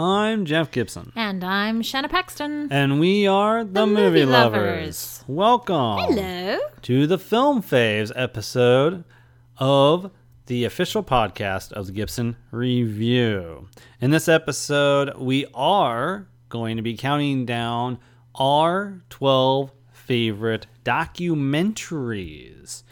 I'm 0.00 0.44
Jeff 0.44 0.70
Gibson. 0.70 1.12
And 1.16 1.42
I'm 1.42 1.82
Shanna 1.82 2.08
Paxton. 2.08 2.68
And 2.70 3.00
we 3.00 3.26
are 3.26 3.64
the, 3.64 3.80
The 3.80 3.86
Movie, 3.86 4.02
Movie 4.02 4.24
Lovers. 4.26 4.62
Lovers. 4.62 5.24
Welcome 5.26 5.98
Hello. 5.98 6.58
to 6.82 7.06
the 7.08 7.18
Film 7.18 7.60
Faves 7.62 8.12
episode 8.14 9.02
of 9.56 10.12
the 10.46 10.64
official 10.64 11.02
podcast 11.02 11.72
of 11.72 11.86
the 11.86 11.92
Gibson 11.92 12.36
Review. 12.52 13.68
In 14.00 14.12
this 14.12 14.28
episode, 14.28 15.16
we 15.18 15.46
are 15.52 16.28
going 16.48 16.76
to 16.76 16.82
be 16.82 16.96
counting 16.96 17.44
down 17.44 17.98
our 18.36 19.00
12 19.10 19.72
favorite 19.90 20.68
documentaries. 20.84 22.84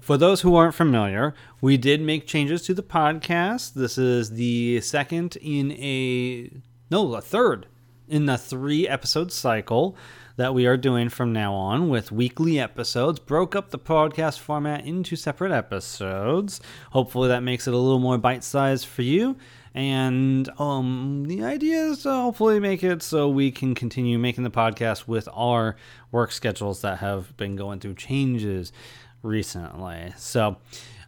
For 0.00 0.16
those 0.16 0.42
who 0.42 0.54
aren't 0.54 0.74
familiar, 0.74 1.34
we 1.60 1.76
did 1.76 2.00
make 2.00 2.26
changes 2.26 2.62
to 2.62 2.74
the 2.74 2.82
podcast. 2.82 3.74
This 3.74 3.98
is 3.98 4.30
the 4.30 4.80
second 4.80 5.36
in 5.40 5.72
a 5.72 6.50
no, 6.90 7.14
a 7.14 7.20
third 7.20 7.66
in 8.08 8.26
the 8.26 8.38
three 8.38 8.88
episode 8.88 9.32
cycle 9.32 9.96
that 10.36 10.54
we 10.54 10.66
are 10.66 10.76
doing 10.76 11.08
from 11.08 11.32
now 11.32 11.52
on 11.52 11.88
with 11.88 12.12
weekly 12.12 12.60
episodes. 12.60 13.18
Broke 13.18 13.56
up 13.56 13.70
the 13.70 13.78
podcast 13.78 14.38
format 14.38 14.86
into 14.86 15.16
separate 15.16 15.52
episodes. 15.52 16.60
Hopefully, 16.92 17.28
that 17.28 17.42
makes 17.42 17.66
it 17.66 17.74
a 17.74 17.76
little 17.76 17.98
more 17.98 18.18
bite 18.18 18.44
sized 18.44 18.86
for 18.86 19.02
you. 19.02 19.36
And 19.74 20.48
um, 20.58 21.24
the 21.26 21.44
idea 21.44 21.84
is 21.84 22.02
to 22.02 22.10
hopefully 22.10 22.58
make 22.60 22.82
it 22.82 23.02
so 23.02 23.28
we 23.28 23.50
can 23.50 23.74
continue 23.74 24.18
making 24.18 24.44
the 24.44 24.50
podcast 24.50 25.06
with 25.06 25.28
our 25.32 25.76
work 26.10 26.32
schedules 26.32 26.80
that 26.80 26.98
have 26.98 27.36
been 27.36 27.54
going 27.54 27.80
through 27.80 27.94
changes 27.94 28.72
recently. 29.22 30.12
So, 30.16 30.56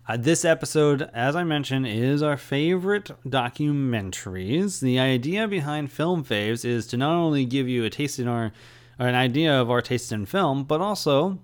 uh, 0.08 0.16
this 0.16 0.44
episode, 0.44 1.08
as 1.14 1.36
I 1.36 1.44
mentioned, 1.44 1.86
is 1.86 2.22
our 2.22 2.36
favorite 2.36 3.12
documentaries. 3.24 4.80
The 4.80 4.98
idea 4.98 5.46
behind 5.46 5.92
Film 5.92 6.24
Faves 6.24 6.64
is 6.64 6.86
to 6.88 6.96
not 6.96 7.14
only 7.14 7.44
give 7.44 7.68
you 7.68 7.84
a 7.84 7.90
taste 7.90 8.18
in 8.18 8.26
our, 8.26 8.50
or 8.98 9.06
an 9.06 9.14
idea 9.14 9.60
of 9.60 9.70
our 9.70 9.80
taste 9.80 10.10
in 10.10 10.26
film, 10.26 10.64
but 10.64 10.80
also 10.80 11.38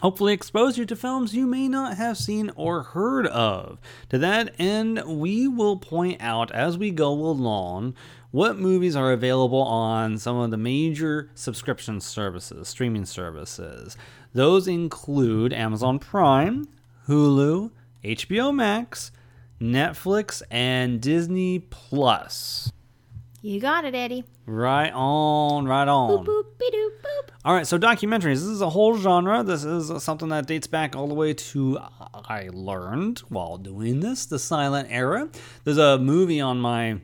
hopefully 0.00 0.32
expose 0.32 0.78
you 0.78 0.86
to 0.86 0.96
films 0.96 1.34
you 1.34 1.46
may 1.46 1.68
not 1.68 1.96
have 1.96 2.16
seen 2.16 2.50
or 2.54 2.82
heard 2.82 3.26
of. 3.26 3.78
To 4.10 4.18
that 4.18 4.54
end, 4.58 5.02
we 5.04 5.46
will 5.46 5.76
point 5.76 6.22
out 6.22 6.50
as 6.52 6.78
we 6.78 6.90
go 6.90 7.10
along 7.12 7.94
what 8.30 8.58
movies 8.58 8.94
are 8.94 9.12
available 9.12 9.62
on 9.62 10.18
some 10.18 10.36
of 10.36 10.50
the 10.50 10.56
major 10.56 11.30
subscription 11.34 12.00
services, 12.00 12.68
streaming 12.68 13.04
services. 13.04 13.96
Those 14.32 14.68
include 14.68 15.52
Amazon 15.52 15.98
Prime, 15.98 16.68
Hulu, 17.06 17.70
HBO 18.04 18.54
Max, 18.54 19.10
Netflix, 19.60 20.42
and 20.50 21.00
Disney 21.00 21.58
Plus. 21.58 22.72
You 23.40 23.60
got 23.60 23.84
it, 23.84 23.94
Eddie. 23.94 24.24
Right 24.46 24.92
on, 24.92 25.66
right 25.66 25.86
on. 25.86 26.10
Boop, 26.10 26.26
boop, 26.26 26.44
be-doop, 26.58 26.90
boop. 27.00 27.28
All 27.44 27.54
right, 27.54 27.66
so 27.66 27.78
documentaries. 27.78 28.34
This 28.34 28.42
is 28.42 28.60
a 28.60 28.70
whole 28.70 28.96
genre. 28.96 29.42
This 29.42 29.64
is 29.64 30.02
something 30.02 30.28
that 30.30 30.46
dates 30.46 30.66
back 30.66 30.96
all 30.96 31.06
the 31.06 31.14
way 31.14 31.34
to 31.34 31.78
I 32.12 32.50
learned 32.52 33.20
while 33.28 33.56
doing 33.56 34.00
this, 34.00 34.26
the 34.26 34.38
silent 34.38 34.88
era. 34.90 35.28
There's 35.64 35.78
a 35.78 35.98
movie 35.98 36.40
on 36.40 36.58
my 36.58 36.98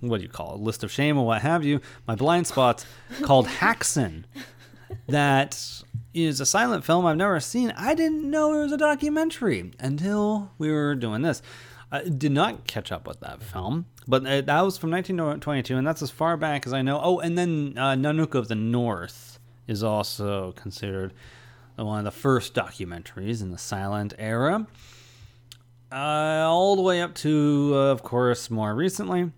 what 0.00 0.18
do 0.18 0.22
you 0.24 0.28
call 0.28 0.54
it, 0.54 0.60
list 0.60 0.82
of 0.82 0.90
shame 0.90 1.16
or 1.18 1.26
what 1.26 1.42
have 1.42 1.64
you, 1.64 1.80
my 2.06 2.14
blind 2.14 2.46
spots 2.46 2.84
called 3.22 3.46
Häxan. 3.46 4.24
That 5.08 5.82
is 6.16 6.40
a 6.40 6.46
silent 6.46 6.84
film 6.84 7.04
I've 7.04 7.16
never 7.16 7.38
seen. 7.40 7.72
I 7.76 7.94
didn't 7.94 8.30
know 8.30 8.54
it 8.54 8.62
was 8.62 8.72
a 8.72 8.78
documentary 8.78 9.72
until 9.78 10.52
we 10.58 10.70
were 10.70 10.94
doing 10.94 11.22
this. 11.22 11.42
I 11.92 12.04
did 12.04 12.32
not 12.32 12.66
catch 12.66 12.90
up 12.90 13.06
with 13.06 13.20
that 13.20 13.42
film, 13.42 13.86
but 14.08 14.24
that 14.24 14.60
was 14.62 14.78
from 14.78 14.90
1922, 14.90 15.76
and 15.76 15.86
that's 15.86 16.02
as 16.02 16.10
far 16.10 16.36
back 16.36 16.66
as 16.66 16.72
I 16.72 16.82
know. 16.82 17.00
Oh, 17.02 17.18
and 17.20 17.36
then 17.36 17.74
uh, 17.76 17.94
Nanook 17.94 18.34
of 18.34 18.48
the 18.48 18.54
North 18.54 19.38
is 19.66 19.82
also 19.82 20.52
considered 20.52 21.12
one 21.76 21.98
of 21.98 22.04
the 22.04 22.10
first 22.10 22.54
documentaries 22.54 23.42
in 23.42 23.52
the 23.52 23.58
silent 23.58 24.14
era. 24.18 24.66
Uh, 25.92 26.44
all 26.48 26.74
the 26.74 26.82
way 26.82 27.00
up 27.00 27.14
to, 27.14 27.72
uh, 27.74 27.78
of 27.92 28.02
course, 28.02 28.50
more 28.50 28.74
recently, 28.74 29.30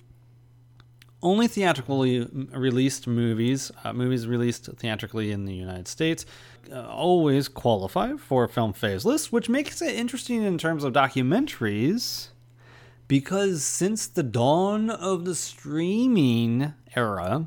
only 1.22 1.48
theatrically 1.48 2.20
released 2.52 3.06
movies, 3.06 3.70
uh, 3.84 3.92
movies 3.92 4.26
released 4.26 4.66
theatrically 4.76 5.32
in 5.32 5.44
the 5.44 5.54
United 5.54 5.88
States, 5.88 6.24
Uh, 6.72 6.86
always 6.88 7.48
qualify 7.48 8.14
for 8.16 8.46
Film 8.48 8.72
Faves 8.74 9.04
list, 9.04 9.32
which 9.32 9.48
makes 9.48 9.80
it 9.80 9.94
interesting 9.94 10.42
in 10.42 10.58
terms 10.58 10.84
of 10.84 10.92
documentaries 10.92 12.28
because 13.06 13.62
since 13.64 14.06
the 14.06 14.22
dawn 14.22 14.90
of 14.90 15.24
the 15.24 15.34
streaming 15.34 16.74
era, 16.94 17.46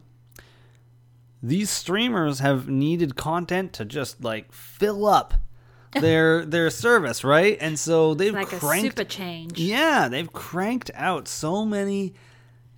these 1.43 1.69
streamers 1.69 2.39
have 2.39 2.67
needed 2.69 3.15
content 3.15 3.73
to 3.73 3.85
just 3.85 4.23
like 4.23 4.51
fill 4.51 5.05
up 5.05 5.33
their 5.93 6.45
their 6.45 6.69
service, 6.69 7.23
right? 7.23 7.57
And 7.59 7.77
so 7.77 8.13
they've 8.13 8.33
Like 8.33 8.53
a 8.53 8.57
cranked 8.59 8.97
super 8.97 9.03
change. 9.07 9.59
yeah, 9.59 10.07
they've 10.07 10.31
cranked 10.31 10.89
out 10.95 11.27
so 11.27 11.65
many 11.65 12.13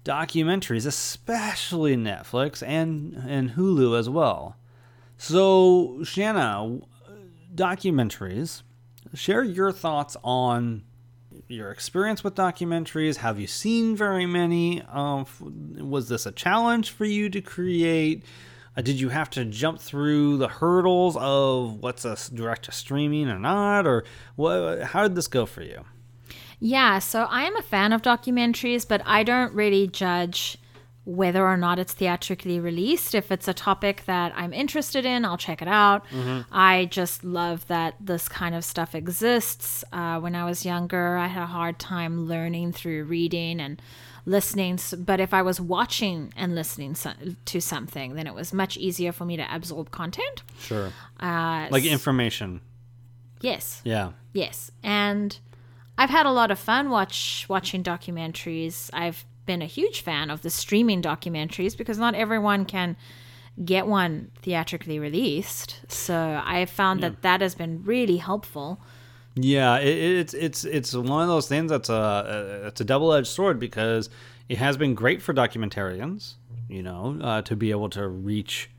documentaries, 0.03 0.85
especially 0.85 1.95
Netflix 1.95 2.61
and 2.65 3.13
and 3.27 3.51
Hulu 3.51 3.97
as 3.97 4.09
well. 4.09 4.57
So, 5.17 6.03
Shanna, 6.03 6.79
documentaries. 7.53 8.63
Share 9.13 9.43
your 9.43 9.71
thoughts 9.71 10.17
on 10.23 10.83
your 11.47 11.71
experience 11.71 12.23
with 12.23 12.35
documentaries. 12.35 13.17
Have 13.17 13.39
you 13.39 13.47
seen 13.47 13.95
very 13.95 14.25
many? 14.25 14.81
Um, 14.83 15.25
was 15.89 16.09
this 16.09 16.25
a 16.25 16.31
challenge 16.31 16.91
for 16.91 17.05
you 17.05 17.29
to 17.29 17.41
create? 17.41 18.23
Uh, 18.75 18.81
did 18.81 18.99
you 18.99 19.09
have 19.09 19.29
to 19.31 19.45
jump 19.45 19.79
through 19.79 20.37
the 20.37 20.47
hurdles 20.47 21.15
of 21.17 21.79
what's 21.79 22.05
a 22.05 22.17
direct 22.33 22.65
to 22.65 22.71
streaming 22.71 23.29
or 23.29 23.39
not, 23.39 23.85
or 23.85 24.03
what? 24.35 24.81
How 24.81 25.03
did 25.03 25.15
this 25.15 25.27
go 25.27 25.45
for 25.45 25.61
you? 25.61 25.83
Yeah, 26.59 26.99
so 26.99 27.23
I 27.23 27.43
am 27.43 27.55
a 27.57 27.61
fan 27.61 27.93
of 27.93 28.01
documentaries, 28.01 28.87
but 28.87 29.01
I 29.05 29.23
don't 29.23 29.53
really 29.53 29.87
judge 29.87 30.57
whether 31.05 31.45
or 31.45 31.57
not 31.57 31.79
it's 31.79 31.93
theatrically 31.93 32.59
released. 32.59 33.13
If 33.13 33.31
it's 33.31 33.47
a 33.47 33.53
topic 33.53 34.03
that 34.05 34.31
I'm 34.37 34.53
interested 34.53 35.05
in, 35.05 35.25
I'll 35.25 35.37
check 35.37 35.61
it 35.61 35.67
out. 35.67 36.05
I 36.51 36.85
just 36.91 37.23
love 37.25 37.67
that 37.67 37.95
this 37.99 38.29
kind 38.29 38.55
of 38.55 38.63
stuff 38.63 38.95
exists. 38.95 39.83
Uh, 39.91 40.19
when 40.19 40.33
I 40.35 40.45
was 40.45 40.65
younger, 40.65 41.17
I 41.17 41.27
had 41.27 41.43
a 41.43 41.47
hard 41.47 41.77
time 41.77 42.25
learning 42.27 42.71
through 42.71 43.03
reading 43.03 43.59
and 43.59 43.81
listening. 44.25 44.79
But 44.97 45.19
if 45.19 45.33
I 45.33 45.41
was 45.41 45.59
watching 45.59 46.31
and 46.37 46.55
listening 46.55 46.95
so- 46.95 47.11
to 47.45 47.59
something, 47.59 48.15
then 48.15 48.25
it 48.25 48.33
was 48.33 48.53
much 48.53 48.77
easier 48.77 49.11
for 49.11 49.25
me 49.25 49.35
to 49.35 49.53
absorb 49.53 49.91
content. 49.91 50.43
Sure. 50.59 50.93
Uh, 51.19 51.67
Like 51.69 51.83
information. 51.83 52.61
yes. 53.41 53.81
Yeah. 53.83 54.11
Yes, 54.31 54.71
and 54.81 55.37
I've 55.97 56.09
had 56.09 56.25
a 56.25 56.31
lot 56.31 56.49
of 56.49 56.57
fun 56.57 56.89
watch 56.89 57.45
watching 57.49 57.83
documentaries. 57.83 58.89
I've 58.93 59.25
been 59.45 59.61
a 59.61 59.67
huge 59.67 60.01
fan 60.01 60.29
of 60.29 60.41
the 60.41 60.49
streaming 60.49 61.01
documentaries 61.01 61.77
because 61.77 61.97
not 61.97 62.15
everyone 62.15 62.65
can 62.65 62.95
get 63.63 63.87
one 63.87 64.31
theatrically 64.41 64.99
released. 64.99 65.81
So 65.87 66.41
I 66.43 66.65
found 66.65 67.03
that 67.03 67.21
that 67.21 67.41
has 67.41 67.55
been 67.55 67.83
really 67.83 68.17
helpful. 68.17 68.79
Yeah, 69.35 69.77
it, 69.79 69.97
it's 69.97 70.33
it's 70.33 70.63
it's 70.63 70.93
one 70.93 71.21
of 71.21 71.27
those 71.27 71.47
things 71.47 71.71
that's 71.71 71.89
a, 71.89 71.93
a 72.63 72.67
it's 72.67 72.81
a 72.81 72.85
double 72.85 73.13
edged 73.13 73.27
sword 73.27 73.59
because 73.59 74.09
it 74.49 74.57
has 74.57 74.77
been 74.77 74.93
great 74.93 75.21
for 75.21 75.33
documentarians, 75.33 76.35
you 76.69 76.83
know, 76.83 77.17
uh, 77.21 77.41
to 77.43 77.55
be 77.55 77.71
able 77.71 77.89
to 77.91 78.07
reach 78.07 78.69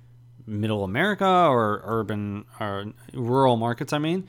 middle 0.47 0.85
America 0.85 1.27
or 1.27 1.83
urban 1.85 2.45
or 2.61 2.93
rural 3.13 3.57
markets. 3.57 3.93
I 3.93 3.99
mean, 3.99 4.27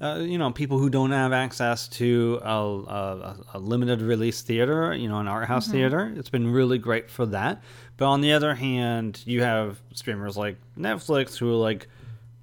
uh, 0.00 0.18
you 0.20 0.36
know, 0.36 0.50
people 0.50 0.78
who 0.78 0.90
don't 0.90 1.12
have 1.12 1.32
access 1.32 1.88
to 1.88 2.38
a, 2.42 2.48
a, 2.48 3.36
a 3.54 3.58
limited 3.58 4.02
release 4.02 4.42
theater, 4.42 4.94
you 4.94 5.08
know, 5.08 5.18
an 5.18 5.28
art 5.28 5.48
house 5.48 5.68
theater. 5.68 6.12
It's 6.16 6.28
been 6.28 6.52
really 6.52 6.78
great 6.78 7.10
for 7.10 7.24
that. 7.26 7.62
But 7.96 8.06
on 8.06 8.20
the 8.20 8.32
other 8.32 8.54
hand, 8.54 9.22
you 9.24 9.42
have 9.42 9.80
streamers 9.94 10.36
like 10.36 10.56
Netflix 10.78 11.38
who 11.38 11.50
are 11.50 11.56
like, 11.56 11.88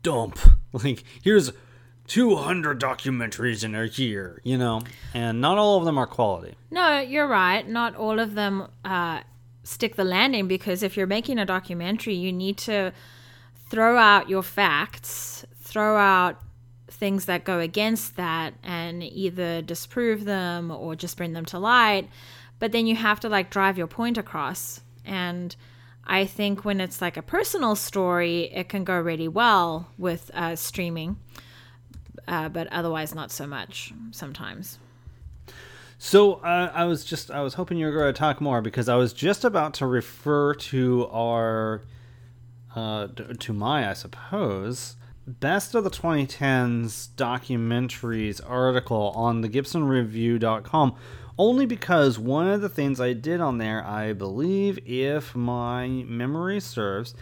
dump, 0.02 0.40
like, 0.74 1.04
here's 1.24 1.52
200 2.08 2.82
documentaries 2.82 3.64
in 3.64 3.76
a 3.76 3.86
year, 3.86 4.42
you 4.44 4.58
know, 4.58 4.82
and 5.14 5.40
not 5.40 5.58
all 5.58 5.78
of 5.78 5.86
them 5.86 5.98
are 5.98 6.08
quality. 6.08 6.56
No, 6.72 7.00
you're 7.00 7.28
right. 7.28 7.68
Not 7.68 7.96
all 7.96 8.20
of 8.20 8.34
them 8.34 8.68
uh, 8.84 9.22
stick 9.64 9.96
the 9.96 10.04
landing 10.04 10.48
because 10.48 10.84
if 10.84 10.98
you're 10.98 11.08
making 11.08 11.40
a 11.40 11.46
documentary, 11.46 12.16
you 12.16 12.34
need 12.34 12.58
to 12.58 12.92
throw 13.70 13.98
out 13.98 14.28
your 14.28 14.44
facts, 14.44 15.46
throw 15.56 15.98
out 15.98 16.42
things 17.04 17.26
that 17.26 17.44
go 17.44 17.60
against 17.60 18.16
that, 18.16 18.54
and 18.64 19.04
either 19.04 19.62
disprove 19.62 20.24
them 20.24 20.72
or 20.72 20.96
just 20.96 21.18
bring 21.18 21.34
them 21.34 21.44
to 21.44 21.60
light. 21.60 22.08
But 22.60 22.72
then 22.72 22.88
you 22.88 22.96
have 22.96 23.20
to 23.20 23.28
like 23.28 23.50
drive 23.50 23.78
your 23.78 23.88
point 23.88 24.18
across. 24.18 24.80
And 25.04 25.54
I 26.06 26.26
think 26.26 26.64
when 26.64 26.80
it's 26.80 27.02
like 27.02 27.18
a 27.18 27.22
personal 27.22 27.76
story, 27.76 28.44
it 28.54 28.70
can 28.70 28.86
go 28.86 28.98
really 28.98 29.28
well 29.28 29.90
with 29.98 30.32
uh, 30.34 30.56
streaming, 30.56 31.18
uh, 32.26 32.48
but 32.48 32.68
otherwise 32.72 33.14
not 33.14 33.32
so 33.32 33.48
much 33.48 33.92
sometimes. 34.12 34.80
So 35.98 36.36
uh, 36.36 36.72
I 36.74 36.86
was 36.86 37.04
just 37.04 37.30
I 37.30 37.42
was 37.42 37.56
hoping 37.56 37.78
you 37.80 37.88
were 37.88 37.92
going 37.92 38.14
to 38.14 38.18
talk 38.18 38.40
more 38.40 38.62
because 38.62 38.88
I 38.88 38.96
was 38.96 39.12
just 39.12 39.44
about 39.44 39.74
to 39.74 39.86
refer 39.86 40.54
to 40.72 41.08
our 41.08 41.82
uh, 42.74 43.08
to 43.40 43.52
my 43.52 43.90
I 43.90 43.94
suppose 43.94 44.96
best 45.26 45.74
of 45.76 45.84
the 45.84 45.90
2010s 45.90 47.10
documentaries 47.16 48.42
article 48.46 49.12
on 49.16 49.42
the 49.42 49.50
GibsonReview.com 49.50 50.96
only 51.40 51.66
because 51.66 52.20
one 52.20 52.48
of 52.48 52.62
the 52.62 52.70
things 52.70 53.00
I 53.02 53.14
did 53.14 53.40
on 53.42 53.58
there 53.58 53.84
I 53.86 54.14
believe 54.14 54.78
if 54.86 55.36
my 55.36 55.88
memory 55.88 56.60
serves 56.60 57.16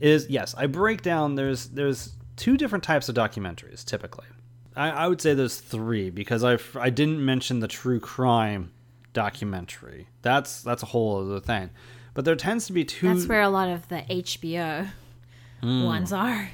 is 0.00 0.26
yes 0.30 0.54
I 0.56 0.66
break 0.66 1.02
down 1.02 1.34
there's 1.34 1.66
there's 1.68 2.14
two 2.36 2.56
different 2.56 2.84
types 2.84 3.08
of 3.08 3.14
documentaries 3.14 3.84
typically 3.84 4.26
I, 4.76 4.90
I 4.90 5.08
would 5.08 5.20
say 5.20 5.34
there's 5.34 5.56
three 5.60 6.10
because 6.10 6.44
I 6.44 6.58
I 6.78 6.90
didn't 6.90 7.24
mention 7.24 7.58
the 7.60 7.66
true 7.68 7.98
crime 7.98 8.70
documentary. 9.12 10.06
That's 10.22 10.62
that's 10.62 10.84
a 10.84 10.86
whole 10.86 11.20
other 11.26 11.40
thing. 11.40 11.70
But 12.14 12.24
there 12.24 12.36
tends 12.36 12.66
to 12.68 12.72
be 12.72 12.84
two. 12.84 13.12
That's 13.12 13.26
where 13.26 13.42
a 13.42 13.48
lot 13.48 13.68
of 13.68 13.88
the 13.88 14.02
HBO 14.08 14.88
Hmm. 15.60 15.82
ones 15.84 16.12
are. 16.12 16.50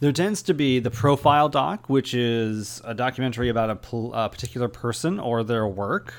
There 0.00 0.12
tends 0.12 0.40
to 0.44 0.54
be 0.54 0.78
the 0.80 0.90
profile 0.90 1.50
doc, 1.50 1.90
which 1.90 2.14
is 2.14 2.80
a 2.84 2.94
documentary 2.94 3.50
about 3.50 3.68
a, 3.68 3.96
a 3.96 4.30
particular 4.30 4.66
person 4.66 5.20
or 5.20 5.44
their 5.44 5.68
work, 5.68 6.14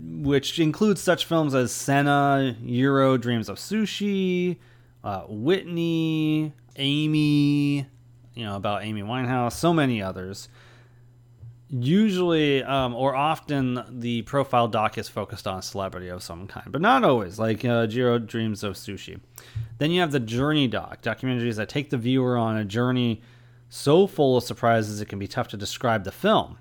which 0.00 0.60
includes 0.60 1.00
such 1.00 1.24
films 1.24 1.52
as 1.52 1.72
Senna, 1.72 2.56
Jiro, 2.64 3.16
Dreams 3.16 3.48
of 3.48 3.58
Sushi, 3.58 4.58
uh, 5.02 5.22
Whitney, 5.22 6.52
Amy, 6.76 7.88
you 8.34 8.44
know, 8.44 8.54
about 8.54 8.84
Amy 8.84 9.02
Winehouse, 9.02 9.54
so 9.54 9.74
many 9.74 10.00
others. 10.00 10.48
Usually, 11.70 12.62
um, 12.62 12.94
or 12.94 13.16
often, 13.16 13.82
the 13.90 14.22
profile 14.22 14.68
doc 14.68 14.96
is 14.96 15.08
focused 15.08 15.48
on 15.48 15.58
a 15.58 15.62
celebrity 15.62 16.08
of 16.08 16.22
some 16.22 16.46
kind, 16.46 16.70
but 16.70 16.80
not 16.80 17.02
always, 17.02 17.40
like 17.40 17.64
uh, 17.64 17.86
Dreams 17.86 18.62
of 18.62 18.74
Sushi. 18.74 19.18
Then 19.78 19.90
you 19.90 20.00
have 20.00 20.12
the 20.12 20.20
journey 20.20 20.66
doc, 20.66 21.02
documentaries 21.02 21.56
that 21.56 21.68
take 21.68 21.90
the 21.90 21.98
viewer 21.98 22.36
on 22.36 22.56
a 22.56 22.64
journey 22.64 23.22
so 23.68 24.06
full 24.06 24.36
of 24.36 24.44
surprises 24.44 25.00
it 25.00 25.08
can 25.08 25.18
be 25.18 25.28
tough 25.28 25.48
to 25.48 25.56
describe 25.56 26.04
the 26.04 26.12
film. 26.12 26.58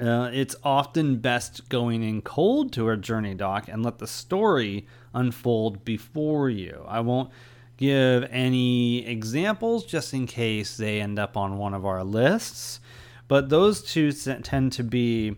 Uh, 0.00 0.28
it's 0.32 0.56
often 0.64 1.18
best 1.18 1.68
going 1.68 2.02
in 2.02 2.20
cold 2.20 2.72
to 2.72 2.88
a 2.88 2.96
journey 2.96 3.34
doc 3.34 3.68
and 3.68 3.84
let 3.84 3.98
the 3.98 4.06
story 4.06 4.86
unfold 5.12 5.84
before 5.84 6.50
you. 6.50 6.84
I 6.88 6.98
won't 7.00 7.30
give 7.76 8.24
any 8.30 9.06
examples 9.06 9.84
just 9.84 10.12
in 10.12 10.26
case 10.26 10.76
they 10.76 11.00
end 11.00 11.18
up 11.18 11.36
on 11.36 11.58
one 11.58 11.74
of 11.74 11.86
our 11.86 12.02
lists, 12.02 12.80
but 13.28 13.50
those 13.50 13.82
two 13.82 14.10
tend 14.10 14.72
to 14.72 14.82
be 14.82 15.36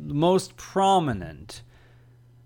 most 0.00 0.56
prominent. 0.56 1.62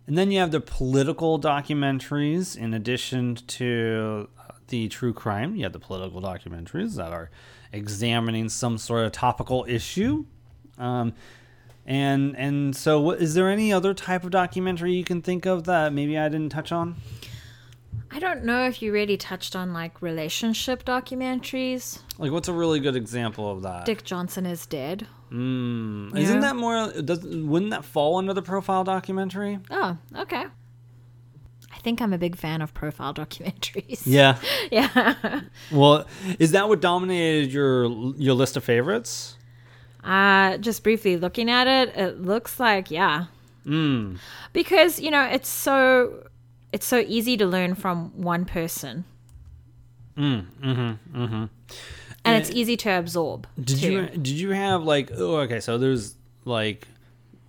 And 0.06 0.16
then 0.16 0.30
you 0.30 0.38
have 0.38 0.52
the 0.52 0.60
political 0.60 1.40
documentaries, 1.40 2.56
in 2.56 2.74
addition 2.74 3.34
to 3.34 4.28
uh, 4.38 4.52
the 4.68 4.88
true 4.88 5.12
crime. 5.12 5.56
You 5.56 5.64
have 5.64 5.72
the 5.72 5.80
political 5.80 6.22
documentaries 6.22 6.94
that 6.94 7.12
are 7.12 7.30
examining 7.72 8.48
some 8.48 8.78
sort 8.78 9.04
of 9.04 9.12
topical 9.12 9.64
issue. 9.68 10.24
Um, 10.78 11.12
and 11.86 12.36
and 12.36 12.76
so, 12.76 13.00
what, 13.00 13.20
is 13.20 13.34
there 13.34 13.50
any 13.50 13.72
other 13.72 13.94
type 13.94 14.24
of 14.24 14.30
documentary 14.30 14.92
you 14.92 15.04
can 15.04 15.22
think 15.22 15.46
of 15.46 15.64
that 15.64 15.92
maybe 15.92 16.18
I 16.18 16.28
didn't 16.28 16.50
touch 16.50 16.72
on? 16.72 16.96
I 18.10 18.18
don't 18.18 18.44
know 18.44 18.66
if 18.66 18.80
you 18.82 18.92
really 18.92 19.16
touched 19.16 19.56
on 19.56 19.72
like 19.72 20.00
relationship 20.00 20.84
documentaries. 20.84 22.00
Like, 22.18 22.30
what's 22.32 22.48
a 22.48 22.52
really 22.52 22.80
good 22.80 22.96
example 22.96 23.50
of 23.50 23.62
that? 23.62 23.84
Dick 23.84 24.04
Johnson 24.04 24.46
is 24.46 24.64
dead. 24.66 25.06
Mm, 25.30 26.16
Isn't 26.16 26.40
that 26.40 26.54
more? 26.56 26.92
Does 26.92 27.24
wouldn't 27.24 27.72
that 27.72 27.84
fall 27.84 28.16
under 28.16 28.32
the 28.32 28.42
profile 28.42 28.84
documentary? 28.84 29.58
Oh, 29.70 29.98
okay. 30.16 30.44
I 31.72 31.78
think 31.80 32.00
I'm 32.00 32.12
a 32.12 32.18
big 32.18 32.36
fan 32.36 32.62
of 32.62 32.72
profile 32.74 33.12
documentaries. 33.22 34.02
Yeah. 34.04 34.38
Yeah. 34.70 35.42
Well, 35.70 36.06
is 36.38 36.52
that 36.52 36.68
what 36.68 36.80
dominated 36.80 37.52
your 37.52 37.86
your 38.16 38.34
list 38.34 38.56
of 38.56 38.64
favorites? 38.64 39.36
Uh, 40.04 40.56
just 40.58 40.84
briefly 40.84 41.16
looking 41.16 41.50
at 41.50 41.66
it, 41.66 41.96
it 41.96 42.22
looks 42.22 42.60
like 42.60 42.90
yeah. 42.90 43.26
Mm. 43.66 44.18
Because, 44.52 45.00
you 45.00 45.10
know, 45.10 45.24
it's 45.24 45.48
so 45.48 46.28
it's 46.76 46.84
so 46.84 46.98
easy 47.08 47.38
to 47.38 47.46
learn 47.46 47.74
from 47.74 48.10
one 48.22 48.44
person. 48.44 49.06
Mm. 50.14 50.44
Mm-hmm. 50.62 51.22
Mm-hmm. 51.22 51.44
And 52.22 52.36
it's 52.36 52.50
easy 52.50 52.76
to 52.76 52.90
absorb. 52.90 53.46
Did 53.58 53.78
too. 53.78 53.92
you 53.92 54.06
did 54.08 54.28
you 54.28 54.50
have 54.50 54.82
like 54.82 55.10
oh 55.16 55.36
okay 55.38 55.60
so 55.60 55.78
there's 55.78 56.16
like 56.44 56.86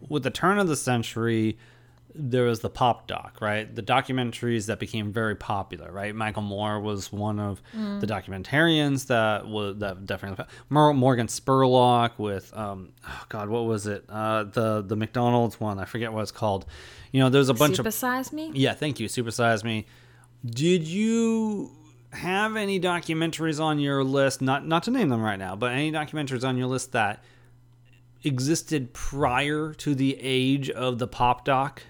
with 0.07 0.23
the 0.23 0.29
turn 0.29 0.59
of 0.59 0.69
the 0.69 0.77
century 0.77 1.57
there 2.19 2.43
was 2.45 2.61
the 2.61 2.69
pop 2.69 3.07
doc 3.07 3.37
right 3.41 3.75
the 3.75 3.83
documentaries 3.83 4.65
that 4.65 4.79
became 4.79 5.11
very 5.13 5.35
popular 5.35 5.91
right 5.91 6.15
Michael 6.15 6.41
Moore 6.41 6.79
was 6.79 7.11
one 7.11 7.39
of 7.39 7.61
Mm. 7.75 7.99
the 7.99 8.07
documentarians 8.07 9.07
that 9.07 9.47
was 9.47 9.77
that 9.77 10.05
definitely 10.05 10.45
Morgan 10.69 11.27
Spurlock 11.27 12.17
with 12.17 12.55
um 12.57 12.89
oh 13.07 13.23
god 13.29 13.49
what 13.49 13.65
was 13.65 13.87
it 13.87 14.03
uh 14.09 14.43
the 14.45 14.81
the 14.81 14.95
McDonald's 14.95 15.59
one 15.59 15.79
I 15.79 15.85
forget 15.85 16.11
what 16.11 16.21
it's 16.23 16.31
called 16.31 16.65
you 17.11 17.19
know 17.21 17.29
there's 17.29 17.49
a 17.49 17.53
bunch 17.53 17.79
of 17.79 17.85
Supersize 17.85 18.33
me? 18.33 18.51
yeah, 18.53 18.73
thank 18.73 18.99
you. 18.99 19.07
Supersize 19.07 19.63
me. 19.63 19.85
Did 20.45 20.87
you 20.87 21.71
have 22.11 22.55
any 22.55 22.79
documentaries 22.79 23.59
on 23.61 23.79
your 23.79 24.03
list? 24.03 24.41
Not 24.41 24.65
not 24.67 24.83
to 24.83 24.91
name 24.91 25.09
them 25.09 25.21
right 25.21 25.39
now, 25.39 25.55
but 25.55 25.71
any 25.71 25.91
documentaries 25.91 26.43
on 26.47 26.57
your 26.57 26.67
list 26.67 26.91
that 26.91 27.23
existed 28.23 28.93
prior 28.93 29.73
to 29.75 29.95
the 29.95 30.17
age 30.21 30.69
of 30.69 30.99
the 30.99 31.07
pop 31.07 31.45
doc? 31.45 31.83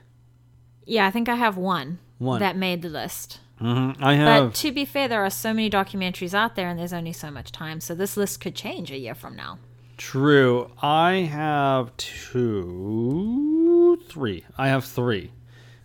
Yeah, 0.88 1.06
I 1.06 1.12
think 1.12 1.30
I 1.30 1.36
have 1.36 1.58
one, 1.58 2.00
One. 2.18 2.40
that 2.40 2.58
made 2.58 2.82
the 2.82 2.90
list. 2.90 3.40
Mm-hmm. 3.62 4.04
I 4.04 4.18
But 4.18 4.56
to 4.56 4.72
be 4.72 4.86
fair, 4.86 5.08
there 5.08 5.24
are 5.24 5.30
so 5.30 5.54
many 5.54 5.70
documentaries 5.70 6.34
out 6.34 6.56
there 6.56 6.70
and 6.70 6.80
there's 6.80 6.94
only 6.94 7.14
so 7.14 7.30
much 7.30 7.52
time. 7.52 7.82
So 7.82 7.94
this 7.94 8.18
list 8.18 8.40
could 8.40 8.56
change 8.56 8.92
a 8.92 8.98
year 8.98 9.16
from 9.16 9.36
now. 9.36 9.60
True. 9.98 10.72
I 10.82 11.28
have 11.32 11.96
two, 11.98 14.00
three. 14.08 14.46
I 14.58 14.68
have 14.70 14.86
three 14.86 15.32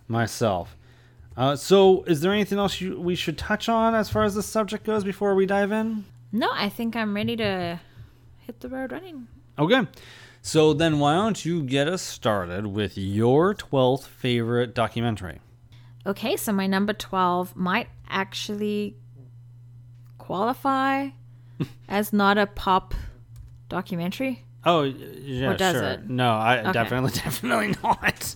myself. 0.07 0.75
Uh, 1.35 1.55
so, 1.55 2.03
is 2.03 2.21
there 2.21 2.31
anything 2.31 2.59
else 2.59 2.79
you, 2.79 2.99
we 2.99 3.15
should 3.15 3.39
touch 3.39 3.67
on 3.67 3.95
as 3.95 4.07
far 4.07 4.23
as 4.23 4.35
the 4.35 4.43
subject 4.43 4.85
goes 4.85 5.03
before 5.03 5.33
we 5.33 5.47
dive 5.47 5.71
in? 5.71 6.05
No, 6.31 6.47
I 6.53 6.69
think 6.69 6.95
I'm 6.95 7.15
ready 7.15 7.35
to 7.37 7.79
hit 8.45 8.59
the 8.59 8.69
road 8.69 8.91
running. 8.91 9.27
Okay. 9.57 9.87
So 10.45 10.73
then 10.73 10.99
why 10.99 11.13
don't 11.15 11.45
you 11.45 11.63
get 11.63 11.87
us 11.87 12.01
started 12.01 12.67
with 12.67 12.97
your 12.97 13.55
12th 13.55 14.03
favorite 14.05 14.75
documentary? 14.75 15.39
Okay, 16.05 16.35
so 16.35 16.51
my 16.51 16.67
number 16.67 16.91
12 16.91 17.55
might 17.55 17.87
actually 18.09 18.97
qualify 20.17 21.07
as 21.87 22.11
not 22.11 22.37
a 22.37 22.45
pop 22.45 22.93
documentary. 23.69 24.43
Oh, 24.65 24.81
yeah, 24.83 25.51
Or 25.51 25.57
does 25.57 25.75
sure. 25.75 25.83
it? 25.91 26.09
No, 26.09 26.31
I 26.33 26.59
Okay. 26.59 26.71
definitely 26.73 27.11
definitely 27.23 27.75
not. 27.81 28.35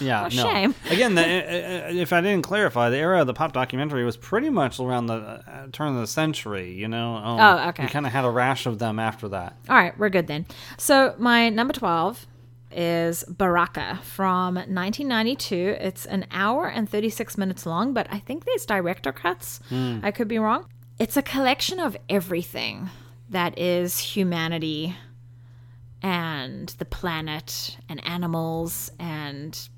Yeah, 0.00 0.22
What 0.22 0.32
a 0.32 0.36
no. 0.36 0.42
shame. 0.42 0.74
Again, 0.90 1.14
the, 1.14 1.22
uh, 1.22 1.88
uh, 1.88 1.92
if 1.92 2.12
I 2.12 2.20
didn't 2.20 2.42
clarify, 2.42 2.90
the 2.90 2.96
era 2.98 3.20
of 3.20 3.26
the 3.26 3.34
pop 3.34 3.52
documentary 3.52 4.04
was 4.04 4.16
pretty 4.16 4.50
much 4.50 4.80
around 4.80 5.06
the 5.06 5.14
uh, 5.14 5.66
turn 5.72 5.88
of 5.94 6.00
the 6.00 6.06
century, 6.06 6.72
you 6.72 6.88
know. 6.88 7.16
Um, 7.16 7.40
Oh, 7.40 7.68
okay. 7.70 7.84
We 7.84 7.88
kind 7.88 8.06
of 8.06 8.12
had 8.12 8.24
a 8.24 8.30
rash 8.30 8.66
of 8.66 8.78
them 8.78 8.98
after 8.98 9.28
that. 9.28 9.56
All 9.68 9.76
right, 9.76 9.96
we're 9.98 10.08
good 10.08 10.26
then. 10.26 10.46
So 10.78 11.14
my 11.18 11.48
number 11.48 11.72
12 11.72 12.26
is 12.72 13.24
Baraka 13.24 13.98
from 14.02 14.54
1992. 14.54 15.76
It's 15.80 16.06
an 16.06 16.26
hour 16.30 16.68
and 16.68 16.88
36 16.88 17.36
minutes 17.36 17.66
long, 17.66 17.92
but 17.92 18.06
I 18.10 18.18
think 18.20 18.44
there's 18.44 18.64
director 18.64 19.12
cuts. 19.12 19.60
I 19.70 20.10
could 20.12 20.28
be 20.28 20.38
wrong. 20.38 20.66
It's 20.98 21.16
a 21.16 21.22
collection 21.22 21.80
of 21.80 21.96
everything 22.08 22.90
that 23.28 23.58
is 23.58 23.98
humanity 23.98 24.96
and 26.02 26.68
the 26.78 26.84
planet 26.84 27.76
and 27.88 28.04
animals 28.06 28.90
and 28.98 29.68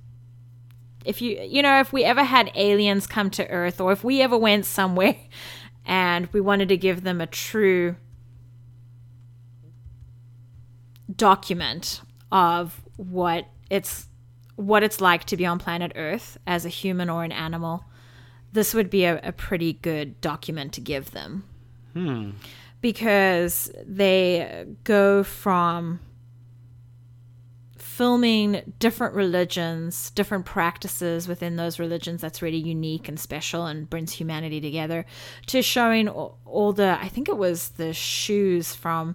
if 1.04 1.20
you 1.20 1.40
you 1.42 1.62
know 1.62 1.80
if 1.80 1.92
we 1.92 2.04
ever 2.04 2.24
had 2.24 2.50
aliens 2.54 3.06
come 3.06 3.30
to 3.30 3.48
earth 3.48 3.80
or 3.80 3.92
if 3.92 4.04
we 4.04 4.22
ever 4.22 4.36
went 4.38 4.64
somewhere 4.64 5.16
and 5.86 6.28
we 6.28 6.40
wanted 6.40 6.68
to 6.68 6.76
give 6.76 7.02
them 7.02 7.20
a 7.20 7.26
true 7.26 7.96
document 11.16 12.00
of 12.30 12.82
what 12.96 13.46
it's 13.70 14.08
what 14.56 14.82
it's 14.82 15.00
like 15.00 15.24
to 15.24 15.36
be 15.36 15.46
on 15.46 15.58
planet 15.58 15.92
Earth 15.96 16.38
as 16.46 16.64
a 16.64 16.68
human 16.68 17.08
or 17.08 17.24
an 17.24 17.32
animal, 17.32 17.84
this 18.52 18.74
would 18.74 18.90
be 18.90 19.04
a, 19.04 19.20
a 19.22 19.32
pretty 19.32 19.74
good 19.74 20.20
document 20.20 20.72
to 20.74 20.80
give 20.80 21.10
them. 21.12 21.44
Hmm. 21.94 22.30
Because 22.80 23.70
they 23.86 24.66
go 24.84 25.22
from 25.22 26.00
filming 27.92 28.72
different 28.78 29.14
religions, 29.14 30.10
different 30.12 30.46
practices 30.46 31.28
within 31.28 31.56
those 31.56 31.78
religions 31.78 32.22
that's 32.22 32.40
really 32.40 32.56
unique 32.56 33.06
and 33.06 33.20
special 33.20 33.66
and 33.66 33.90
brings 33.90 34.12
humanity 34.12 34.62
together, 34.62 35.04
to 35.44 35.60
showing 35.60 36.08
all, 36.08 36.38
all 36.46 36.72
the 36.72 36.98
I 36.98 37.08
think 37.08 37.28
it 37.28 37.36
was 37.36 37.70
the 37.70 37.92
shoes 37.92 38.74
from 38.74 39.14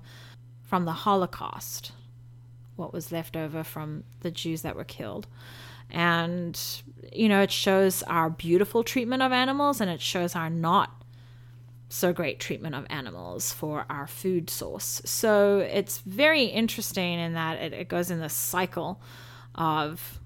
from 0.61 0.85
the 0.85 0.91
Holocaust 0.91 1.91
what 2.75 2.93
was 2.93 3.11
left 3.11 3.35
over 3.35 3.63
from 3.63 4.03
the 4.19 4.29
Jews 4.29 4.61
that 4.61 4.75
were 4.75 4.83
killed. 4.83 5.25
And, 5.89 6.59
you 7.11 7.27
know, 7.27 7.41
it 7.41 7.51
shows 7.51 8.03
our 8.03 8.29
beautiful 8.29 8.83
treatment 8.83 9.23
of 9.23 9.31
animals 9.31 9.81
and 9.81 9.89
it 9.89 10.01
shows 10.01 10.35
our 10.35 10.51
not 10.51 11.01
so 11.89 12.11
great 12.11 12.39
treatment 12.39 12.75
of 12.75 12.85
animals 12.89 13.51
for 13.51 13.85
our 13.89 14.07
food 14.07 14.49
source. 14.49 15.01
So 15.05 15.59
it's 15.59 15.99
very 15.99 16.45
interesting 16.45 17.19
in 17.19 17.33
that 17.33 17.61
it, 17.61 17.73
it 17.73 17.87
goes 17.87 18.11
in 18.11 18.19
this 18.19 18.33
cycle 18.33 19.01
of, 19.55 20.19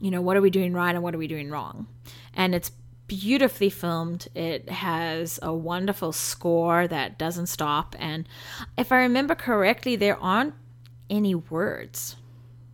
you 0.00 0.10
know, 0.10 0.22
what 0.22 0.36
are 0.36 0.40
we 0.40 0.50
doing 0.50 0.72
right 0.72 0.94
and 0.94 1.02
what 1.02 1.14
are 1.14 1.18
we 1.18 1.28
doing 1.28 1.50
wrong? 1.50 1.86
And 2.34 2.54
it's 2.54 2.70
beautifully 3.06 3.70
filmed. 3.70 4.28
It 4.34 4.68
has 4.68 5.38
a 5.42 5.52
wonderful 5.52 6.12
score 6.12 6.86
that 6.86 7.18
doesn't 7.18 7.46
stop. 7.46 7.96
And 7.98 8.28
if 8.76 8.92
I 8.92 8.98
remember 8.98 9.34
correctly, 9.34 9.96
there 9.96 10.18
aren't 10.18 10.54
any 11.10 11.34
words. 11.34 12.16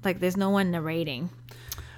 Like 0.04 0.20
there's 0.20 0.36
no 0.36 0.50
one 0.50 0.70
narrating. 0.70 1.30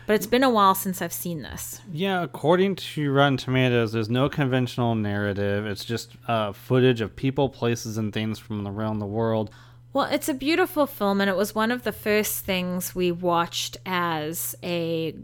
But 0.07 0.15
it's 0.15 0.27
been 0.27 0.45
a 0.45 0.51
while 0.51 0.75
since 0.75 1.03
I've 1.03 1.13
seen 1.13 1.43
this. 1.43 1.81
Yeah, 1.93 2.23
according 2.23 2.77
to 2.77 3.11
Rotten 3.11 3.37
Tomatoes, 3.37 3.93
there's 3.93 4.09
no 4.09 4.29
conventional 4.29 4.95
narrative. 4.95 5.67
It's 5.67 5.85
just 5.85 6.13
uh, 6.29 6.53
footage 6.53 7.01
of 7.01 7.17
people, 7.17 7.49
places, 7.49 7.99
and 7.99 8.13
things 8.13 8.39
from 8.39 8.67
around 8.67 9.01
the 9.01 9.07
world. 9.07 9.51
Well, 9.93 10.07
it's 10.07 10.29
a 10.29 10.35
beautiful 10.35 10.87
film, 10.87 11.21
and 11.21 11.29
it 11.29 11.37
was 11.37 11.55
one 11.55 11.73
of 11.73 11.83
the 11.83 11.93
first 11.93 12.45
things 12.45 12.95
we 12.95 13.11
watched 13.11 13.79
as 13.85 14.55
a 14.63 15.17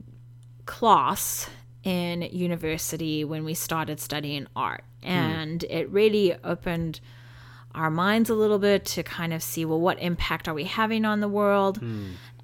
class 0.67 1.49
in 1.85 2.23
university 2.23 3.25
when 3.25 3.45
we 3.45 3.55
started 3.55 4.01
studying 4.01 4.47
art. 4.57 4.85
And 5.03 5.65
it 5.65 5.91
really 5.91 6.35
opened 6.45 7.01
our 7.75 7.91
minds 7.91 8.31
a 8.31 8.35
little 8.35 8.59
bit 8.59 8.85
to 8.85 9.03
kind 9.03 9.33
of 9.33 9.43
see 9.43 9.65
well 9.65 9.81
what 9.81 9.99
impact 9.99 10.47
are 10.47 10.55
we 10.55 10.65
having 10.65 11.05
on 11.05 11.21
the 11.21 11.29
world 11.29 11.81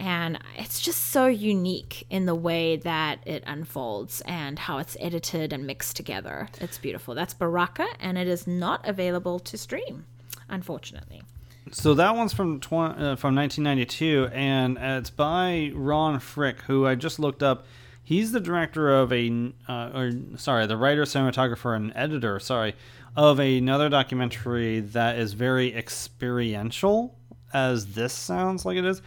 and 0.01 0.39
it's 0.57 0.81
just 0.81 1.05
so 1.05 1.27
unique 1.27 2.07
in 2.11 2.27
the 2.27 2.35
way 2.35 2.77
that 2.77 3.21
it 3.27 3.43
unfolds 3.47 4.21
and 4.23 4.59
how 4.59 4.79
it's 4.79 4.97
edited 5.01 5.53
and 5.53 5.67
mixed 5.67 5.97
together. 5.97 6.49
It's 6.61 6.79
beautiful. 6.79 7.15
That's 7.15 7.35
baraka 7.35 7.87
and 8.01 8.17
it 8.17 8.29
is 8.29 8.47
not 8.47 8.87
available 8.89 9.39
to 9.41 9.59
stream 9.59 10.05
unfortunately. 10.49 11.23
So 11.71 11.95
that 11.95 12.17
one's 12.17 12.33
from 12.33 12.61
tw- 12.61 12.73
uh, 12.73 13.17
from 13.17 13.35
1992, 13.35 14.31
and 14.33 14.79
it's 14.79 15.11
by 15.11 15.71
Ron 15.75 16.19
Fricke, 16.19 16.61
who 16.61 16.87
I 16.87 16.95
just 16.95 17.19
looked 17.19 17.43
up. 17.43 17.67
He's 18.03 18.33
the 18.33 18.41
director 18.41 18.91
of 18.95 19.13
a, 19.13 19.53
uh, 19.69 19.91
or 19.95 20.13
sorry, 20.37 20.67
the 20.67 20.79
writer, 20.79 21.03
cinematographer, 21.03 21.77
and 21.77 21.93
editor, 21.95 22.41
sorry, 22.41 22.75
of 23.17 23.39
another 23.39 23.91
documentary 23.91 24.81
that 24.81 25.19
is 25.19 25.35
very 25.35 25.75
experiential, 25.75 27.15
as 27.53 27.93
this 27.93 28.15
sounds 28.15 28.65
like 28.65 28.79
it 28.79 28.87
is, 28.87 29.03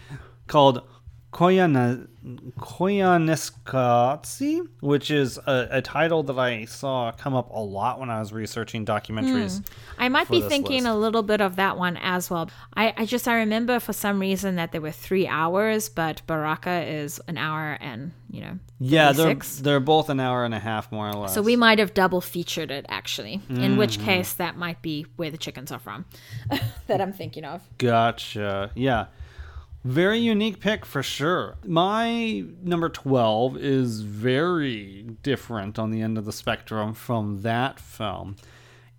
called 0.51 0.81
Koyana, 1.31 2.08
Koyaanisqatsi, 2.60 4.67
which 4.81 5.10
is 5.10 5.38
a, 5.48 5.67
a 5.72 5.81
title 5.81 6.24
that 6.24 6.38
I 6.38 6.65
saw 6.65 7.13
come 7.13 7.34
up 7.34 7.50
a 7.51 7.60
lot 7.60 8.01
when 8.01 8.10
I 8.10 8.20
was 8.20 8.34
researching 8.34 8.86
documentaries. 8.86 9.63
I 9.98 10.10
might 10.10 10.29
be 10.29 10.41
thinking 10.41 10.84
list. 10.84 10.88
a 10.88 10.96
little 10.96 11.24
bit 11.24 11.39
of 11.39 11.55
that 11.55 11.77
one 11.77 11.96
as 11.98 12.29
well. 12.29 12.50
I, 12.75 12.93
I 12.98 13.05
just 13.05 13.29
I 13.29 13.36
remember 13.36 13.79
for 13.79 13.93
some 13.93 14.20
reason 14.20 14.58
that 14.58 14.74
there 14.74 14.81
were 14.81 14.91
three 14.91 15.25
hours, 15.25 15.88
but 15.88 16.22
Baraka 16.27 16.84
is 16.86 17.22
an 17.29 17.38
hour 17.38 17.77
and 17.79 18.12
you 18.29 18.41
know 18.41 18.60
Yeah, 18.79 19.13
they're 19.13 19.36
they're 19.62 19.79
both 19.79 20.10
an 20.10 20.20
hour 20.20 20.43
and 20.43 20.53
a 20.53 20.60
half 20.60 20.91
more 20.91 21.08
or 21.08 21.13
less. 21.13 21.34
So 21.34 21.41
we 21.41 21.55
might 21.55 21.79
have 21.79 21.93
double 21.93 22.20
featured 22.20 22.72
it 22.72 22.86
actually. 22.89 23.39
In 23.50 23.77
which 23.77 23.96
Mm-hmm. 23.98 24.05
case 24.05 24.34
that 24.34 24.58
might 24.58 24.81
be 24.81 25.05
where 25.15 25.31
the 25.31 25.38
chickens 25.38 25.72
are 25.72 25.79
from 25.79 26.03
that 26.88 27.00
I'm 27.00 27.13
thinking 27.13 27.46
of. 27.46 27.62
Gotcha. 27.77 28.72
Yeah. 28.75 29.05
Very 29.83 30.19
unique 30.19 30.59
pick 30.59 30.85
for 30.85 31.01
sure. 31.01 31.57
My 31.65 32.43
number 32.61 32.88
12 32.88 33.57
is 33.57 34.01
very 34.01 35.03
different 35.23 35.79
on 35.79 35.89
the 35.89 36.01
end 36.01 36.17
of 36.19 36.25
the 36.25 36.31
spectrum 36.31 36.93
from 36.93 37.41
that 37.41 37.79
film. 37.79 38.35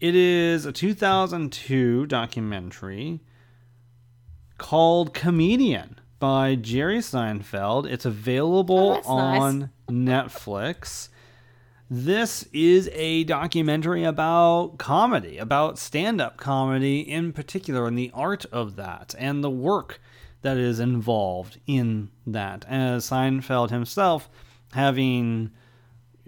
It 0.01 0.17
is 0.17 0.67
a 0.67 0.73
2002 0.73 2.07
documentary 2.07 3.21
called 4.59 5.15
Comedian 5.15 6.01
by 6.19 6.57
Jerry 6.57 6.99
Seinfeld. 6.99 7.87
It's 7.89 8.05
available 8.05 8.91
Oh, 8.91 8.95
that's 8.95 9.07
nice. 9.09 9.41
on 9.41 9.71
Netflix. 9.89 11.09
This 11.89 12.49
is 12.53 12.91
a 12.93 13.23
documentary 13.25 14.03
about 14.03 14.79
comedy, 14.79 15.39
about 15.39 15.79
stand 15.79 16.21
up 16.21 16.39
comedy 16.39 17.01
in 17.01 17.33
particular, 17.33 17.87
and 17.87 17.97
the 17.97 18.11
art 18.15 18.47
of 18.47 18.75
that, 18.77 19.15
and 19.19 19.45
the 19.45 19.51
work 19.51 20.01
that 20.43 20.57
is 20.57 20.79
involved 20.81 21.59
in 21.67 22.11
that. 22.27 22.65
As 22.69 23.09
Seinfeld 23.09 23.71
himself, 23.71 24.29
having 24.73 25.51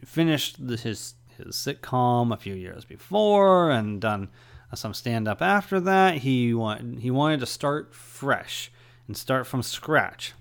finished 0.04 0.66
the, 0.66 0.76
his 0.76 1.14
his 1.36 1.56
sitcom 1.56 2.32
a 2.32 2.36
few 2.36 2.54
years 2.54 2.84
before 2.84 3.70
and 3.70 4.00
done 4.00 4.28
uh, 4.72 4.76
some 4.76 4.94
stand 4.94 5.28
up 5.28 5.42
after 5.42 5.80
that, 5.80 6.18
he 6.18 6.54
want, 6.54 7.00
he 7.00 7.10
wanted 7.10 7.40
to 7.40 7.46
start 7.46 7.94
fresh 7.94 8.70
and 9.06 9.16
start 9.16 9.46
from 9.46 9.62
scratch. 9.62 10.32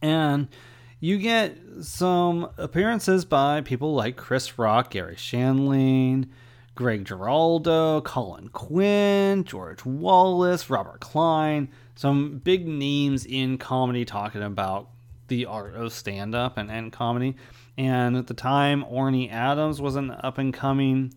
And 0.00 0.48
you 1.00 1.18
get 1.18 1.56
some 1.82 2.50
appearances 2.56 3.24
by 3.24 3.60
people 3.60 3.94
like 3.94 4.16
Chris 4.16 4.58
Rock, 4.58 4.90
Garry 4.90 5.16
Shandling, 5.16 6.28
Greg 6.74 7.04
Giraldo, 7.04 8.00
Colin 8.02 8.48
Quinn, 8.48 9.44
George 9.44 9.84
Wallace, 9.84 10.70
Robert 10.70 11.00
Klein, 11.00 11.68
some 11.98 12.38
big 12.38 12.64
names 12.64 13.26
in 13.26 13.58
comedy 13.58 14.04
talking 14.04 14.40
about 14.40 14.88
the 15.26 15.46
art 15.46 15.74
of 15.74 15.92
stand 15.92 16.32
up 16.32 16.56
and, 16.56 16.70
and 16.70 16.92
comedy. 16.92 17.34
And 17.76 18.16
at 18.16 18.28
the 18.28 18.34
time, 18.34 18.84
Orny 18.84 19.32
Adams 19.32 19.80
was 19.80 19.96
an 19.96 20.12
up 20.12 20.38
and 20.38 20.54
coming 20.54 21.12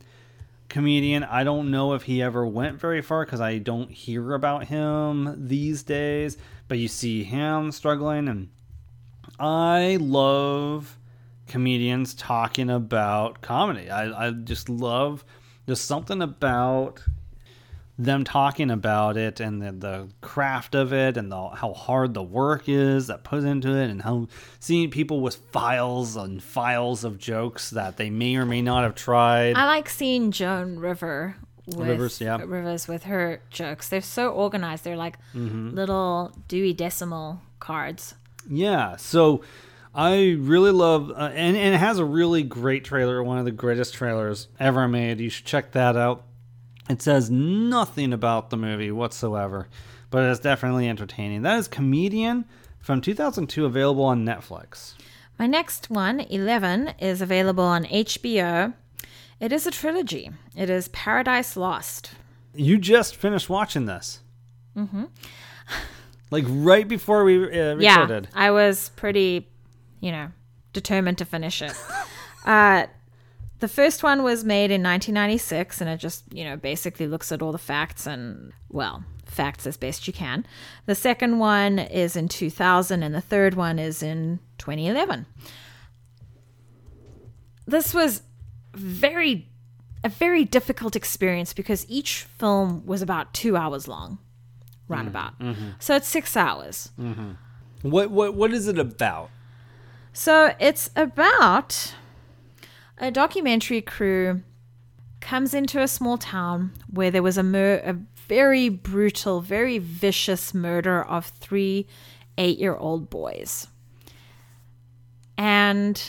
comedian. 0.70 1.24
I 1.24 1.44
don't 1.44 1.70
know 1.70 1.94
if 1.94 2.02
he 2.02 2.24
ever 2.24 2.48
went 2.48 2.80
very 2.80 3.04
far 3.04 3.24
because 3.24 3.40
I 3.40 3.60
don't 3.60 3.92
hear 3.92 4.34
about 4.34 4.66
him 4.66 5.48
these 5.48 5.84
days, 5.84 6.40
but 6.68 6.80
you 6.80 6.88
see 6.88 7.24
him 7.24 7.72
struggling 7.72 8.28
and 8.28 8.50
I 9.40 10.00
love 10.02 10.98
comedians 11.46 12.16
talking 12.16 12.72
about 12.72 13.42
comedy. 13.42 13.92
I, 13.92 14.30
I 14.30 14.32
just 14.32 14.68
love 14.68 15.24
there's 15.68 15.80
something 15.80 16.24
about 16.24 17.04
them 17.98 18.24
talking 18.24 18.72
about 18.72 19.16
it 19.18 19.40
and 19.40 19.62
the, 19.62 19.72
the 19.72 20.08
craft 20.22 20.74
of 20.76 20.92
it 20.92 21.18
and 21.18 21.32
the, 21.32 21.50
how 21.50 21.74
hard 21.74 22.14
the 22.14 22.24
work 22.24 22.64
is 22.68 23.08
that 23.08 23.24
put 23.24 23.44
into 23.44 23.70
it 23.76 23.90
and 23.90 24.02
how 24.02 24.28
seeing 24.60 24.90
people 24.90 25.22
with 25.22 25.36
files 25.52 26.16
and 26.16 26.42
files 26.42 27.04
of 27.04 27.18
jokes 27.20 27.70
that 27.72 27.98
they 27.98 28.10
may 28.10 28.36
or 28.38 28.46
may 28.46 28.62
not 28.62 28.84
have 28.84 28.96
tried. 28.96 29.56
I 29.56 29.66
like 29.66 29.88
seeing 29.90 30.32
Joan 30.32 30.80
River 30.80 31.36
with 31.68 31.88
Rivers, 31.90 32.20
yeah. 32.20 32.38
Rivers 32.38 32.88
with 32.88 33.04
her 33.04 33.42
jokes. 33.52 33.90
They're 33.90 34.02
so 34.02 34.30
organized. 34.30 34.84
They're 34.84 34.98
like 34.98 35.18
Mm-hmm. 35.36 35.76
little 35.76 36.36
Dewey 36.48 36.74
Decimal 36.74 37.42
cards. 37.60 38.16
Yeah, 38.50 38.96
so 38.96 39.44
I 39.94 40.36
really 40.40 40.72
love, 40.72 41.12
uh, 41.12 41.32
and, 41.36 41.56
and 41.56 41.76
it 41.76 41.78
has 41.78 42.00
a 42.00 42.06
really 42.06 42.42
great 42.44 42.84
trailer, 42.84 43.22
one 43.24 43.38
of 43.38 43.46
the 43.46 43.52
greatest 43.52 43.94
trailers 43.94 44.48
ever 44.60 44.88
made. 44.88 45.20
You 45.20 45.30
should 45.30 45.46
check 45.46 45.74
that 45.74 45.96
out. 45.96 46.24
It 46.90 47.02
says 47.02 47.30
nothing 47.30 48.12
about 48.14 48.50
the 48.50 48.58
movie 48.58 48.92
whatsoever, 48.92 49.68
but 50.10 50.24
it's 50.24 50.40
definitely 50.40 50.90
entertaining. 50.90 51.44
That 51.44 51.58
is 51.58 51.68
Comedian 51.68 52.46
from 52.80 53.02
2002, 53.02 53.66
available 53.66 54.04
on 54.04 54.26
Netflix. 54.26 54.96
My 55.38 55.48
next 55.48 55.90
one, 55.90 56.20
11, 56.22 56.94
is 57.00 57.22
available 57.22 57.64
on 57.64 57.86
HBO. 57.86 58.74
It 59.40 59.52
is 59.52 59.66
a 59.66 59.72
trilogy. 59.72 60.32
It 60.56 60.70
is 60.70 60.88
Paradise 60.90 61.56
Lost. 61.56 62.12
You 62.54 62.78
just 62.78 63.16
finished 63.16 63.50
watching 63.50 63.86
this. 63.86 64.20
Mm-hmm. 64.76 65.06
Like 66.32 66.46
right 66.48 66.88
before 66.88 67.26
we 67.26 67.44
uh, 67.44 67.76
Yeah. 67.76 68.22
I 68.34 68.52
was 68.52 68.88
pretty, 68.96 69.50
you 70.00 70.14
know, 70.14 70.32
determined 70.72 71.18
to 71.18 71.26
finish 71.26 71.62
it. 71.62 71.74
uh, 72.46 72.86
the 73.62 73.68
first 73.68 74.02
one 74.02 74.24
was 74.24 74.44
made 74.44 74.72
in 74.72 74.82
1996, 74.82 75.82
and 75.82 75.90
it 75.90 75.98
just, 75.98 76.24
you 76.34 76.44
know, 76.44 76.58
basically 76.58 77.08
looks 77.08 77.32
at 77.32 77.42
all 77.44 77.52
the 77.52 77.60
facts 77.60 78.08
and, 78.08 78.52
well, 78.70 79.04
facts 79.26 79.68
as 79.68 79.78
best 79.78 80.08
you 80.08 80.14
can. 80.14 80.46
The 80.88 80.96
second 80.96 81.38
one 81.38 81.78
is 81.78 82.16
in 82.16 82.28
2000, 82.28 83.04
and 83.04 83.14
the 83.14 83.22
third 83.22 83.54
one 83.54 83.78
is 83.78 84.02
in 84.02 84.40
2011. 84.58 85.28
This 87.68 87.94
was 87.94 88.24
very, 88.74 89.48
a 90.04 90.10
very 90.10 90.44
difficult 90.44 90.96
experience 90.96 91.54
because 91.54 91.86
each 91.88 92.24
film 92.24 92.84
was 92.88 93.04
about 93.04 93.32
two 93.32 93.56
hours 93.56 93.88
long, 93.88 94.18
roundabout. 94.88 95.38
Mm-hmm. 95.38 95.52
Mm-hmm. 95.52 95.70
So 95.78 95.96
it's 95.96 96.08
six 96.08 96.36
hours. 96.36 96.90
Mm-hmm. 97.00 97.34
What 97.84 98.12
what 98.12 98.36
what 98.36 98.54
is 98.54 98.68
it 98.68 98.78
about? 98.78 99.32
So 100.14 100.54
it's 100.60 100.92
about 100.96 101.96
a 103.02 103.10
documentary 103.10 103.82
crew 103.82 104.42
comes 105.20 105.54
into 105.54 105.82
a 105.82 105.88
small 105.88 106.18
town 106.18 106.72
where 106.88 107.10
there 107.10 107.24
was 107.24 107.38
a, 107.38 107.44
mur- 107.44 107.82
a 107.84 107.98
very 108.28 108.70
brutal, 108.70 109.42
very 109.42 109.80
vicious 109.80 110.54
murder 110.54 111.04
of 111.04 111.26
three 111.26 111.88
eight 112.38 112.60
year 112.60 112.76
old 112.76 113.10
boys. 113.10 113.68
And 115.38 116.02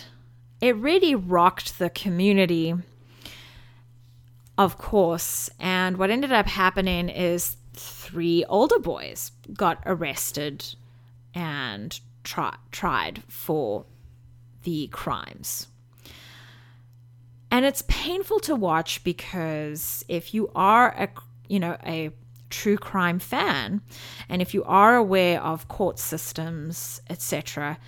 it 0.61 0.77
really 0.77 1.15
rocked 1.15 1.79
the 1.79 1.89
community, 1.91 2.75
of 4.59 4.77
course. 4.77 5.49
And 5.59 5.97
what 5.97 6.11
ended 6.11 6.31
up 6.31 6.47
happening 6.47 7.09
is 7.09 7.57
three 7.73 8.45
older 8.45 8.79
boys 8.79 9.33
got 9.55 9.83
arrested 9.87 10.75
and 11.35 11.99
tri- 12.23 12.57
tried 12.71 13.23
for 13.29 13.87
the 14.63 14.89
crimes. 14.89 15.69
And 17.53 17.67
it's 17.67 17.83
painful 17.87 18.41
to 18.41 18.57
watch 18.57 19.05
because 19.05 20.07
if 20.09 20.33
you 20.33 20.51
are 20.55 20.89
a 20.89 21.09
you 21.49 21.61
know 21.61 21.77
a 21.85 22.11
true 22.49 22.79
crime 22.79 23.19
fan 23.19 23.83
and 24.29 24.41
if 24.41 24.55
you 24.55 24.65
are 24.65 24.97
aware 24.97 25.41
of 25.43 25.69
court 25.69 25.99
systems, 25.99 27.03
etc., 27.11 27.79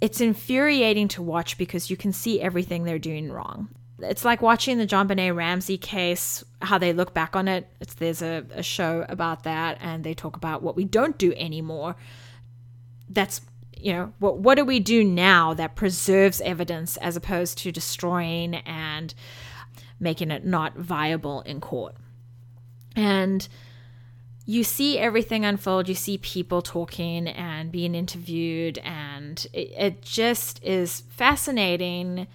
it's 0.00 0.20
infuriating 0.20 1.06
to 1.06 1.22
watch 1.22 1.56
because 1.56 1.88
you 1.88 1.96
can 1.96 2.12
see 2.12 2.40
everything 2.40 2.82
they're 2.82 2.98
doing 2.98 3.30
wrong. 3.30 3.68
It's 4.00 4.24
like 4.24 4.42
watching 4.42 4.78
the 4.78 4.86
John 4.86 5.06
JonBenét 5.08 5.36
Ramsey 5.36 5.78
case, 5.78 6.42
how 6.62 6.78
they 6.78 6.92
look 6.92 7.14
back 7.14 7.36
on 7.36 7.46
it. 7.46 7.68
It's, 7.80 7.94
there's 7.94 8.22
a, 8.22 8.44
a 8.54 8.62
show 8.62 9.04
about 9.08 9.44
that, 9.44 9.76
and 9.80 10.02
they 10.02 10.14
talk 10.14 10.36
about 10.36 10.62
what 10.62 10.74
we 10.74 10.84
don't 10.84 11.18
do 11.18 11.34
anymore. 11.34 11.96
That's 13.10 13.42
you 13.82 13.92
know 13.92 14.12
what 14.18 14.38
what 14.38 14.56
do 14.56 14.64
we 14.64 14.80
do 14.80 15.04
now 15.04 15.54
that 15.54 15.76
preserves 15.76 16.40
evidence 16.40 16.96
as 16.98 17.16
opposed 17.16 17.58
to 17.58 17.72
destroying 17.72 18.56
and 18.56 19.14
making 19.98 20.30
it 20.30 20.44
not 20.44 20.76
viable 20.76 21.42
in 21.42 21.60
court? 21.60 21.94
And 22.96 23.46
you 24.46 24.64
see 24.64 24.98
everything 24.98 25.44
unfold. 25.44 25.88
You 25.88 25.94
see 25.94 26.18
people 26.18 26.62
talking 26.62 27.28
and 27.28 27.70
being 27.70 27.94
interviewed 27.94 28.78
and 28.78 29.46
it, 29.52 29.72
it 29.76 30.02
just 30.02 30.62
is 30.64 31.00
fascinating 31.08 32.26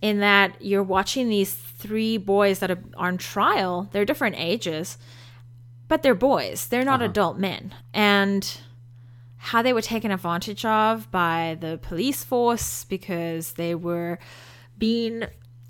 in 0.00 0.20
that 0.20 0.60
you're 0.60 0.82
watching 0.82 1.28
these 1.28 1.54
three 1.54 2.16
boys 2.16 2.60
that 2.60 2.70
are 2.70 2.82
on 2.96 3.18
trial. 3.18 3.88
They're 3.92 4.04
different 4.04 4.36
ages 4.38 4.98
but 5.88 6.02
they're 6.02 6.14
boys. 6.14 6.68
They're 6.68 6.84
not 6.84 7.00
uh-huh. 7.00 7.10
adult 7.10 7.38
men. 7.38 7.74
And 7.92 8.58
how 9.44 9.60
they 9.60 9.74
were 9.74 9.82
taken 9.82 10.10
advantage 10.10 10.64
of 10.64 11.10
by 11.10 11.54
the 11.60 11.78
police 11.82 12.24
force 12.24 12.84
because 12.84 13.52
they 13.52 13.74
were 13.74 14.18
being 14.78 15.22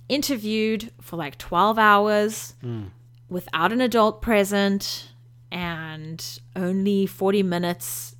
interviewed 0.08 0.92
for 1.00 1.16
like 1.16 1.36
12 1.38 1.76
hours 1.76 2.54
hmm. 2.60 2.84
without 3.28 3.72
an 3.72 3.80
adult 3.80 4.22
present 4.22 5.10
and 5.50 6.38
only 6.54 7.04
40 7.04 7.42
minutes 7.42 8.14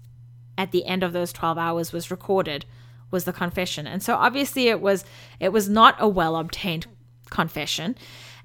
at 0.59 0.73
the 0.73 0.85
end 0.87 1.05
of 1.05 1.13
those 1.13 1.33
12 1.33 1.57
hours 1.57 1.93
was 1.93 2.11
recorded 2.11 2.67
was 3.13 3.23
the 3.23 3.33
confession. 3.33 3.87
And 3.87 4.03
so 4.03 4.17
obviously 4.17 4.67
it 4.67 4.81
was 4.81 5.05
it 5.39 5.51
was 5.51 5.69
not 5.69 5.95
a 6.01 6.09
well 6.09 6.35
obtained 6.35 6.89
confession 7.31 7.95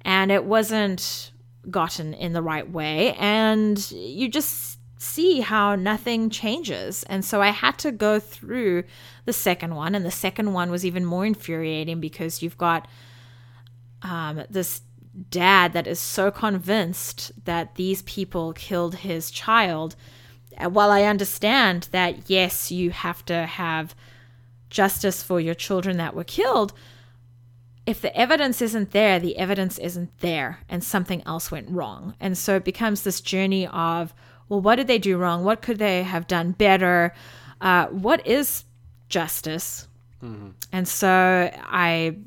and 0.03 0.31
it 0.31 0.45
wasn't 0.45 1.31
gotten 1.71 2.13
in 2.13 2.33
the 2.33 2.43
right 2.43 2.69
way. 2.69 3.13
And 3.13 3.91
you 3.91 4.29
just 4.29 4.78
see 5.01 5.39
how 5.39 5.75
nothing 5.75 6.29
changes. 6.29 7.03
And 7.03 7.23
so 7.23 7.41
I 7.41 7.49
had 7.49 7.79
to 7.79 7.91
go 7.91 8.19
through 8.19 8.83
the 9.25 9.33
second 9.33 9.73
one, 9.73 9.95
and 9.95 10.05
the 10.05 10.11
second 10.11 10.53
one 10.53 10.69
was 10.69 10.85
even 10.85 11.05
more 11.05 11.25
infuriating 11.25 12.01
because 12.01 12.41
you've 12.41 12.57
got 12.57 12.85
um, 14.01 14.43
this 14.49 14.81
dad 15.29 15.71
that 15.73 15.87
is 15.87 15.99
so 15.99 16.29
convinced 16.31 17.31
that 17.45 17.75
these 17.75 18.01
people 18.03 18.53
killed 18.53 18.95
his 18.95 19.31
child. 19.31 19.95
Uh, 20.57 20.69
While 20.69 20.91
I 20.91 21.03
understand 21.03 21.87
that, 21.91 22.29
yes, 22.29 22.69
you 22.69 22.91
have 22.91 23.25
to 23.25 23.45
have 23.45 23.95
justice 24.69 25.23
for 25.23 25.39
your 25.39 25.55
children 25.55 25.95
that 25.97 26.13
were 26.13 26.25
killed, 26.25 26.73
if 27.85 28.01
the 28.01 28.15
evidence 28.15 28.61
isn't 28.61 28.91
there, 28.91 29.17
the 29.17 29.37
evidence 29.37 29.77
isn't 29.77 30.19
there, 30.19 30.59
and 30.67 30.83
something 30.83 31.23
else 31.25 31.51
went 31.51 31.69
wrong. 31.69 32.15
And 32.19 32.37
so 32.37 32.57
it 32.57 32.65
becomes 32.65 33.01
this 33.01 33.21
journey 33.21 33.65
of, 33.65 34.13
well, 34.49 34.61
what 34.61 34.75
did 34.75 34.87
they 34.87 34.97
do 34.97 35.17
wrong? 35.17 35.43
What 35.43 35.61
could 35.61 35.77
they 35.77 36.03
have 36.03 36.27
done 36.27 36.51
better? 36.51 37.13
Uh, 37.61 37.87
what 37.87 38.25
is 38.27 38.65
justice? 39.07 39.87
And 40.73 40.87
so 40.87 41.09
I, 41.09 42.17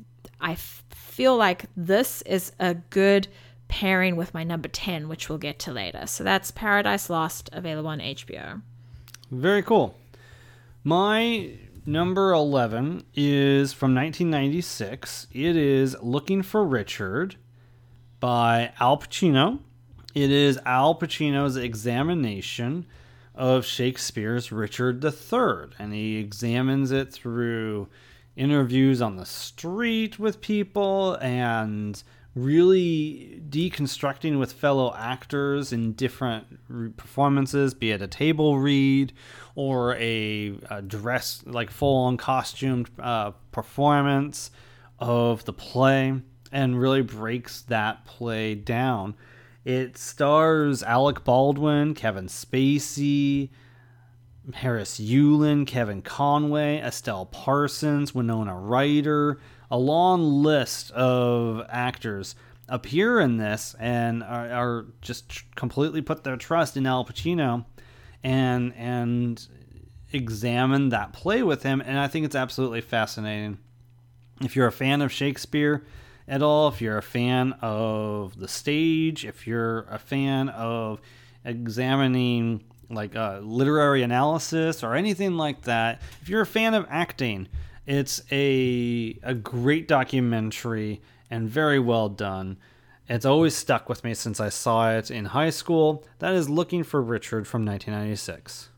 I 0.41 0.55
feel 0.55 1.37
like 1.37 1.65
this 1.77 2.23
is 2.23 2.51
a 2.59 2.73
good 2.73 3.27
pairing 3.67 4.15
with 4.15 4.33
my 4.33 4.43
number 4.43 4.67
10, 4.67 5.09
which 5.09 5.29
we'll 5.29 5.37
get 5.37 5.59
to 5.59 5.71
later. 5.71 6.07
So 6.07 6.23
that's 6.23 6.49
Paradise 6.51 7.09
Lost, 7.09 7.49
available 7.53 7.89
on 7.89 7.99
HBO. 7.99 8.61
Very 9.31 9.61
cool. 9.63 9.95
My 10.83 11.51
number 11.85 12.31
11 12.31 13.03
is 13.15 13.73
from 13.73 13.93
1996. 13.95 15.27
It 15.31 15.55
is 15.55 15.95
Looking 16.01 16.41
for 16.41 16.65
Richard 16.65 17.35
by 18.19 18.71
Al 18.79 18.97
Pacino. 18.97 19.59
It 20.13 20.29
is 20.29 20.59
Al 20.63 20.93
Pacino's 20.93 21.57
examination 21.57 22.85
of 23.33 23.65
Shakespeare's 23.65 24.51
Richard 24.51 25.03
III, 25.03 25.75
and 25.79 25.91
he 25.91 26.17
examines 26.17 26.91
it 26.91 27.11
through 27.11 27.87
interviews 28.35 29.01
on 29.01 29.15
the 29.15 29.25
street 29.25 30.19
with 30.19 30.39
people 30.39 31.15
and 31.15 32.03
really 32.35 33.41
deconstructing 33.49 34.37
with 34.37 34.53
fellow 34.53 34.93
actors 34.95 35.73
in 35.73 35.93
different 35.93 36.95
performances, 36.95 37.73
be 37.73 37.89
it 37.89 38.01
a 38.01 38.07
table 38.07 38.59
read 38.59 39.13
or 39.55 39.95
a, 39.95 40.53
a 40.69 40.83
dress, 40.83 41.41
like 41.47 41.71
full 41.71 41.97
on 42.05 42.17
costumed 42.17 42.87
uh, 42.99 43.31
performance 43.51 44.51
of 44.99 45.43
the 45.45 45.53
play, 45.53 46.21
and 46.51 46.79
really 46.79 47.01
breaks 47.01 47.61
that 47.63 48.05
play 48.05 48.53
down. 48.53 49.15
It 49.65 49.97
stars 49.97 50.83
Alec 50.83 51.23
Baldwin, 51.23 51.93
Kevin 51.93 52.27
Spacey, 52.27 53.49
Harris 54.53 54.99
Yulin, 54.99 55.65
Kevin 55.65 56.01
Conway, 56.01 56.79
Estelle 56.79 57.25
Parsons, 57.25 58.13
Winona 58.13 58.57
Ryder, 58.57 59.39
a 59.71 59.77
long 59.77 60.43
list 60.43 60.91
of 60.91 61.65
actors 61.69 62.35
appear 62.67 63.19
in 63.19 63.37
this 63.37 63.75
and 63.79 64.23
are, 64.23 64.49
are 64.49 64.85
just 65.01 65.43
completely 65.55 66.01
put 66.01 66.23
their 66.23 66.37
trust 66.37 66.75
in 66.77 66.85
Al 66.85 67.05
Pacino 67.05 67.65
and 68.23 68.73
and 68.75 69.47
examine 70.11 70.89
that 70.89 71.11
play 71.11 71.43
with 71.43 71.63
him 71.63 71.81
and 71.81 71.97
I 71.97 72.07
think 72.07 72.25
it's 72.25 72.35
absolutely 72.35 72.81
fascinating. 72.81 73.57
If 74.41 74.55
you're 74.55 74.67
a 74.67 74.71
fan 74.71 75.01
of 75.01 75.11
Shakespeare 75.11 75.83
at 76.27 76.41
all, 76.41 76.67
if 76.69 76.81
you're 76.81 76.97
a 76.97 77.03
fan 77.03 77.53
of 77.61 78.39
the 78.39 78.47
stage, 78.47 79.25
if 79.25 79.45
you're 79.45 79.81
a 79.89 79.99
fan 79.99 80.49
of 80.49 81.01
examining 81.43 82.63
like 82.89 83.15
uh, 83.15 83.39
literary 83.39 84.03
analysis 84.03 84.83
or 84.83 84.95
anything 84.95 85.35
like 85.37 85.63
that, 85.63 86.01
if 86.21 86.29
you're 86.29 86.41
a 86.41 86.45
fan 86.45 86.73
of 86.73 86.85
acting, 86.89 87.47
it's 87.85 88.21
a 88.31 89.19
a 89.23 89.33
great 89.33 89.87
documentary 89.87 91.01
and 91.29 91.49
very 91.49 91.79
well 91.79 92.09
done. 92.09 92.57
It's 93.09 93.25
always 93.25 93.55
stuck 93.55 93.89
with 93.89 94.03
me 94.03 94.13
since 94.13 94.39
I 94.39 94.49
saw 94.49 94.91
it 94.91 95.11
in 95.11 95.25
high 95.25 95.49
school. 95.49 96.05
That 96.19 96.33
is 96.33 96.49
Looking 96.49 96.83
for 96.83 97.01
Richard 97.01 97.47
from 97.47 97.65
1996. 97.65 98.69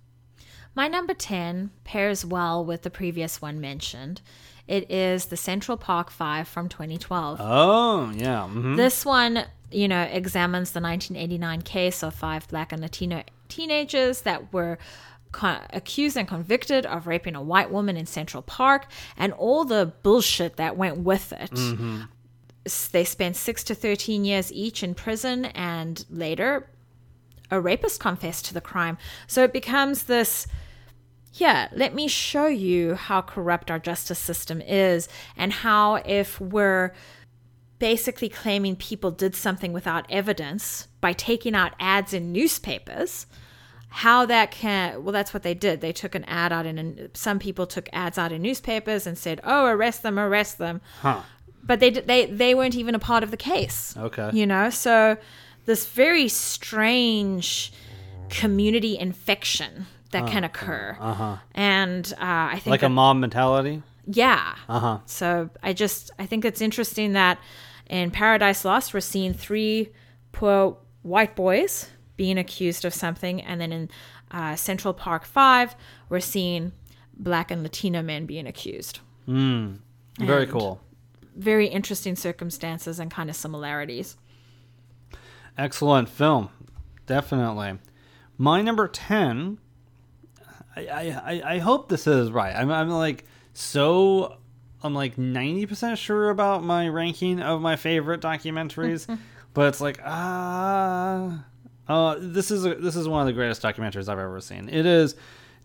My 0.73 0.87
number 0.87 1.13
10 1.13 1.71
pairs 1.83 2.25
well 2.25 2.65
with 2.65 2.81
the 2.81 2.89
previous 2.89 3.41
one 3.41 3.61
mentioned. 3.61 4.21
It 4.67 4.89
is 4.91 5.25
the 5.25 5.37
Central 5.37 5.77
Park 5.77 6.09
5 6.09 6.47
from 6.47 6.69
2012. 6.69 7.37
Oh, 7.41 8.11
yeah. 8.15 8.47
mhm. 8.51 8.75
This 8.77 9.05
one, 9.05 9.45
you 9.71 9.87
know, 9.87 10.01
examines 10.03 10.71
the 10.71 10.81
1989 10.81 11.61
case 11.61 12.01
of 12.03 12.13
five 12.15 12.47
black 12.47 12.71
and 12.71 12.81
Latino 12.81 13.23
teenagers 13.47 14.21
that 14.21 14.51
were 14.51 14.77
accused 15.71 16.15
and 16.17 16.27
convicted 16.27 16.85
of 16.85 17.07
raping 17.07 17.35
a 17.35 17.41
white 17.41 17.69
woman 17.69 17.97
in 17.97 18.05
Central 18.05 18.41
Park 18.41 18.87
and 19.17 19.33
all 19.33 19.65
the 19.65 19.91
bullshit 20.01 20.55
that 20.55 20.77
went 20.77 20.99
with 20.99 21.33
it. 21.33 21.51
S- 22.65 22.87
They 22.87 23.03
spent 23.03 23.35
six 23.35 23.63
to 23.65 23.75
13 23.75 24.23
years 24.25 24.51
each 24.53 24.81
in 24.81 24.95
prison, 24.95 25.45
and 25.45 26.05
later, 26.09 26.69
a 27.51 27.59
rapist 27.61 27.99
confessed 27.99 28.45
to 28.45 28.53
the 28.53 28.61
crime. 28.61 28.97
So 29.27 29.43
it 29.43 29.51
becomes 29.53 30.03
this 30.03 30.47
yeah, 31.37 31.67
let 31.73 31.93
me 31.93 32.07
show 32.07 32.47
you 32.47 32.95
how 32.95 33.21
corrupt 33.21 33.69
our 33.69 33.79
justice 33.79 34.19
system 34.19 34.61
is 34.61 35.07
and 35.35 35.51
how 35.51 35.95
if 36.05 36.39
we're 36.39 36.93
basically 37.79 38.29
claiming 38.29 38.75
people 38.75 39.11
did 39.11 39.35
something 39.35 39.73
without 39.73 40.05
evidence 40.09 40.87
by 41.01 41.11
taking 41.13 41.53
out 41.55 41.73
ads 41.79 42.13
in 42.13 42.31
newspapers 42.31 43.25
how 43.89 44.25
that 44.25 44.49
can 44.51 45.03
well 45.03 45.11
that's 45.11 45.33
what 45.33 45.43
they 45.43 45.53
did 45.53 45.81
they 45.81 45.91
took 45.91 46.15
an 46.15 46.23
ad 46.25 46.51
out 46.53 46.65
in 46.65 47.09
some 47.13 47.37
people 47.37 47.67
took 47.67 47.87
ads 47.91 48.17
out 48.17 48.31
in 48.31 48.41
newspapers 48.41 49.05
and 49.05 49.17
said 49.17 49.39
oh 49.43 49.65
arrest 49.65 50.03
them 50.03 50.17
arrest 50.17 50.57
them 50.57 50.79
Huh. 51.01 51.21
but 51.63 51.79
they 51.81 51.89
they 51.89 52.25
they 52.27 52.55
weren't 52.55 52.75
even 52.75 52.95
a 52.95 52.99
part 52.99 53.23
of 53.23 53.31
the 53.31 53.37
case 53.37 53.93
Okay. 53.97 54.29
you 54.33 54.45
know 54.47 54.69
so 54.69 55.17
this 55.65 55.85
very 55.85 56.27
strange 56.29 57.73
community 58.29 58.97
infection 58.97 59.85
that 60.15 60.27
can 60.31 60.43
occur. 60.43 60.97
And 61.53 62.11
uh, 62.13 62.17
I 62.19 62.53
think 62.55 62.67
Like 62.71 62.81
a 62.81 62.85
that- 62.85 62.89
mob 62.89 63.17
mentality. 63.17 63.83
yeah. 64.07 64.55
Uh 64.67 64.79
huh. 64.79 64.97
So 65.05 65.49
I 65.63 65.73
just 65.73 66.11
I 66.19 66.25
think 66.25 66.45
it's 66.45 66.61
interesting 66.61 67.13
that 67.13 67.37
in 67.89 68.11
Paradise 68.11 68.65
Lost 68.65 68.93
we're 68.93 68.99
seeing 69.01 69.33
three 69.33 69.89
poor 70.31 70.77
white 71.03 71.35
boys 71.35 71.89
being 72.17 72.37
accused 72.37 72.85
of 72.85 72.93
something, 72.93 73.41
and 73.41 73.59
then 73.61 73.71
in 73.71 73.89
uh, 74.31 74.55
Central 74.55 74.93
Park 74.93 75.25
Five 75.25 75.75
we're 76.09 76.19
seeing 76.19 76.71
black 77.17 77.51
and 77.51 77.61
Latino 77.63 78.01
men 78.01 78.25
being 78.25 78.47
accused. 78.47 78.99
Very 79.27 80.43
And- 80.43 80.51
cool. 80.51 80.81
Very 81.37 81.67
interesting 81.67 82.15
circumstances 82.15 82.99
and 82.99 83.11
kind 83.11 83.29
of 83.29 83.35
similarities. 83.35 84.15
Excellent 85.57 86.09
film. 86.09 86.49
Definitely. 87.05 87.79
My 88.37 88.61
number 88.61 88.87
10, 88.87 89.57
I, 90.75 90.81
I, 91.25 91.41
I- 91.55 91.59
hope 91.59 91.89
this 91.89 92.07
is 92.07 92.31
right. 92.31 92.55
I'm, 92.55 92.71
I'm 92.71 92.89
like 92.89 93.25
so, 93.53 94.37
I'm 94.83 94.93
like 94.93 95.15
90% 95.15 95.97
sure 95.97 96.29
about 96.29 96.63
my 96.63 96.87
ranking 96.89 97.41
of 97.41 97.61
my 97.61 97.75
favorite 97.75 98.21
documentaries, 98.21 99.07
but 99.53 99.67
it's 99.67 99.81
like, 99.81 99.99
ah, 100.03 101.45
uh, 101.87 102.15
this 102.19 102.51
is 102.51 102.65
a, 102.65 102.75
this 102.75 102.95
is 102.95 103.07
one 103.07 103.21
of 103.21 103.27
the 103.27 103.33
greatest 103.33 103.61
documentaries 103.61 104.09
I've 104.09 104.19
ever 104.19 104.41
seen. 104.41 104.67
It 104.69 104.85
is 104.85 105.15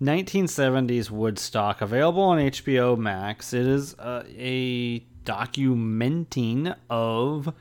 1970s 0.01 1.11
Woodstock, 1.11 1.81
available 1.81 2.23
on 2.23 2.39
HBO 2.39 2.97
Max. 2.97 3.53
It 3.53 3.67
is 3.67 3.95
uh, 3.99 4.23
a 4.37 5.01
documenting 5.25 6.75
of 6.89 7.53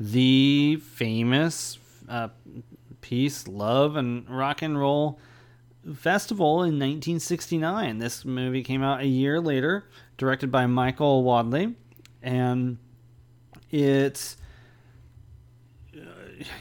the 0.00 0.76
famous 0.82 1.78
uh, 2.08 2.28
peace, 3.00 3.46
love, 3.46 3.96
and 3.96 4.28
rock 4.28 4.62
and 4.62 4.78
roll 4.78 5.18
festival 5.94 6.62
in 6.62 6.78
1969. 6.78 7.98
This 7.98 8.24
movie 8.24 8.62
came 8.62 8.82
out 8.82 9.00
a 9.00 9.06
year 9.06 9.40
later, 9.40 9.84
directed 10.16 10.50
by 10.50 10.66
Michael 10.66 11.22
Wadleigh, 11.24 11.72
and 12.22 12.78
it's 13.70 14.36
uh, 15.96 16.00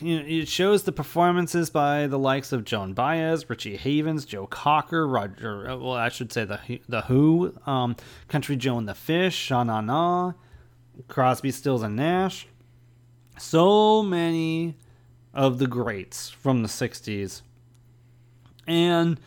you 0.01 0.19
know, 0.19 0.25
it 0.27 0.47
shows 0.47 0.83
the 0.83 0.91
performances 0.91 1.69
by 1.69 2.07
the 2.07 2.19
likes 2.19 2.51
of 2.51 2.63
Joan 2.65 2.93
Baez, 2.93 3.49
Richie 3.49 3.77
Havens, 3.77 4.25
Joe 4.25 4.45
Cocker, 4.47 5.07
Roger. 5.07 5.69
uh, 5.69 5.77
Well, 5.77 5.93
I 5.93 6.09
should 6.09 6.31
say 6.31 6.45
the 6.45 6.59
the 6.88 7.01
Who, 7.01 7.55
um, 7.65 7.95
Country 8.27 8.55
Joe 8.55 8.77
and 8.77 8.88
the 8.88 8.93
Fish, 8.93 9.36
Sha 9.36 9.63
Na 9.63 9.81
Na, 9.81 10.33
Crosby, 11.07 11.51
Stills 11.51 11.81
and 11.83 11.95
Nash. 11.95 12.47
So 13.39 14.03
many 14.03 14.77
of 15.33 15.57
the 15.57 15.65
greats 15.65 16.29
from 16.29 16.62
the 16.62 16.69
'60s, 16.69 17.41
and 18.67 19.19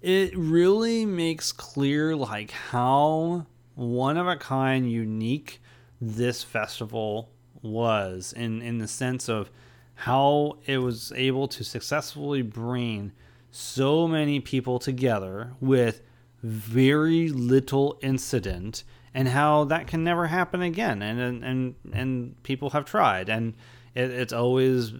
it 0.00 0.36
really 0.36 1.04
makes 1.04 1.52
clear 1.52 2.14
like 2.14 2.50
how 2.50 3.46
one 3.74 4.16
of 4.16 4.26
a 4.26 4.36
kind 4.36 4.90
unique 4.90 5.60
this 6.00 6.42
festival 6.42 7.30
was 7.62 8.32
in 8.32 8.62
in 8.62 8.78
the 8.78 8.88
sense 8.88 9.28
of 9.28 9.50
how 9.94 10.58
it 10.66 10.78
was 10.78 11.12
able 11.16 11.48
to 11.48 11.64
successfully 11.64 12.42
bring 12.42 13.12
so 13.50 14.06
many 14.06 14.38
people 14.38 14.78
together 14.78 15.52
with 15.60 16.02
very 16.42 17.28
little 17.30 17.98
incident 18.02 18.84
and 19.14 19.28
how 19.28 19.64
that 19.64 19.86
can 19.86 20.04
never 20.04 20.26
happen 20.26 20.62
again. 20.62 21.02
And 21.02 21.20
and 21.20 21.44
and, 21.44 21.74
and 21.92 22.42
people 22.42 22.70
have 22.70 22.84
tried. 22.84 23.28
And 23.28 23.54
it, 23.94 24.10
it's 24.10 24.32
always 24.32 24.92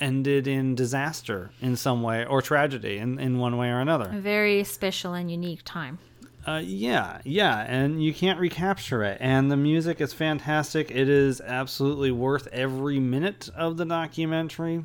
ended 0.00 0.46
in 0.46 0.74
disaster 0.74 1.50
in 1.60 1.76
some 1.76 2.02
way 2.02 2.24
or 2.24 2.40
tragedy 2.42 2.98
in, 2.98 3.18
in 3.18 3.38
one 3.38 3.56
way 3.56 3.68
or 3.68 3.80
another 3.80 4.10
A 4.12 4.20
very 4.20 4.64
special 4.64 5.14
and 5.14 5.30
unique 5.30 5.62
time. 5.64 5.98
uh, 6.46 6.62
yeah, 6.64 7.20
yeah, 7.24 7.60
and 7.68 8.02
you 8.02 8.14
can't 8.14 8.38
recapture 8.40 9.02
it. 9.02 9.18
And 9.20 9.50
the 9.50 9.56
music 9.56 10.00
is 10.00 10.12
fantastic. 10.14 10.90
It 10.90 11.08
is 11.08 11.40
absolutely 11.40 12.10
worth 12.10 12.46
every 12.52 12.98
minute 13.00 13.50
of 13.56 13.76
the 13.76 13.84
documentary, 13.84 14.84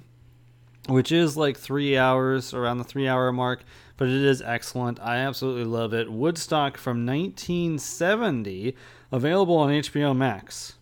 which 0.89 1.11
is 1.11 1.37
like 1.37 1.57
three 1.57 1.97
hours, 1.97 2.53
around 2.53 2.79
the 2.79 2.83
three 2.83 3.07
hour 3.07 3.31
mark, 3.31 3.63
but 3.95 4.09
it 4.09 4.23
is 4.25 4.41
excellent. 4.41 4.99
I 4.99 5.17
absolutely 5.17 5.63
love 5.65 5.93
it. 5.93 6.11
Woodstock 6.11 6.77
from 6.77 7.05
1970, 7.05 8.75
available 9.11 9.57
on 9.57 9.69
HBO 9.69 10.15
Max. 10.15 10.73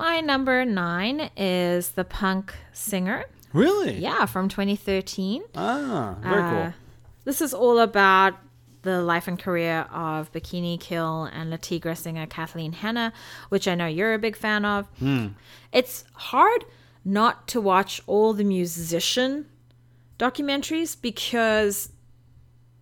My 0.00 0.20
number 0.22 0.64
nine 0.64 1.28
is 1.36 1.90
the 1.90 2.04
punk 2.04 2.54
singer. 2.72 3.26
Really? 3.52 3.98
Yeah, 3.98 4.24
from 4.24 4.48
2013. 4.48 5.42
Ah, 5.54 6.16
very 6.22 6.42
Uh, 6.42 6.50
cool. 6.50 6.72
This 7.26 7.42
is 7.42 7.52
all 7.52 7.78
about 7.80 8.32
the 8.80 9.02
life 9.02 9.28
and 9.28 9.38
career 9.38 9.80
of 9.92 10.32
Bikini 10.32 10.80
Kill 10.80 11.24
and 11.24 11.50
Le 11.50 11.58
Tigre 11.58 11.94
singer 11.94 12.26
Kathleen 12.26 12.72
Hanna, 12.72 13.12
which 13.50 13.68
I 13.68 13.74
know 13.74 13.86
you're 13.86 14.14
a 14.14 14.18
big 14.18 14.36
fan 14.36 14.64
of. 14.64 14.88
It's 15.70 16.04
hard 16.14 16.64
not 17.04 17.46
to 17.48 17.60
watch 17.60 18.00
all 18.06 18.32
the 18.32 18.44
musician 18.44 19.46
documentaries 20.18 20.96
because 20.98 21.90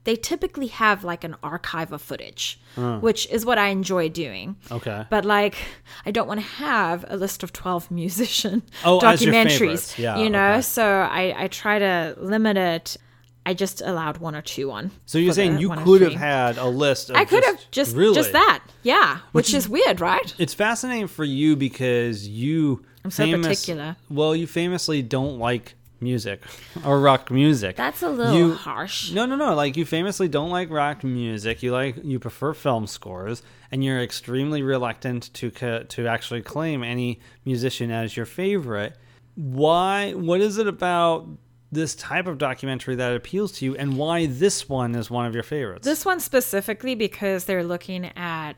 they 0.09 0.16
typically 0.16 0.68
have 0.68 1.05
like 1.05 1.23
an 1.23 1.37
archive 1.42 1.92
of 1.92 2.01
footage, 2.01 2.59
mm. 2.77 2.99
which 3.03 3.29
is 3.29 3.44
what 3.44 3.59
I 3.59 3.68
enjoy 3.68 4.09
doing. 4.09 4.57
Okay. 4.73 5.05
But 5.11 5.27
like, 5.27 5.59
I 6.07 6.12
don't 6.12 6.27
want 6.27 6.40
to 6.40 6.47
have 6.47 7.05
a 7.09 7.16
list 7.18 7.42
of 7.42 7.53
twelve 7.53 7.90
musician 8.03 8.62
Oh, 8.87 9.01
as 9.01 9.23
your 9.23 9.35
documentaries. 9.35 9.99
Yeah, 9.99 10.16
you 10.16 10.31
know, 10.31 10.53
okay. 10.53 10.62
so 10.62 10.83
I 10.83 11.35
I 11.37 11.49
try 11.49 11.79
to 11.79 12.14
limit 12.16 12.57
it. 12.57 12.97
I 13.44 13.53
just 13.53 13.83
allowed 13.83 14.16
one 14.16 14.35
or 14.35 14.40
two 14.40 14.71
on. 14.71 14.92
So 15.05 15.18
you're 15.18 15.35
saying 15.35 15.57
the 15.57 15.61
you 15.61 15.71
could 15.77 16.01
have 16.01 16.14
had 16.14 16.57
a 16.57 16.66
list 16.66 17.11
of 17.11 17.16
I 17.16 17.27
could 17.27 17.44
have 17.44 17.61
just 17.71 17.94
really 17.94 18.14
just 18.14 18.33
that, 18.33 18.62
yeah, 18.83 19.18
which, 19.33 19.53
is, 19.53 19.68
weird, 19.68 20.01
right? 20.01 20.35
It's 20.38 20.55
fascinating 20.55 21.09
for 21.09 21.25
you 21.25 21.55
because 21.55 22.27
you 22.27 22.83
I'm 23.05 23.11
so 23.11 23.31
particular. 23.31 23.97
Well, 24.09 24.35
you 24.35 24.47
famously 24.47 25.03
don't 25.03 25.38
like 25.38 25.75
music 26.01 26.43
or 26.85 27.01
rock 27.01 27.31
music. 27.31 27.77
That's 27.77 28.03
a 28.03 28.09
little 28.09 28.35
You- 28.35 28.55
harsh. 28.55 29.13
No, 29.13 29.27
no, 29.27 29.37
no. 29.37 29.55
Like 29.55 29.77
you 29.77 29.85
famously 29.85 30.29
don't 30.29 30.51
like 30.51 30.71
rock 30.71 31.05
music. 31.05 31.63
You 31.63 31.73
like 31.73 31.97
you 32.05 32.19
prefer 32.19 32.55
film 32.55 32.87
scores, 32.87 33.43
and 33.71 33.85
you're 33.85 34.03
extremely 34.03 34.63
reluctant 34.63 35.33
to 35.35 35.51
to 35.85 36.07
actually 36.07 36.43
claim 36.43 36.83
any 36.83 37.21
musician 37.45 37.91
as 37.91 38.17
your 38.17 38.27
favorite. 38.27 38.97
Why? 39.35 40.13
What 40.13 40.41
is 40.41 40.59
it 40.59 40.67
about 40.67 41.29
this 41.71 41.95
type 41.95 42.27
of 42.27 42.39
documentary 42.39 42.95
that 42.97 43.15
appeals 43.15 43.53
to 43.53 43.65
you, 43.65 43.77
and 43.77 43.97
why 43.97 44.27
this 44.27 44.69
one 44.69 44.95
is 44.95 45.11
one 45.11 45.27
of 45.27 45.35
your 45.35 45.43
favorites? 45.43 45.85
This 45.85 46.05
one 46.05 46.21
specifically 46.21 46.95
because 46.95 47.45
they're 47.45 47.65
looking 47.65 48.07
at 48.17 48.55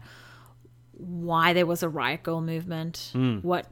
why 0.93 1.53
there 1.53 1.67
was 1.67 1.83
a 1.83 1.89
riot 1.89 2.23
girl 2.23 2.41
movement, 2.41 3.11
hmm. 3.13 3.39
what 3.39 3.67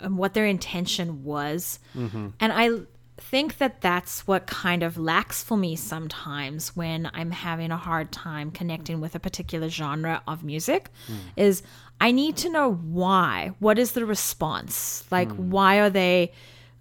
and 0.00 0.16
what 0.16 0.34
their 0.34 0.46
intention 0.46 1.24
was, 1.24 1.80
mm-hmm. 1.96 2.28
and 2.40 2.52
I 2.52 2.70
think 3.20 3.58
that 3.58 3.80
that's 3.80 4.26
what 4.26 4.46
kind 4.46 4.82
of 4.82 4.96
lacks 4.96 5.42
for 5.42 5.56
me 5.56 5.76
sometimes 5.76 6.74
when 6.76 7.10
I'm 7.12 7.30
having 7.30 7.70
a 7.70 7.76
hard 7.76 8.12
time 8.12 8.50
connecting 8.50 9.00
with 9.00 9.14
a 9.14 9.20
particular 9.20 9.68
genre 9.68 10.22
of 10.26 10.44
music 10.44 10.90
hmm. 11.06 11.16
is 11.36 11.62
I 12.00 12.12
need 12.12 12.36
to 12.38 12.48
know 12.48 12.72
why. 12.72 13.54
What 13.58 13.78
is 13.78 13.92
the 13.92 14.06
response? 14.06 15.04
Like 15.10 15.30
hmm. 15.30 15.50
why 15.50 15.78
are 15.80 15.90
they 15.90 16.32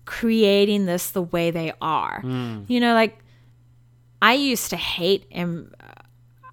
creating 0.05 0.85
this 0.85 1.11
the 1.11 1.23
way 1.23 1.51
they 1.51 1.73
are? 1.81 2.21
Hmm. 2.21 2.61
You 2.67 2.79
know, 2.79 2.93
like 2.93 3.17
I 4.21 4.33
used 4.33 4.69
to 4.69 4.77
hate 4.77 5.25
and 5.31 5.73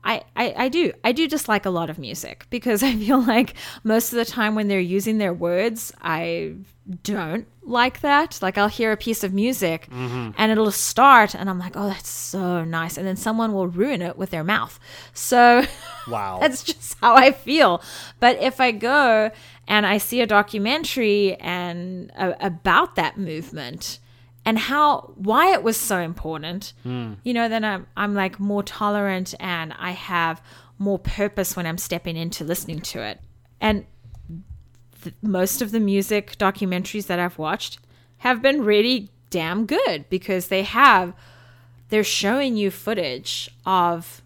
I, 0.04 0.22
I, 0.36 0.54
I 0.56 0.68
do. 0.68 0.92
I 1.02 1.12
do 1.12 1.26
dislike 1.26 1.64
a 1.64 1.70
lot 1.70 1.90
of 1.90 1.98
music 1.98 2.46
because 2.50 2.82
I 2.90 2.94
feel 2.94 3.20
like 3.20 3.54
most 3.82 4.12
of 4.12 4.16
the 4.16 4.24
time 4.24 4.54
when 4.54 4.68
they're 4.68 4.80
using 4.80 5.18
their 5.18 5.32
words, 5.32 5.92
I 6.02 6.54
don't 7.02 7.46
like 7.62 8.00
that. 8.02 8.38
Like 8.42 8.58
I'll 8.58 8.68
hear 8.68 8.92
a 8.92 8.96
piece 8.96 9.24
of 9.24 9.32
music 9.32 9.88
and 10.36 10.52
it'll 10.52 10.70
start 10.70 11.34
and 11.34 11.48
I'm 11.48 11.58
like, 11.58 11.72
oh, 11.76 11.88
that's 11.88 12.10
so 12.10 12.64
nice. 12.64 12.98
And 12.98 13.06
then 13.06 13.16
someone 13.16 13.54
will 13.54 13.68
ruin 13.68 14.02
it 14.02 14.18
with 14.18 14.30
their 14.30 14.44
mouth. 14.44 14.78
So 15.14 15.64
wow. 16.08 16.38
that's 16.40 16.62
just 16.62 16.96
how 17.00 17.14
I 17.14 17.32
feel. 17.32 17.82
But 18.20 18.40
if 18.42 18.60
I 18.60 18.70
go 18.70 19.30
and 19.66 19.86
I 19.86 19.96
see 19.96 20.20
a 20.20 20.26
documentary 20.26 21.36
and 21.36 22.12
uh, 22.16 22.34
about 22.40 22.96
that 22.96 23.16
movement 23.16 23.98
and 24.44 24.58
how 24.58 25.12
why 25.16 25.52
it 25.52 25.62
was 25.62 25.76
so 25.76 25.98
important, 25.98 26.72
hmm. 26.82 27.14
you 27.22 27.32
know, 27.32 27.48
then 27.48 27.64
I'm 27.64 27.86
I'm 27.96 28.14
like 28.14 28.38
more 28.38 28.62
tolerant 28.62 29.34
and 29.40 29.72
I 29.78 29.92
have 29.92 30.42
more 30.78 30.98
purpose 30.98 31.56
when 31.56 31.66
I'm 31.66 31.78
stepping 31.78 32.16
into 32.16 32.44
listening 32.44 32.80
to 32.80 33.02
it. 33.02 33.20
And 33.60 33.86
th- 35.02 35.14
most 35.22 35.62
of 35.62 35.70
the 35.70 35.80
music 35.80 36.36
documentaries 36.36 37.06
that 37.06 37.18
I've 37.18 37.38
watched 37.38 37.78
have 38.18 38.42
been 38.42 38.64
really 38.64 39.10
damn 39.30 39.66
good 39.66 40.04
because 40.10 40.48
they 40.48 40.62
have 40.62 41.14
they're 41.88 42.04
showing 42.04 42.56
you 42.56 42.70
footage 42.70 43.50
of 43.64 44.22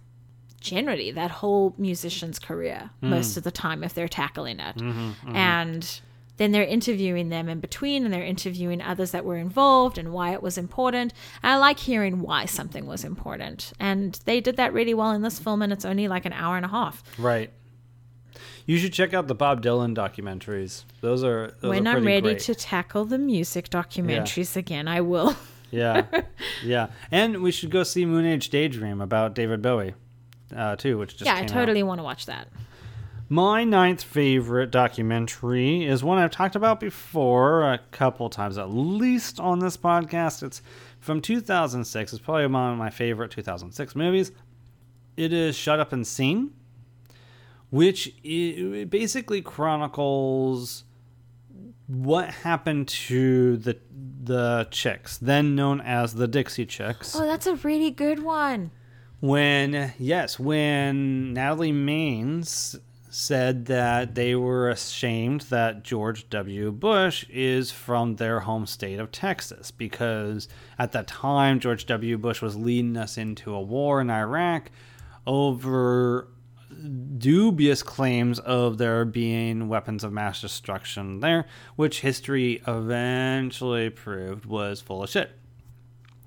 generally 0.61 1.11
that 1.13 1.31
whole 1.31 1.75
musician's 1.79 2.39
career 2.39 2.91
hmm. 3.01 3.11
most 3.11 3.37
of 3.37 3.45
the 3.45 3.51
time 3.51 3.85
if 3.85 3.95
they're 3.95 4.09
tackling 4.09 4.59
it. 4.59 4.77
Mm-hmm, 4.77 4.99
mm-hmm. 5.01 5.37
And 5.37 6.01
then 6.39 6.53
they're 6.53 6.65
interviewing 6.65 7.29
them 7.29 7.49
in 7.49 7.61
between 7.61 8.05
and 8.05 8.13
they're 8.13 8.25
interviewing 8.25 8.81
others 8.81 9.11
that 9.11 9.25
were 9.25 9.37
involved 9.37 9.99
and 9.99 10.13
why 10.13 10.33
it 10.33 10.43
was 10.43 10.57
important. 10.57 11.13
I 11.43 11.57
like 11.59 11.79
hearing 11.81 12.21
why 12.21 12.47
something 12.47 12.87
was 12.87 13.05
important. 13.05 13.73
And 13.79 14.19
they 14.25 14.41
did 14.41 14.57
that 14.57 14.73
really 14.73 14.95
well 14.95 15.11
in 15.11 15.23
this 15.23 15.39
film, 15.39 15.63
and 15.63 15.73
it's 15.73 15.85
only 15.85 16.09
like 16.09 16.25
an 16.25 16.33
hour 16.33 16.57
and 16.57 16.65
a 16.65 16.69
half. 16.69 17.03
Right. 17.19 17.51
You 18.67 18.79
should 18.79 18.93
check 18.93 19.15
out 19.15 19.27
the 19.29 19.35
Bob 19.35 19.63
Dylan 19.63 19.97
documentaries. 19.97 20.85
Those 21.01 21.25
are 21.25 21.55
those 21.61 21.71
when 21.71 21.87
are 21.87 21.97
I'm 21.97 22.05
ready 22.07 22.21
great. 22.21 22.41
to 22.41 22.55
tackle 22.55 23.05
the 23.07 23.19
music 23.19 23.71
documentaries 23.71 24.57
again, 24.57 24.87
I 24.87 25.01
will. 25.01 25.35
yeah, 25.71 26.05
yeah, 26.63 26.89
and 27.11 27.43
we 27.43 27.51
should 27.51 27.71
go 27.71 27.83
see 27.83 28.05
Moon 28.05 28.27
Age 28.27 28.51
Daydream 28.51 29.01
about 29.01 29.35
David 29.35 29.63
Bowie, 29.63 29.95
uh, 30.55 30.77
too, 30.77 30.99
which 30.99 31.13
just 31.17 31.25
yeah, 31.25 31.33
I 31.33 31.37
came 31.37 31.45
out. 31.45 31.49
totally 31.49 31.83
want 31.83 31.99
to 31.99 32.03
watch 32.03 32.27
that. 32.27 32.49
My 33.31 33.63
ninth 33.63 34.03
favorite 34.03 34.71
documentary 34.71 35.85
is 35.85 36.03
one 36.03 36.19
I've 36.19 36.31
talked 36.31 36.57
about 36.57 36.81
before 36.81 37.63
a 37.63 37.79
couple 37.91 38.31
times, 38.31 38.57
at 38.57 38.71
least 38.71 39.39
on 39.39 39.59
this 39.59 39.77
podcast. 39.77 40.43
It's 40.43 40.63
from 40.99 41.21
2006. 41.21 42.13
It's 42.15 42.23
probably 42.23 42.47
one 42.47 42.73
of 42.73 42.79
my 42.79 42.89
favorite 42.89 43.31
2006 43.31 43.95
movies. 43.95 44.33
It 45.19 45.35
is 45.35 45.55
Shut 45.57 45.79
Up 45.79 45.93
and 45.93 46.07
Sing, 46.07 46.53
which 47.69 48.15
basically 48.23 49.43
chronicles 49.43 50.85
what 51.87 52.31
happened 52.31 52.89
to 52.89 53.59
the 53.59 53.79
the 54.25 54.69
chicks, 54.71 55.17
then 55.19 55.55
known 55.55 55.81
as 55.81 56.15
the 56.15 56.29
Dixie 56.29 56.67
Chicks 56.67 57.17
Oh, 57.17 57.27
that's 57.27 57.47
a 57.47 57.57
really 57.57 57.91
good 57.91 58.23
one. 58.23 58.71
when 59.21 59.93
yes 59.99 60.39
when 60.39 61.33
natalie 61.33 61.73
maines 61.73 62.79
said 63.11 63.67
that 63.67 64.15
they 64.15 64.35
were 64.35 64.69
ashamed 64.69 65.43
that 65.43 65.83
george 65.83 66.29
w. 66.31 66.71
Bush 66.71 67.25
is 67.31 67.71
from 67.71 68.17
their 68.17 68.41
home 68.41 68.67
state 68.67 68.99
of 68.99 69.11
texas 69.11 69.71
because 69.71 70.49
at 70.79 70.93
that 70.93 71.07
time 71.07 71.59
george 71.61 71.87
w. 71.87 72.19
Bush 72.19 72.43
was 72.43 72.57
leading 72.57 72.97
us 72.97 73.17
into 73.17 73.55
a 73.55 73.61
war 73.61 74.01
in 74.01 74.11
iraq 74.11 74.71
over 75.27 76.29
dubious 77.17 77.83
claims 77.83 78.39
of 78.41 78.79
there 78.79 79.05
being 79.05 79.69
weapons 79.69 80.05
of 80.05 80.13
mass 80.13 80.41
destruction 80.41 81.21
there 81.21 81.47
which 81.77 82.01
history 82.01 82.63
eventually 82.67 83.91
proved 83.91 84.47
was 84.47 84.81
full 84.81 85.03
of 85.03 85.11
shit. 85.11 85.33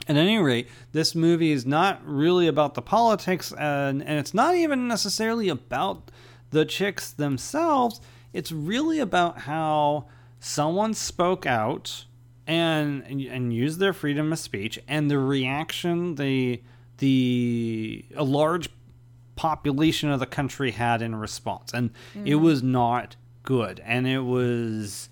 At 0.08 0.18
any 0.18 0.40
rate, 0.40 0.68
this 0.94 1.14
movie 1.14 1.52
is 1.52 1.66
not 1.66 2.02
really 2.04 2.48
about 2.48 2.74
the 2.74 2.82
politics, 2.82 3.54
and, 3.54 4.02
and 4.02 4.20
it's 4.20 4.34
not 4.34 4.56
even 4.56 4.88
necessarily 4.88 5.48
about 5.48 6.10
the 6.52 6.66
chicks 6.66 7.12
themselves. 7.12 8.00
It's 8.34 8.52
really 8.52 9.00
about 9.00 9.40
how 9.40 10.06
someone 10.40 10.94
spoke 10.94 11.46
out 11.46 12.06
and 12.48 13.04
and 13.04 13.54
used 13.54 13.80
their 13.80 13.94
freedom 13.94 14.32
of 14.32 14.40
speech, 14.40 14.80
and 14.88 15.10
the 15.10 15.20
reaction 15.20 16.16
the 16.16 16.62
the 16.98 18.06
a 18.16 18.24
large 18.24 18.70
population 19.36 20.10
of 20.10 20.20
the 20.20 20.26
country 20.26 20.72
had 20.72 21.02
in 21.02 21.16
response, 21.16 21.74
and 21.74 21.92
it 22.26 22.36
mm. 22.36 22.42
was 22.42 22.62
not 22.62 23.16
good, 23.44 23.82
and 23.86 24.08
it 24.08 24.22
was 24.22 25.10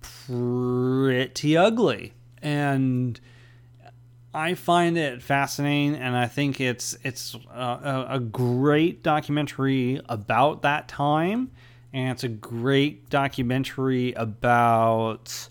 pretty 0.00 1.56
ugly, 1.56 2.14
and. 2.40 3.20
I 4.36 4.52
find 4.52 4.98
it 4.98 5.22
fascinating, 5.22 5.94
and 5.96 6.14
I 6.14 6.26
think 6.26 6.60
it's 6.60 6.94
it's 7.02 7.34
a, 7.54 8.06
a, 8.10 8.20
great 8.20 9.02
documentary 9.02 9.98
about 10.10 10.60
that 10.60 10.88
time, 10.88 11.50
and 11.94 12.10
it's 12.10 12.22
a 12.22 12.28
great 12.28 13.08
documentary 13.08 14.12
about 14.12 15.48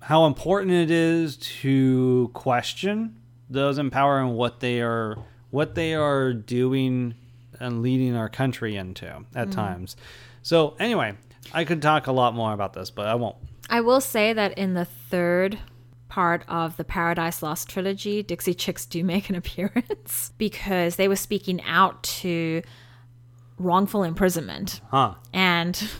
how 0.00 0.24
important 0.24 0.72
it 0.72 0.90
is 0.90 1.36
to 1.36 2.30
question 2.32 3.20
those 3.50 3.76
in 3.76 3.90
power 3.90 4.18
and 4.20 4.34
what 4.34 4.60
they 4.60 4.80
are 4.80 5.18
what 5.50 5.74
they 5.74 5.94
are 5.94 6.32
doing 6.32 7.14
and 7.60 7.82
leading 7.82 8.16
our 8.16 8.30
country 8.30 8.74
into 8.74 9.06
at 9.06 9.48
mm-hmm. 9.48 9.50
times. 9.50 9.96
So 10.42 10.76
anyway, 10.80 11.12
I 11.52 11.64
could 11.66 11.82
talk 11.82 12.06
a 12.06 12.12
lot 12.12 12.34
more 12.34 12.54
about 12.54 12.72
this, 12.72 12.90
but 12.90 13.06
I 13.06 13.16
won't. 13.16 13.36
I 13.68 13.82
will 13.82 14.00
say 14.00 14.32
that 14.32 14.56
in 14.56 14.72
the 14.72 14.86
third 14.86 15.58
part 16.08 16.44
of 16.48 16.76
the 16.76 16.84
Paradise 16.84 17.42
Lost 17.42 17.68
trilogy, 17.68 18.22
Dixie 18.22 18.54
Chicks 18.54 18.86
do 18.86 19.02
make 19.04 19.28
an 19.30 19.34
appearance 19.42 20.32
because 20.38 20.96
they 20.96 21.08
were 21.08 21.16
speaking 21.16 21.62
out 21.64 22.02
to 22.02 22.62
wrongful 23.58 24.02
imprisonment. 24.02 24.80
Huh. 24.90 25.14
And 25.32 25.76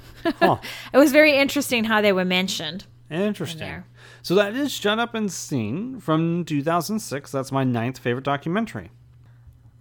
Huh. 0.40 0.56
it 0.92 0.96
was 0.98 1.12
very 1.12 1.36
interesting 1.36 1.84
how 1.84 2.00
they 2.00 2.12
were 2.12 2.24
mentioned. 2.24 2.84
Interesting. 3.10 3.60
there. 3.60 3.86
So 4.22 4.34
that 4.36 4.54
is 4.54 4.72
Shut 4.72 4.98
Up 4.98 5.14
and 5.14 5.30
Sing 5.30 6.00
from 6.00 6.44
2006. 6.46 7.30
That's 7.30 7.52
my 7.52 7.62
ninth 7.62 7.98
favorite 7.98 8.24
documentary. 8.24 8.90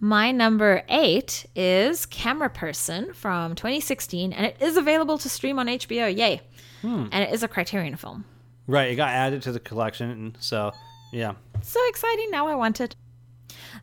My 0.00 0.30
number 0.32 0.82
eight 0.90 1.46
is 1.56 2.04
Cameraperson 2.04 3.14
from 3.14 3.54
2016, 3.54 4.34
and 4.34 4.44
it 4.46 4.56
is 4.60 4.76
available 4.76 5.16
to 5.16 5.28
stream 5.30 5.58
on 5.58 5.66
HBO. 5.66 6.14
Yay! 6.14 6.42
Hmm. 6.82 7.06
And 7.10 7.24
it 7.24 7.32
is 7.32 7.42
a 7.42 7.48
Criterion 7.48 7.96
film. 7.96 8.26
Right, 8.66 8.90
it 8.90 8.96
got 8.96 9.10
added 9.10 9.42
to 9.42 9.52
the 9.52 9.60
collection, 9.60 10.10
and 10.10 10.36
so 10.40 10.72
yeah. 11.12 11.34
So 11.62 11.80
exciting. 11.88 12.30
Now 12.30 12.48
I 12.48 12.54
want 12.54 12.80
it. 12.80 12.96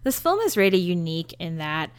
This 0.03 0.19
film 0.19 0.39
is 0.39 0.57
really 0.57 0.79
unique 0.79 1.33
in 1.39 1.57
that 1.57 1.91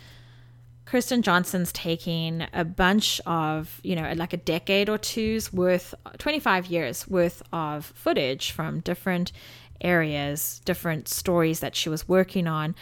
Kirsten 0.85 1.23
Johnson's 1.23 1.73
taking 1.73 2.47
a 2.53 2.65
bunch 2.65 3.21
of, 3.25 3.81
you 3.83 3.97
know, 3.97 4.13
like 4.15 4.33
a 4.33 4.37
decade 4.37 4.89
or 4.89 4.99
two's 4.99 5.53
worth, 5.53 5.95
25 6.19 6.67
years 6.67 7.09
worth 7.09 7.43
of 7.53 7.87
footage 7.87 8.51
from 8.51 8.81
different 8.81 9.33
areas, 9.81 10.61
different 10.65 11.09
stories 11.09 11.61
that 11.61 11.77
she 11.77 11.89
was 11.89 12.09
working 12.09 12.47
on. 12.47 12.75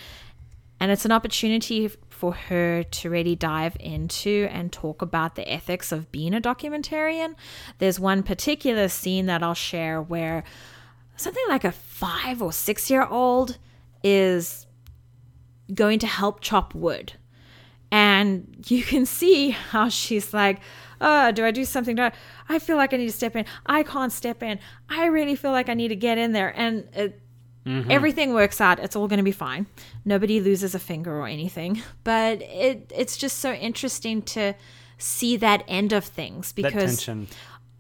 And 0.80 0.90
it's 0.90 1.04
an 1.04 1.12
opportunity 1.12 1.90
for 2.20 2.34
her 2.34 2.82
to 2.82 3.08
really 3.08 3.34
dive 3.34 3.74
into 3.80 4.46
and 4.50 4.70
talk 4.70 5.00
about 5.00 5.36
the 5.36 5.50
ethics 5.50 5.90
of 5.90 6.12
being 6.12 6.34
a 6.34 6.40
documentarian. 6.40 7.34
There's 7.78 7.98
one 7.98 8.22
particular 8.22 8.88
scene 8.88 9.24
that 9.24 9.42
I'll 9.42 9.54
share 9.54 10.02
where 10.02 10.44
something 11.16 11.42
like 11.48 11.64
a 11.64 11.72
five 11.72 12.42
or 12.42 12.52
six 12.52 12.90
year 12.90 13.06
old 13.06 13.56
is 14.04 14.66
going 15.72 15.98
to 16.00 16.06
help 16.06 16.42
chop 16.42 16.74
wood. 16.74 17.14
And 17.90 18.66
you 18.66 18.82
can 18.82 19.06
see 19.06 19.48
how 19.50 19.88
she's 19.88 20.34
like, 20.34 20.60
oh, 21.00 21.32
do 21.32 21.42
I 21.42 21.52
do 21.52 21.64
something? 21.64 21.96
Do 21.96 22.02
I, 22.02 22.12
I 22.50 22.58
feel 22.58 22.76
like 22.76 22.92
I 22.92 22.98
need 22.98 23.06
to 23.06 23.12
step 23.12 23.34
in. 23.34 23.46
I 23.64 23.82
can't 23.82 24.12
step 24.12 24.42
in. 24.42 24.58
I 24.90 25.06
really 25.06 25.36
feel 25.36 25.52
like 25.52 25.70
I 25.70 25.74
need 25.74 25.88
to 25.88 25.96
get 25.96 26.18
in 26.18 26.32
there. 26.32 26.52
And 26.54 26.86
it, 26.92 27.18
Mm-hmm. 27.66 27.90
everything 27.90 28.32
works 28.32 28.58
out. 28.60 28.78
It's 28.78 28.96
all 28.96 29.06
going 29.06 29.18
to 29.18 29.22
be 29.24 29.32
fine. 29.32 29.66
Nobody 30.04 30.40
loses 30.40 30.74
a 30.74 30.78
finger 30.78 31.14
or 31.14 31.26
anything. 31.26 31.82
But 32.04 32.40
it, 32.42 32.90
it's 32.94 33.16
just 33.16 33.38
so 33.38 33.52
interesting 33.52 34.22
to 34.22 34.54
see 34.96 35.36
that 35.36 35.64
end 35.68 35.92
of 35.92 36.04
things 36.04 36.52
because 36.52 37.08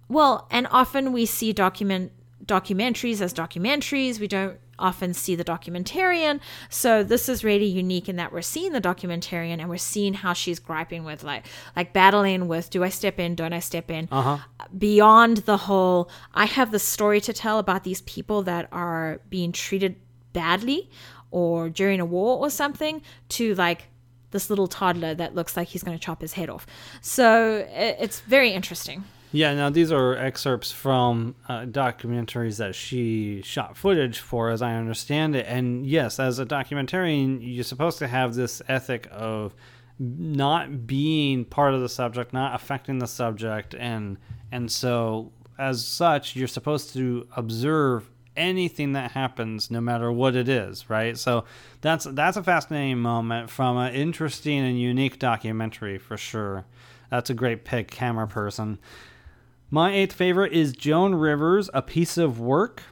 well, 0.08 0.46
and 0.50 0.66
often 0.70 1.12
we 1.12 1.24
see 1.26 1.52
document 1.52 2.12
documentaries 2.44 3.20
as 3.20 3.32
documentaries. 3.32 4.18
We 4.20 4.28
don't 4.28 4.58
often 4.80 5.14
see 5.14 5.34
the 5.34 5.44
documentarian. 5.44 6.40
So 6.68 7.04
this 7.04 7.28
is 7.28 7.44
really 7.44 7.66
unique 7.66 8.08
in 8.08 8.16
that 8.16 8.32
we're 8.32 8.42
seeing 8.42 8.72
the 8.72 8.80
documentarian 8.80 9.60
and 9.60 9.68
we're 9.68 9.76
seeing 9.76 10.14
how 10.14 10.32
she's 10.32 10.58
griping 10.58 11.04
with 11.04 11.22
like 11.22 11.46
like 11.76 11.92
battling 11.92 12.48
with 12.48 12.70
do 12.70 12.82
I 12.82 12.88
step 12.88 13.20
in, 13.20 13.34
don't 13.34 13.52
I 13.52 13.60
step 13.60 13.90
in? 13.90 14.08
Uh-huh. 14.10 14.38
Beyond 14.76 15.38
the 15.38 15.56
whole 15.56 16.10
I 16.34 16.46
have 16.46 16.72
the 16.72 16.78
story 16.78 17.20
to 17.22 17.32
tell 17.32 17.58
about 17.58 17.84
these 17.84 18.00
people 18.02 18.42
that 18.42 18.68
are 18.72 19.20
being 19.28 19.52
treated 19.52 19.96
badly 20.32 20.90
or 21.30 21.68
during 21.68 22.00
a 22.00 22.04
war 22.04 22.38
or 22.38 22.50
something 22.50 23.02
to 23.28 23.54
like 23.54 23.88
this 24.30 24.48
little 24.48 24.68
toddler 24.68 25.14
that 25.14 25.34
looks 25.34 25.56
like 25.56 25.68
he's 25.68 25.82
going 25.82 25.96
to 25.98 26.04
chop 26.04 26.20
his 26.20 26.34
head 26.34 26.48
off. 26.48 26.66
So 27.00 27.66
it's 27.70 28.20
very 28.20 28.50
interesting. 28.50 29.04
Yeah, 29.32 29.54
now 29.54 29.70
these 29.70 29.92
are 29.92 30.16
excerpts 30.16 30.72
from 30.72 31.36
uh, 31.48 31.60
documentaries 31.60 32.58
that 32.58 32.74
she 32.74 33.42
shot 33.42 33.76
footage 33.76 34.18
for, 34.18 34.50
as 34.50 34.60
I 34.60 34.74
understand 34.74 35.36
it. 35.36 35.46
And 35.48 35.86
yes, 35.86 36.18
as 36.18 36.40
a 36.40 36.46
documentarian, 36.46 37.38
you're 37.40 37.62
supposed 37.62 37.98
to 37.98 38.08
have 38.08 38.34
this 38.34 38.60
ethic 38.66 39.06
of 39.12 39.54
not 40.00 40.86
being 40.86 41.44
part 41.44 41.74
of 41.74 41.80
the 41.80 41.88
subject, 41.88 42.32
not 42.32 42.54
affecting 42.54 42.98
the 42.98 43.06
subject, 43.06 43.74
and 43.74 44.16
and 44.50 44.70
so 44.72 45.30
as 45.58 45.84
such, 45.84 46.34
you're 46.34 46.48
supposed 46.48 46.92
to 46.94 47.28
observe 47.36 48.10
anything 48.36 48.94
that 48.94 49.10
happens, 49.10 49.70
no 49.70 49.80
matter 49.80 50.10
what 50.10 50.34
it 50.34 50.48
is, 50.48 50.88
right? 50.88 51.16
So 51.18 51.44
that's 51.82 52.06
that's 52.06 52.36
a 52.36 52.42
fascinating 52.42 52.98
moment 52.98 53.50
from 53.50 53.76
an 53.76 53.94
interesting 53.94 54.60
and 54.60 54.80
unique 54.80 55.18
documentary 55.18 55.98
for 55.98 56.16
sure. 56.16 56.64
That's 57.10 57.28
a 57.28 57.34
great 57.34 57.64
pick, 57.64 57.90
Cameraperson. 57.90 58.78
My 59.72 59.92
eighth 59.92 60.14
favorite 60.14 60.52
is 60.52 60.72
Joan 60.72 61.14
Rivers, 61.14 61.70
A 61.72 61.80
Piece 61.80 62.18
of 62.18 62.40
Work. 62.40 62.82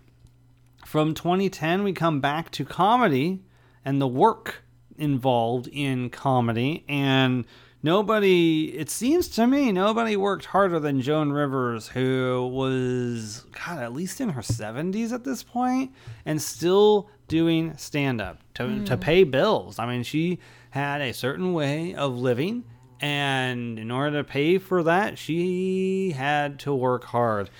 From 0.86 1.12
2010, 1.12 1.82
we 1.82 1.92
come 1.92 2.20
back 2.20 2.52
to 2.52 2.64
comedy 2.64 3.42
and 3.84 4.00
the 4.00 4.06
work 4.06 4.62
involved 4.96 5.68
in 5.72 6.08
comedy. 6.08 6.84
And 6.88 7.46
nobody, 7.82 8.78
it 8.78 8.90
seems 8.90 9.26
to 9.30 9.48
me, 9.48 9.72
nobody 9.72 10.14
worked 10.16 10.44
harder 10.44 10.78
than 10.78 11.00
Joan 11.00 11.32
Rivers, 11.32 11.88
who 11.88 12.48
was, 12.52 13.44
God, 13.50 13.78
at 13.78 13.92
least 13.92 14.20
in 14.20 14.28
her 14.28 14.42
70s 14.42 15.10
at 15.10 15.24
this 15.24 15.42
point, 15.42 15.92
and 16.24 16.40
still 16.40 17.10
doing 17.26 17.76
stand 17.76 18.20
up 18.20 18.38
to, 18.54 18.84
to 18.84 18.96
mm. 18.96 19.00
pay 19.00 19.24
bills. 19.24 19.80
I 19.80 19.86
mean, 19.86 20.04
she 20.04 20.38
had 20.70 21.00
a 21.00 21.12
certain 21.12 21.52
way 21.54 21.96
of 21.96 22.16
living, 22.16 22.62
and 23.00 23.78
in 23.78 23.90
order 23.90 24.18
to 24.18 24.24
pay 24.24 24.58
for 24.58 24.82
that, 24.82 25.18
she 25.18 26.12
had 26.16 26.58
to 26.60 26.74
work 26.74 27.04
hard 27.04 27.50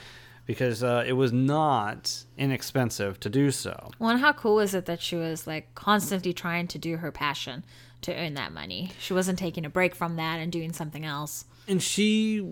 because 0.46 0.82
uh, 0.82 1.04
it 1.06 1.12
was 1.12 1.32
not 1.32 2.24
inexpensive 2.38 3.20
to 3.20 3.28
do 3.28 3.50
so. 3.50 3.90
Well, 3.98 4.10
and 4.10 4.20
how 4.20 4.32
cool 4.32 4.60
is 4.60 4.74
it 4.74 4.86
that 4.86 5.00
she 5.02 5.14
was 5.14 5.46
like 5.46 5.74
constantly 5.74 6.32
trying 6.32 6.68
to 6.68 6.78
do 6.78 6.96
her 6.96 7.12
passion 7.12 7.64
to 8.02 8.14
earn 8.14 8.34
that 8.34 8.52
money? 8.52 8.92
She 8.98 9.12
wasn't 9.12 9.38
taking 9.38 9.66
a 9.66 9.68
break 9.70 9.94
from 9.94 10.16
that 10.16 10.40
and 10.40 10.50
doing 10.50 10.72
something 10.72 11.04
else. 11.04 11.44
and 11.68 11.82
she 11.82 12.42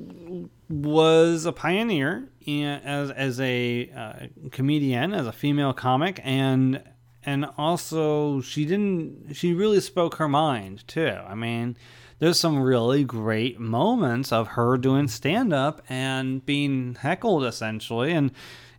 was 0.68 1.46
a 1.46 1.52
pioneer 1.52 2.28
in, 2.44 2.66
as 2.66 3.10
as 3.10 3.40
a 3.40 3.90
uh, 3.96 4.26
comedian, 4.50 5.14
as 5.14 5.26
a 5.26 5.32
female 5.32 5.72
comic, 5.72 6.20
and 6.22 6.82
and 7.24 7.46
also 7.56 8.42
she 8.42 8.66
didn't 8.66 9.32
she 9.34 9.54
really 9.54 9.80
spoke 9.80 10.16
her 10.16 10.28
mind 10.28 10.86
too. 10.86 11.16
I 11.26 11.34
mean, 11.34 11.78
there's 12.18 12.38
some 12.38 12.58
really 12.60 13.04
great 13.04 13.60
moments 13.60 14.32
of 14.32 14.48
her 14.48 14.76
doing 14.78 15.08
stand 15.08 15.52
up 15.52 15.82
and 15.88 16.44
being 16.46 16.96
heckled 17.00 17.44
essentially, 17.44 18.12
and 18.12 18.30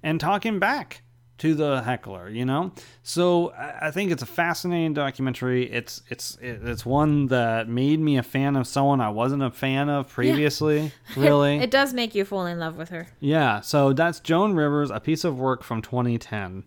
and 0.03 0.19
talking 0.19 0.59
back 0.59 1.01
to 1.39 1.53
the 1.53 1.83
heckler, 1.83 2.29
you 2.29 2.43
know. 2.43 2.71
So 3.03 3.53
I 3.55 3.91
think 3.91 4.09
it's 4.11 4.23
a 4.23 4.27
fascinating 4.27 4.95
documentary. 4.95 5.71
It's 5.71 6.01
it's 6.09 6.35
it's 6.41 6.83
one 6.83 7.27
that 7.27 7.69
made 7.69 7.99
me 7.99 8.17
a 8.17 8.23
fan 8.23 8.55
of 8.55 8.65
someone 8.65 9.01
I 9.01 9.09
wasn't 9.09 9.43
a 9.43 9.51
fan 9.51 9.87
of 9.89 10.09
previously. 10.09 10.91
Really, 11.15 11.57
It 11.59 11.69
does 11.69 11.93
make 11.93 12.15
you 12.15 12.25
fall 12.25 12.47
in 12.47 12.57
love 12.59 12.75
with 12.75 12.89
her. 12.89 13.07
yeah. 13.19 13.61
So 13.61 13.93
that's 13.93 14.19
Joan 14.19 14.55
Rivers, 14.55 14.89
a 14.89 14.99
piece 14.99 15.23
of 15.23 15.37
work 15.39 15.61
from 15.63 15.81
2010. 15.83 16.63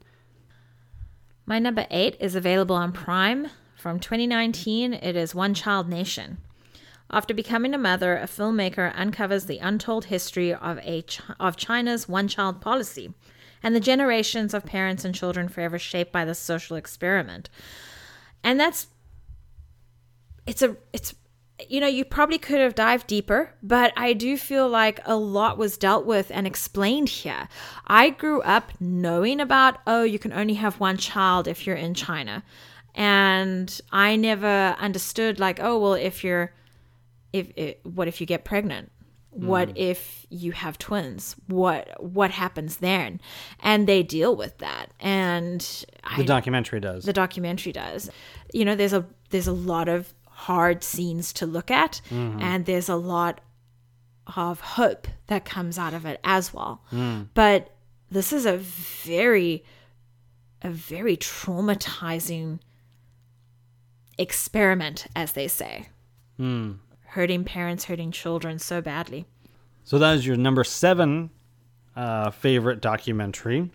My 1.47 1.59
number 1.59 1.87
eight 1.91 2.17
is 2.21 2.37
available 2.37 2.77
on 2.77 2.93
Prime. 2.93 3.49
From 3.77 3.99
2019, 3.99 4.93
it 4.95 5.17
is 5.17 5.35
One 5.35 5.55
Child 5.55 5.89
Nation. 5.89 6.39
After 7.13 7.35
becoming 7.35 7.75
a 7.75 7.79
mother, 7.79 8.17
a 8.17 8.27
filmmaker 8.27 8.93
uncovers 8.95 9.47
the 9.47 9.59
untold 9.59 10.07
history 10.07 10.55
of, 10.55 10.79
a 10.83 11.03
Ch- 11.03 11.21
of 11.41 11.57
China's 11.57 12.09
one 12.09 12.29
child 12.29 12.61
policy 12.61 13.13
and 13.63 13.75
the 13.75 13.81
generations 13.81 14.55
of 14.55 14.65
parents 14.65 15.05
and 15.05 15.15
children 15.15 15.49
forever 15.49 15.79
shaped 15.79 16.13
by 16.13 16.25
this 16.25 16.39
social 16.39 16.77
experiment. 16.77 17.51
And 18.43 18.59
that's 18.59 18.87
it's 20.47 20.63
a 20.63 20.77
it's 20.93 21.15
you 21.69 21.81
know 21.81 21.87
you 21.87 22.05
probably 22.05 22.39
could 22.39 22.59
have 22.59 22.75
dived 22.75 23.07
deeper 23.07 23.55
but 23.63 23.93
i 23.95 24.15
do 24.15 24.39
feel 24.39 24.67
like 24.67 24.99
a 25.05 25.15
lot 25.15 25.59
was 25.59 25.77
dealt 25.77 26.07
with 26.07 26.31
and 26.31 26.47
explained 26.47 27.09
here 27.09 27.47
i 27.87 28.09
grew 28.09 28.41
up 28.43 28.73
knowing 28.81 29.41
about 29.41 29.79
oh 29.87 30.03
you 30.03 30.19
can 30.19 30.33
only 30.33 30.55
have 30.55 30.81
one 30.81 30.97
child 30.97 31.47
if 31.47 31.67
you're 31.67 31.77
in 31.77 31.93
china 31.93 32.43
and 32.95 33.81
i 33.93 34.17
never 34.17 34.75
understood 34.81 35.39
like 35.39 35.61
oh 35.61 35.79
well 35.79 35.95
if 35.95 36.25
you're 36.25 36.53
if 37.33 37.51
it, 37.57 37.81
what 37.85 38.09
if 38.09 38.21
you 38.21 38.27
get 38.27 38.45
pregnant 38.45 38.91
what 39.31 39.69
mm. 39.69 39.73
if 39.77 40.27
you 40.29 40.51
have 40.53 40.77
twins 40.77 41.37
what 41.47 41.89
what 42.03 42.33
happens 42.33 42.79
then 42.79 43.21
and 43.61 43.87
they 43.87 44.03
deal 44.03 44.35
with 44.35 44.59
that 44.59 44.91
and 44.99 45.85
The 46.17 46.23
I, 46.23 46.27
documentary 46.27 46.81
does. 46.81 47.05
the 47.05 47.13
documentary 47.13 47.73
does. 47.73 48.11
You 48.53 48.65
know, 48.65 48.75
there's 48.75 48.93
a 48.93 49.07
there's 49.31 49.47
a 49.47 49.53
lot 49.53 49.89
of 49.89 50.13
hard 50.27 50.83
scenes 50.83 51.33
to 51.35 51.47
look 51.47 51.71
at, 51.71 52.01
mm-hmm. 52.11 52.41
and 52.41 52.67
there's 52.67 52.89
a 52.89 52.97
lot 52.97 53.41
of 54.37 54.61
hope 54.61 55.07
that 55.27 55.45
comes 55.45 55.79
out 55.79 55.95
of 55.95 56.07
it 56.07 56.19
as 56.25 56.53
well. 56.53 56.83
Mm. 56.91 57.29
But 57.35 57.71
this 58.11 58.33
is 58.33 58.47
a 58.47 58.57
very 58.57 59.65
a 60.63 60.71
very 60.71 61.17
traumatizing 61.17 62.59
experiment, 64.19 65.07
as 65.15 65.33
they 65.33 65.49
say. 65.49 65.89
Hmm. 66.37 66.73
Hurting 67.11 67.45
parents, 67.45 67.85
hurting 67.85 68.13
children 68.13 68.59
so 68.59 68.81
badly. 68.81 69.27
So 69.85 69.99
that 69.99 70.15
is 70.17 70.27
your 70.27 70.37
number 70.37 70.63
seven 70.63 71.31
uh, 71.97 72.31
favorite 72.31 72.81
documentary. 72.81 73.71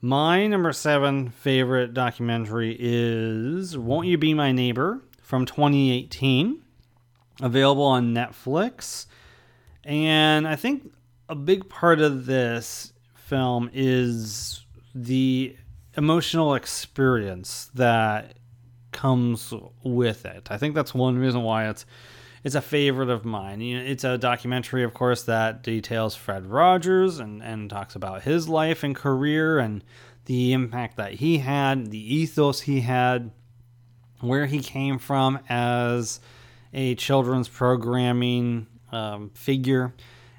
My 0.00 0.46
number 0.46 0.72
seven 0.72 1.30
favorite 1.30 1.94
documentary 1.94 2.76
is 2.78 3.78
Won't 3.78 4.08
You 4.08 4.18
Be 4.18 4.34
My 4.34 4.52
Neighbor 4.52 5.00
from 5.22 5.46
2018, 5.46 6.60
available 7.40 7.84
on 7.84 8.12
Netflix. 8.12 9.06
And 9.84 10.46
I 10.46 10.56
think 10.56 10.92
a 11.28 11.34
big 11.34 11.68
part 11.68 12.00
of 12.00 12.26
this 12.26 12.92
film 13.14 13.70
is 13.72 14.66
the 14.94 15.56
emotional 15.96 16.54
experience 16.54 17.70
that 17.74 18.36
comes 18.92 19.52
with 19.82 20.24
it. 20.24 20.48
I 20.50 20.58
think 20.58 20.74
that's 20.74 20.94
one 20.94 21.18
reason 21.18 21.42
why 21.42 21.68
it's 21.68 21.84
it's 22.44 22.54
a 22.54 22.60
favorite 22.60 23.08
of 23.08 23.24
mine. 23.24 23.60
You 23.60 23.78
know, 23.78 23.84
it's 23.84 24.04
a 24.04 24.18
documentary, 24.18 24.82
of 24.82 24.94
course, 24.94 25.22
that 25.24 25.62
details 25.62 26.16
Fred 26.16 26.46
Rogers 26.46 27.18
and, 27.20 27.42
and 27.42 27.70
talks 27.70 27.94
about 27.94 28.22
his 28.22 28.48
life 28.48 28.82
and 28.82 28.96
career 28.96 29.58
and 29.58 29.84
the 30.24 30.52
impact 30.52 30.96
that 30.96 31.14
he 31.14 31.38
had, 31.38 31.90
the 31.90 32.14
ethos 32.14 32.62
he 32.62 32.80
had, 32.80 33.30
where 34.20 34.46
he 34.46 34.60
came 34.60 34.98
from 34.98 35.38
as 35.48 36.20
a 36.72 36.94
children's 36.94 37.48
programming 37.48 38.66
um, 38.90 39.30
figure. 39.34 39.94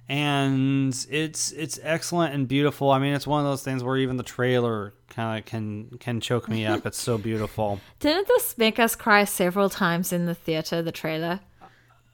And 0.09 0.93
it's 1.09 1.51
it's 1.53 1.79
excellent 1.81 2.33
and 2.33 2.47
beautiful. 2.47 2.91
I 2.91 2.99
mean, 2.99 3.13
it's 3.13 3.25
one 3.25 3.39
of 3.39 3.49
those 3.49 3.63
things 3.63 3.83
where 3.83 3.97
even 3.97 4.17
the 4.17 4.23
trailer 4.23 4.93
kind 5.13 5.39
of 5.39 5.45
can 5.45 5.97
can 5.99 6.19
choke 6.19 6.49
me 6.49 6.65
up. 6.65 6.85
It's 6.85 7.01
so 7.01 7.17
beautiful. 7.17 7.79
Didn't 7.99 8.27
this 8.27 8.57
make 8.57 8.79
us 8.79 8.95
cry 8.95 9.23
several 9.23 9.69
times 9.69 10.11
in 10.11 10.25
the 10.25 10.35
theater, 10.35 10.81
the 10.81 10.91
trailer? 10.91 11.39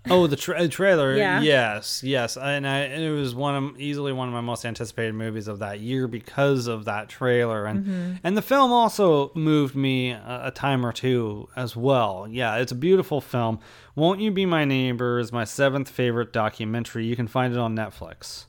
Oh, 0.10 0.28
the 0.28 0.36
tra- 0.36 0.68
trailer. 0.70 1.16
Yeah. 1.16 1.42
Yes, 1.42 2.04
yes, 2.04 2.38
and, 2.38 2.66
I, 2.66 2.80
and 2.80 3.04
it 3.04 3.12
was 3.12 3.36
one 3.36 3.56
of 3.56 3.80
easily 3.80 4.14
one 4.14 4.28
of 4.28 4.34
my 4.34 4.42
most 4.42 4.66
anticipated 4.66 5.14
movies 5.14 5.48
of 5.48 5.60
that 5.60 5.82
year 5.82 6.08
because 6.08 6.68
of 6.68 6.86
that 6.86 7.10
trailer, 7.10 7.66
and 7.66 7.86
mm-hmm. 7.86 8.14
and 8.24 8.38
the 8.38 8.42
film 8.42 8.72
also 8.72 9.32
moved 9.36 9.76
me 9.76 10.12
a, 10.12 10.42
a 10.46 10.52
time 10.52 10.86
or 10.86 10.94
two 10.94 11.50
as 11.56 11.76
well. 11.76 12.28
Yeah, 12.30 12.56
it's 12.58 12.72
a 12.72 12.76
beautiful 12.76 13.20
film. 13.20 13.60
Won't 13.96 14.22
you 14.22 14.32
be 14.32 14.46
my 14.46 14.64
neighbor 14.64 15.20
is 15.20 15.32
my 15.32 15.44
seventh 15.44 15.90
favorite 15.90 16.32
documentary. 16.32 17.06
You 17.06 17.16
can 17.16 17.28
find 17.28 17.54
it 17.54 17.60
on 17.60 17.76
Netflix. 17.76 18.46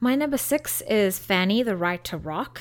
My 0.00 0.14
number 0.14 0.38
six 0.38 0.80
is 0.82 1.18
Fanny, 1.18 1.62
the 1.62 1.76
Right 1.76 2.02
to 2.04 2.16
Rock. 2.16 2.60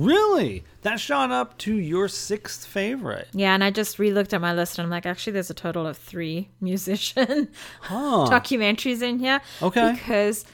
Really, 0.00 0.64
that 0.80 0.98
shot 0.98 1.30
up 1.30 1.58
to 1.58 1.74
your 1.74 2.08
sixth 2.08 2.64
favorite. 2.66 3.28
Yeah, 3.34 3.52
and 3.54 3.62
I 3.62 3.70
just 3.70 3.98
re-looked 3.98 4.32
at 4.32 4.40
my 4.40 4.54
list 4.54 4.78
and 4.78 4.84
I'm 4.86 4.90
like, 4.90 5.04
actually, 5.04 5.34
there's 5.34 5.50
a 5.50 5.54
total 5.54 5.86
of 5.86 5.98
three 5.98 6.48
musician 6.60 7.48
Huh. 7.82 8.26
documentaries 8.30 9.02
in 9.02 9.18
here. 9.18 9.40
Okay. 9.60 9.92
Because 9.92 10.46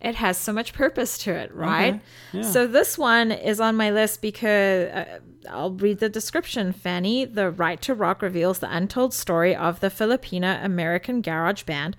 it 0.00 0.14
has 0.16 0.38
so 0.38 0.52
much 0.52 0.72
purpose 0.72 1.18
to 1.18 1.32
it, 1.32 1.54
right? 1.54 2.00
yeah. 2.32 2.42
So 2.42 2.66
this 2.66 2.96
one 2.98 3.30
is 3.32 3.60
on 3.60 3.76
my 3.76 3.90
list 3.90 4.22
because 4.22 4.88
uh, 4.88 5.18
I'll 5.50 5.72
read 5.72 5.98
the 5.98 6.08
description. 6.08 6.72
Fanny, 6.72 7.24
the 7.26 7.50
Right 7.50 7.80
to 7.82 7.94
Rock 7.94 8.22
reveals 8.22 8.60
the 8.60 8.74
untold 8.74 9.12
story 9.14 9.54
of 9.54 9.80
the 9.80 9.88
Filipina 9.88 10.64
American 10.64 11.20
garage 11.20 11.64
band, 11.64 11.96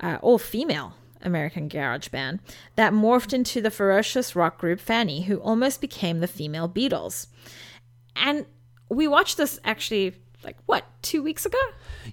uh, 0.00 0.18
all 0.22 0.38
female 0.38 0.94
American 1.22 1.68
garage 1.68 2.08
band, 2.08 2.40
that 2.76 2.92
morphed 2.92 3.32
into 3.32 3.60
the 3.60 3.70
ferocious 3.70 4.36
rock 4.36 4.58
group 4.58 4.80
Fanny, 4.80 5.22
who 5.22 5.38
almost 5.38 5.80
became 5.80 6.20
the 6.20 6.26
female 6.26 6.68
Beatles. 6.68 7.26
And 8.16 8.46
we 8.88 9.06
watched 9.06 9.36
this 9.36 9.60
actually, 9.64 10.14
like, 10.42 10.56
what, 10.66 10.84
two 11.02 11.22
weeks 11.22 11.46
ago? 11.46 11.58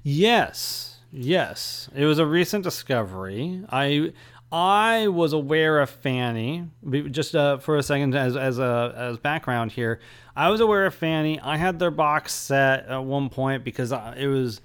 Yes, 0.04 1.00
yes. 1.12 1.89
It 1.96 2.06
was 2.06 2.20
a 2.20 2.26
recent 2.26 2.63
discovery. 2.63 3.63
I 3.70 4.13
I 4.52 5.08
was 5.08 5.34
aware 5.34 5.80
of 5.80 5.89
Fanny. 5.89 6.70
Just 7.10 7.36
uh, 7.36 7.58
for 7.58 7.78
a 7.78 7.84
second, 7.84 8.15
as 8.15 8.38
as 8.38 8.60
a 8.60 8.94
as 8.96 9.18
background 9.18 9.72
here, 9.72 10.00
I 10.36 10.49
was 10.49 10.62
aware 10.62 10.86
of 10.86 10.93
Fanny. 10.93 11.39
I 11.39 11.58
had 11.58 11.80
their 11.80 11.91
box 11.91 12.34
set 12.34 12.88
at 12.88 13.03
one 13.03 13.30
point 13.30 13.64
because 13.64 13.91
it 13.91 14.28
was 14.28 14.62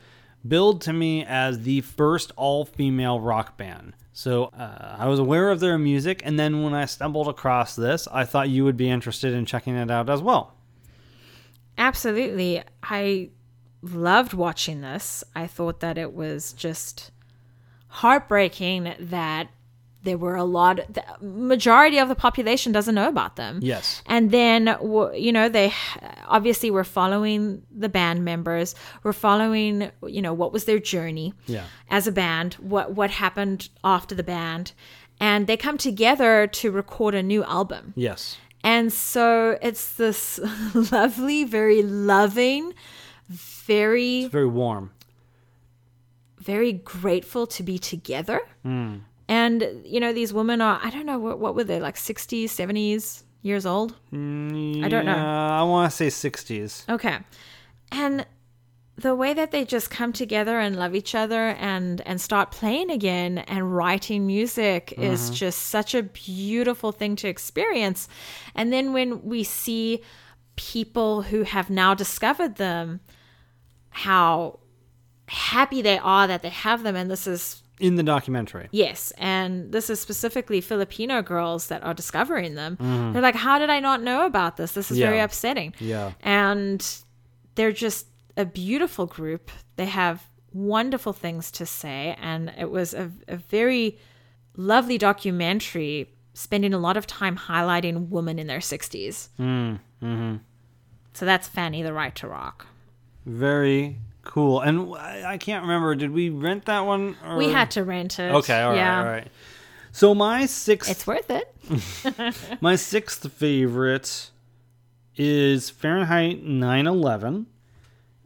billed 0.47 0.83
to 0.83 0.93
me 0.93 1.25
as 1.25 1.63
the 1.63 1.81
first 1.81 2.33
all 2.37 2.65
female 2.65 3.21
rock 3.21 3.57
band. 3.57 3.95
So 4.13 4.45
uh, 4.47 4.97
I 4.99 5.07
was 5.07 5.19
aware 5.19 5.51
of 5.51 5.61
their 5.61 5.79
music, 5.79 6.23
and 6.25 6.39
then 6.39 6.63
when 6.63 6.75
I 6.75 6.85
stumbled 6.87 7.29
across 7.29 7.77
this, 7.77 8.09
I 8.11 8.25
thought 8.25 8.49
you 8.49 8.65
would 8.65 8.77
be 8.77 8.91
interested 8.91 9.33
in 9.33 9.47
checking 9.47 9.77
it 9.77 9.91
out 9.91 10.11
as 10.11 10.21
well. 10.21 10.55
Absolutely. 11.79 12.63
I 12.83 13.31
loved 13.83 14.35
watching 14.35 14.81
this. 14.81 15.25
I 15.35 15.47
thought 15.47 15.81
that 15.81 15.97
it 15.97 16.13
was 16.13 16.53
just 16.53 17.11
heartbreaking 17.89 18.95
that 18.99 19.49
there 20.03 20.17
were 20.17 20.35
a 20.37 20.45
lot 20.45 20.81
the 20.93 21.05
majority 21.21 21.99
of 21.99 22.09
the 22.09 22.15
population 22.15 22.73
doesn't 22.73 22.95
know 22.95 23.09
about 23.09 23.37
them 23.37 23.59
Yes. 23.63 24.03
and 24.07 24.31
then 24.31 24.77
you 25.15 25.31
know 25.33 25.49
they 25.49 25.73
obviously 26.27 26.71
were 26.71 26.85
following 26.85 27.63
the 27.71 27.89
band 27.89 28.25
members 28.25 28.75
were 29.03 29.13
following 29.13 29.91
you 30.07 30.23
know 30.23 30.33
what 30.33 30.53
was 30.53 30.65
their 30.65 30.79
journey 30.79 31.35
Yeah. 31.47 31.65
as 31.91 32.07
a 32.07 32.13
band 32.13 32.55
what 32.55 32.95
what 32.95 33.11
happened 33.11 33.69
after 33.85 34.15
the 34.15 34.23
band 34.25 34.73
and 35.21 35.47
they 35.47 35.57
come 35.57 35.77
together 35.77 36.47
to 36.47 36.71
record 36.71 37.15
a 37.15 37.23
new 37.23 37.45
album 37.45 37.93
Yes. 37.95 38.39
and 38.65 38.91
so 38.93 39.59
it's 39.61 39.93
this 39.95 40.41
lovely 40.93 41.45
very 41.45 41.83
loving 41.83 42.73
very 43.29 44.27
Very 44.29 44.49
warm. 44.49 44.91
very 46.39 46.73
grateful 46.73 47.47
to 47.47 47.63
be 47.63 47.79
together. 47.79 48.41
Hmm. 48.63 48.97
And, 49.31 49.83
you 49.85 50.01
know, 50.01 50.13
these 50.13 50.33
women 50.33 50.61
are, 50.61 50.81
I 50.83 50.91
don't 50.91 51.07
know, 51.07 51.21
what, 51.21 51.39
what 51.39 51.55
were 51.55 51.63
they, 51.63 51.79
like 51.79 51.95
60s, 51.95 52.47
70s 52.47 53.23
years 53.43 53.65
old? 53.65 53.95
Mm, 54.13 54.85
I 54.85 54.89
don't 54.89 55.07
know. 55.07 55.13
I 55.15 55.63
want 55.63 55.89
to 55.89 55.97
say 55.97 56.09
60s. 56.09 56.89
Okay. 56.89 57.19
And 57.93 58.27
the 58.97 59.15
way 59.15 59.33
that 59.33 59.53
they 59.53 59.65
just 59.65 59.89
come 59.89 60.13
together 60.13 60.59
and 60.59 60.75
love 60.75 60.97
each 60.97 61.15
other 61.15 61.51
and 61.61 62.03
and 62.03 62.21
start 62.21 62.51
playing 62.51 62.91
again 62.91 63.39
and 63.39 63.75
writing 63.75 64.27
music 64.27 64.93
is 64.99 65.23
mm-hmm. 65.23 65.35
just 65.35 65.59
such 65.61 65.95
a 65.95 66.03
beautiful 66.03 66.91
thing 66.91 67.15
to 67.17 67.29
experience. 67.29 68.09
And 68.57 68.73
then 68.73 68.93
when 68.93 69.23
we 69.23 69.45
see 69.45 70.03
people 70.57 71.23
who 71.23 71.45
have 71.45 71.71
now 71.71 71.95
discovered 71.95 72.57
them 72.57 73.01
how 73.91 74.59
happy 75.29 75.81
they 75.83 75.99
are 75.99 76.27
that 76.27 76.43
they 76.43 76.51
have 76.51 76.83
them 76.83 76.97
and 76.97 77.09
this 77.09 77.27
is 77.29 77.63
In 77.81 77.97
the 77.97 78.03
documentary. 78.03 78.69
Yes, 78.71 79.13
and 79.19 79.73
this 79.73 79.91
is 79.91 79.99
specifically 80.01 80.61
Filipino 80.61 81.23
girls 81.23 81.69
that 81.69 81.83
are 81.83 81.95
discovering 81.95 82.55
them. 82.55 82.77
They're 83.13 83.23
like, 83.23 83.35
"How 83.35 83.59
did 83.59 83.71
I 83.71 83.81
not 83.81 84.03
know 84.03 84.27
about 84.27 84.57
this? 84.57 84.73
This 84.73 84.91
is 84.91 84.99
very 84.99 85.19
upsetting." 85.19 85.75
Yeah. 85.79 86.13
And 86.21 86.87
they're 87.55 87.73
just 87.73 88.07
a 88.37 88.45
beautiful 88.45 89.07
group. 89.07 89.51
They 89.77 89.87
have 89.87 90.27
wonderful 90.53 91.13
things 91.13 91.51
to 91.53 91.67
say, 91.67 92.17
and 92.21 92.53
it 92.59 92.71
was 92.71 92.95
a, 92.95 93.11
a 93.29 93.37
very 93.37 93.99
lovely 94.57 94.99
documentary, 94.99 96.13
spending 96.35 96.75
a 96.75 96.79
lot 96.79 96.97
of 96.97 97.07
time 97.07 97.37
highlighting 97.37 98.09
women 98.09 98.39
in 98.39 98.47
their 98.47 98.59
60s. 98.61 99.29
Mm, 99.39 99.81
mm-hmm. 100.03 100.37
So 101.13 101.27
that's 101.27 101.49
Fanny, 101.49 101.83
the 101.83 101.93
Right 101.93 102.15
to 102.17 102.29
Rock. 102.29 102.67
Very 103.27 103.99
cool. 104.23 104.61
And 104.61 104.95
I 104.95 105.39
can't 105.39 105.63
remember. 105.63 105.95
Did 105.95 106.11
we 106.11 106.31
rent 106.31 106.67
that 106.67 106.81
one? 106.81 107.17
Or? 107.27 107.37
We 107.37 107.49
had 107.49 107.71
to 107.73 107.85
rent 107.85 108.19
it. 108.19 108.33
Okay. 108.33 108.61
All 108.61 108.71
right. 108.71 108.77
yeah. 108.77 108.99
All 108.99 109.05
right. 109.05 109.29
So 109.93 110.15
my 110.15 110.47
sixth, 110.47 110.91
It's 110.91 111.07
worth 111.07 111.31
it. 111.31 111.53
my 112.61 112.77
sixth 112.77 113.31
favorite 113.33 114.31
is 115.17 115.69
Fahrenheit 115.69 116.45
9/11, 116.45 117.47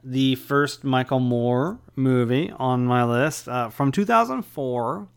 the 0.02 0.34
first 0.34 0.84
Michael 0.84 1.20
Moore 1.20 1.78
movie 1.96 2.52
on 2.58 2.84
my 2.84 3.02
list 3.04 3.48
uh, 3.48 3.70
from 3.70 3.92
2004. 3.92 5.08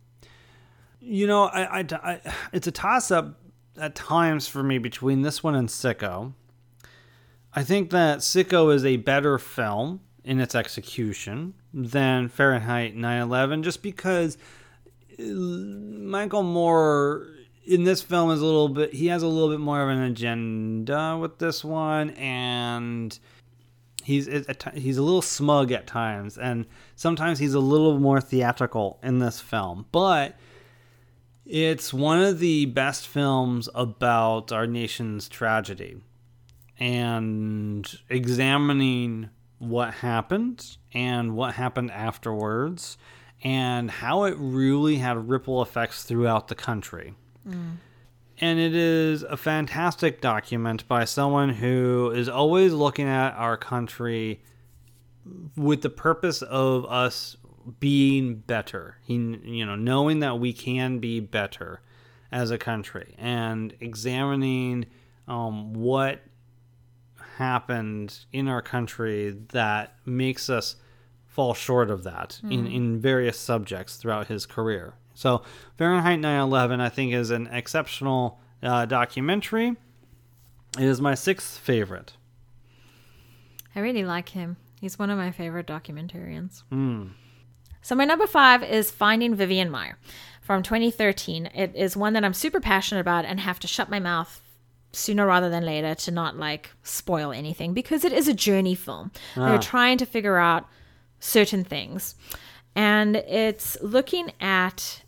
You 1.01 1.27
know, 1.27 1.43
I, 1.43 1.79
I, 1.79 1.85
I 1.91 2.21
it's 2.53 2.67
a 2.67 2.71
toss 2.71 3.11
up 3.11 3.39
at 3.77 3.95
times 3.95 4.47
for 4.47 4.63
me 4.63 4.77
between 4.77 5.21
this 5.21 5.43
one 5.43 5.53
and 5.55 5.67
Sicko. 5.67 6.33
I 7.53 7.63
think 7.63 7.89
that 7.89 8.19
Sicko 8.19 8.73
is 8.73 8.85
a 8.85 8.97
better 8.97 9.37
film 9.37 10.01
in 10.27 10.39
its 10.39 10.53
execution 10.53 11.53
than 11.73 12.27
Fahrenheit 12.27 12.95
9/11 12.95 13.63
just 13.63 13.81
because 13.81 14.37
uh, 15.19 15.23
Michael 15.23 16.43
Moore 16.43 17.27
in 17.65 17.83
this 17.85 18.01
film 18.01 18.29
is 18.31 18.41
a 18.41 18.45
little 18.45 18.69
bit 18.69 18.93
he 18.93 19.07
has 19.07 19.23
a 19.23 19.27
little 19.27 19.49
bit 19.49 19.59
more 19.59 19.81
of 19.81 19.89
an 19.89 20.03
agenda 20.03 21.17
with 21.19 21.39
this 21.39 21.63
one 21.63 22.11
and 22.11 23.17
he's 24.07 24.27
he's 24.73 24.97
a 24.97 25.01
little 25.01 25.21
smug 25.21 25.71
at 25.71 25.85
times 25.85 26.37
and 26.37 26.65
sometimes 26.95 27.39
he's 27.39 27.53
a 27.53 27.59
little 27.59 27.99
more 27.99 28.21
theatrical 28.21 28.99
in 29.03 29.19
this 29.19 29.41
film. 29.41 29.85
But 29.91 30.37
it's 31.45 31.93
one 31.93 32.21
of 32.21 32.39
the 32.39 32.65
best 32.67 33.07
films 33.07 33.67
about 33.75 34.51
our 34.51 34.65
nation's 34.65 35.27
tragedy 35.27 35.97
and 36.79 37.99
examining 38.09 39.29
what 39.59 39.93
happened 39.95 40.77
and 40.93 41.35
what 41.35 41.55
happened 41.55 41.91
afterwards 41.91 42.97
and 43.43 43.89
how 43.89 44.23
it 44.23 44.35
really 44.37 44.97
had 44.97 45.29
ripple 45.29 45.61
effects 45.61 46.03
throughout 46.03 46.47
the 46.47 46.55
country. 46.55 47.13
And 48.39 48.59
it 48.59 48.75
is 48.75 49.23
a 49.23 49.37
fantastic 49.37 50.21
document 50.21 50.87
by 50.87 51.05
someone 51.05 51.49
who 51.49 52.11
is 52.15 52.29
always 52.29 52.73
looking 52.73 53.07
at 53.07 53.33
our 53.33 53.57
country 53.57 54.41
with 55.55 55.81
the 55.81 55.89
purpose 55.89 56.41
of 56.41 56.85
us 56.85 57.37
being 57.79 58.35
better. 58.35 58.97
He, 59.03 59.15
you 59.15 59.65
know, 59.65 59.75
knowing 59.75 60.19
that 60.19 60.39
we 60.39 60.53
can 60.53 60.99
be 60.99 61.19
better 61.19 61.81
as 62.31 62.51
a 62.51 62.57
country 62.57 63.15
and 63.17 63.73
examining 63.79 64.85
um, 65.27 65.73
what 65.73 66.21
happened 67.37 68.19
in 68.31 68.47
our 68.47 68.61
country 68.61 69.35
that 69.49 69.95
makes 70.05 70.49
us 70.49 70.75
fall 71.25 71.53
short 71.53 71.89
of 71.89 72.03
that 72.03 72.39
in, 72.49 72.65
in 72.65 72.99
various 72.99 73.37
subjects 73.37 73.97
throughout 73.97 74.27
his 74.27 74.45
career. 74.45 74.95
So, 75.13 75.43
Fahrenheit 75.77 76.19
9 76.19 76.39
11, 76.41 76.79
I 76.79 76.89
think, 76.89 77.13
is 77.13 77.31
an 77.31 77.47
exceptional 77.47 78.39
uh, 78.61 78.85
documentary. 78.85 79.75
It 80.77 80.83
is 80.83 81.01
my 81.01 81.15
sixth 81.15 81.57
favorite. 81.57 82.13
I 83.75 83.79
really 83.79 84.03
like 84.03 84.29
him. 84.29 84.57
He's 84.79 84.99
one 84.99 85.09
of 85.09 85.17
my 85.17 85.31
favorite 85.31 85.67
documentarians. 85.67 86.63
Hmm. 86.69 87.07
So 87.81 87.95
my 87.95 88.05
number 88.05 88.27
five 88.27 88.63
is 88.63 88.91
Finding 88.91 89.33
Vivian 89.33 89.69
Maier 89.69 89.93
from 90.41 90.61
2013. 90.61 91.47
It 91.47 91.75
is 91.75 91.95
one 91.95 92.13
that 92.13 92.25
I'm 92.25 92.33
super 92.33 92.59
passionate 92.59 93.01
about 93.01 93.25
and 93.25 93.39
have 93.39 93.59
to 93.61 93.67
shut 93.67 93.89
my 93.89 93.99
mouth 93.99 94.41
sooner 94.91 95.25
rather 95.25 95.49
than 95.49 95.65
later 95.65 95.93
to 95.95 96.11
not 96.11 96.37
like 96.37 96.71
spoil 96.83 97.31
anything 97.31 97.73
because 97.73 98.03
it 98.03 98.13
is 98.13 98.27
a 98.27 98.33
journey 98.33 98.75
film. 98.75 99.11
They're 99.35 99.55
ah. 99.55 99.61
trying 99.61 99.97
to 99.99 100.05
figure 100.05 100.37
out 100.37 100.67
certain 101.19 101.63
things. 101.63 102.15
And 102.75 103.15
it's 103.15 103.77
looking 103.81 104.31
at 104.39 105.03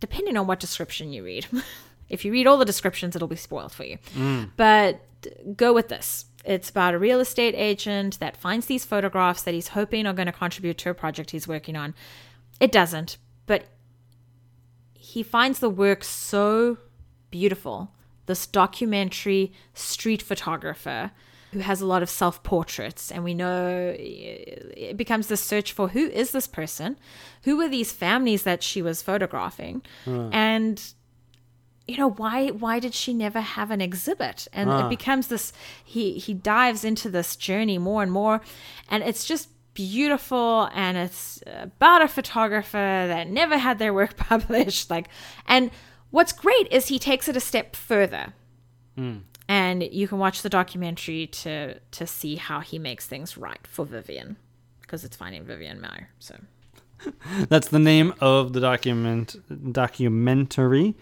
depending 0.00 0.36
on 0.36 0.46
what 0.46 0.60
description 0.60 1.12
you 1.12 1.24
read. 1.24 1.46
if 2.08 2.24
you 2.24 2.32
read 2.32 2.46
all 2.46 2.58
the 2.58 2.64
descriptions, 2.64 3.16
it'll 3.16 3.28
be 3.28 3.36
spoiled 3.36 3.72
for 3.72 3.84
you. 3.84 3.98
Mm. 4.14 4.50
But 4.56 5.00
go 5.56 5.72
with 5.72 5.88
this. 5.88 6.26
It's 6.44 6.70
about 6.70 6.94
a 6.94 6.98
real 6.98 7.18
estate 7.18 7.54
agent 7.56 8.20
that 8.20 8.36
finds 8.36 8.66
these 8.66 8.84
photographs 8.84 9.42
that 9.42 9.54
he's 9.54 9.68
hoping 9.68 10.06
are 10.06 10.12
going 10.12 10.26
to 10.26 10.32
contribute 10.32 10.78
to 10.78 10.90
a 10.90 10.94
project 10.94 11.32
he's 11.32 11.48
working 11.48 11.76
on. 11.76 11.94
It 12.60 12.70
doesn't, 12.70 13.18
but 13.46 13.64
he 14.94 15.22
finds 15.22 15.58
the 15.58 15.70
work 15.70 16.04
so 16.04 16.78
beautiful. 17.30 17.90
This 18.26 18.46
documentary 18.46 19.52
street 19.74 20.22
photographer 20.22 21.12
who 21.52 21.60
has 21.60 21.80
a 21.80 21.86
lot 21.86 22.02
of 22.02 22.10
self 22.10 22.42
portraits, 22.42 23.10
and 23.10 23.24
we 23.24 23.34
know 23.34 23.94
eh, 23.98 24.44
it 24.76 24.96
becomes 24.96 25.28
the 25.28 25.36
search 25.36 25.72
for 25.72 25.88
who 25.88 26.06
is 26.08 26.32
this 26.32 26.46
person? 26.46 26.96
Who 27.44 27.56
were 27.56 27.68
these 27.68 27.92
families 27.92 28.42
that 28.42 28.62
she 28.62 28.82
was 28.82 29.02
photographing? 29.02 29.82
And 30.32 30.82
you 31.86 31.96
know 31.96 32.10
why 32.10 32.48
why 32.48 32.80
did 32.80 32.94
she 32.94 33.14
never 33.14 33.40
have 33.40 33.70
an 33.70 33.80
exhibit? 33.80 34.48
And 34.52 34.68
it 34.86 34.88
becomes 34.88 35.28
this 35.28 35.52
he 35.84 36.18
he 36.18 36.34
dives 36.34 36.84
into 36.84 37.08
this 37.08 37.36
journey 37.36 37.78
more 37.78 38.02
and 38.02 38.12
more. 38.12 38.40
And 38.90 39.02
it's 39.04 39.24
just 39.24 39.48
beautiful. 39.72 40.68
And 40.74 40.96
it's 40.96 41.42
about 41.46 42.02
a 42.02 42.08
photographer 42.08 42.76
that 42.76 43.28
never 43.28 43.56
had 43.56 43.78
their 43.78 43.94
work 43.94 44.16
published. 44.30 44.90
Like 44.90 45.08
and 45.46 45.70
what's 46.10 46.32
great 46.32 46.68
is 46.70 46.88
he 46.88 46.98
takes 46.98 47.28
it 47.28 47.36
a 47.36 47.40
step 47.40 47.76
further. 47.76 48.34
Hmm. 48.96 49.18
And 49.48 49.82
you 49.82 50.08
can 50.08 50.18
watch 50.18 50.42
the 50.42 50.48
documentary 50.48 51.28
to 51.28 51.78
to 51.78 52.06
see 52.06 52.36
how 52.36 52.60
he 52.60 52.78
makes 52.78 53.06
things 53.06 53.36
right 53.36 53.64
for 53.66 53.84
Vivian 53.84 54.36
because 54.80 55.04
it's 55.04 55.16
finding 55.16 55.44
Vivian 55.44 55.80
Maier 55.80 56.06
so. 56.18 56.36
That's 57.48 57.68
the 57.68 57.78
name 57.78 58.14
of 58.20 58.54
the 58.54 58.60
document 58.60 59.36
documentary. 59.72 60.96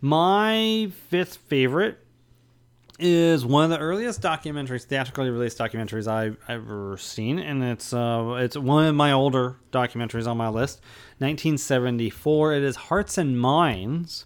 My 0.00 0.90
fifth 1.08 1.36
favorite 1.36 2.04
is 2.98 3.46
one 3.46 3.64
of 3.64 3.70
the 3.70 3.78
earliest 3.78 4.20
documentaries, 4.20 4.84
theatrically 4.84 5.30
released 5.30 5.58
documentaries 5.58 6.08
I've 6.08 6.36
ever 6.48 6.96
seen, 6.98 7.38
and 7.38 7.62
it's 7.62 7.92
uh, 7.92 8.36
it's 8.38 8.56
one 8.56 8.86
of 8.86 8.94
my 8.94 9.12
older 9.12 9.56
documentaries 9.72 10.26
on 10.26 10.36
my 10.36 10.48
list, 10.48 10.80
1974. 11.18 12.54
It 12.54 12.62
is 12.62 12.76
Hearts 12.76 13.16
and 13.16 13.38
Minds, 13.38 14.24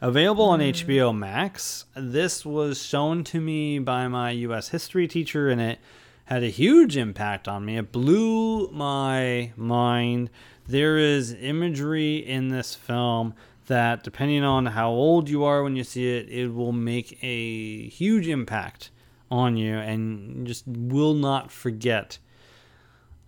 available 0.00 0.44
on 0.44 0.60
HBO 0.60 1.16
Max. 1.16 1.86
This 1.96 2.46
was 2.46 2.82
shown 2.82 3.24
to 3.24 3.40
me 3.40 3.78
by 3.78 4.06
my 4.08 4.30
U.S. 4.30 4.68
history 4.68 5.08
teacher, 5.08 5.48
and 5.48 5.60
it 5.60 5.78
had 6.26 6.44
a 6.44 6.48
huge 6.48 6.96
impact 6.96 7.48
on 7.48 7.64
me. 7.64 7.76
It 7.76 7.90
blew 7.90 8.70
my 8.70 9.52
mind. 9.56 10.30
There 10.68 10.96
is 10.96 11.34
imagery 11.34 12.16
in 12.16 12.48
this 12.48 12.74
film 12.74 13.34
that 13.66 14.02
depending 14.02 14.44
on 14.44 14.66
how 14.66 14.90
old 14.90 15.28
you 15.28 15.44
are 15.44 15.62
when 15.62 15.76
you 15.76 15.84
see 15.84 16.16
it, 16.16 16.28
it 16.28 16.48
will 16.48 16.72
make 16.72 17.18
a 17.22 17.88
huge 17.88 18.28
impact 18.28 18.90
on 19.30 19.56
you 19.56 19.76
and 19.76 20.46
just 20.46 20.64
will 20.66 21.14
not 21.14 21.50
forget 21.50 22.18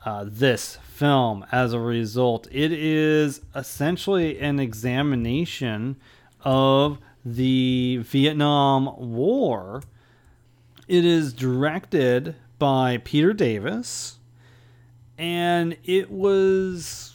uh, 0.05 0.25
this 0.27 0.79
film 0.83 1.47
as 1.51 1.73
a 1.73 1.81
result. 1.81 2.47
It 2.51 2.73
is 2.73 3.41
essentially 3.55 4.39
an 4.39 4.61
examination 4.61 5.97
of 6.43 6.99
the 7.25 7.99
Vietnam 8.03 8.95
War. 8.99 9.83
It 10.87 11.05
is 11.05 11.33
directed 11.33 12.37
by 12.59 12.99
Peter 12.99 13.33
Davis, 13.33 14.19
and 15.17 15.77
it 15.85 16.11
was 16.11 17.14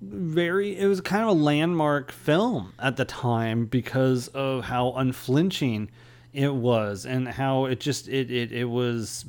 very 0.00 0.78
it 0.78 0.86
was 0.86 1.00
kind 1.00 1.22
of 1.22 1.28
a 1.28 1.32
landmark 1.32 2.10
film 2.10 2.72
at 2.78 2.96
the 2.96 3.04
time 3.04 3.66
because 3.66 4.28
of 4.28 4.64
how 4.64 4.92
unflinching 4.92 5.90
it 6.32 6.54
was 6.54 7.04
and 7.04 7.28
how 7.28 7.66
it 7.66 7.80
just 7.80 8.08
it 8.08 8.30
it, 8.30 8.52
it 8.52 8.64
was 8.64 9.24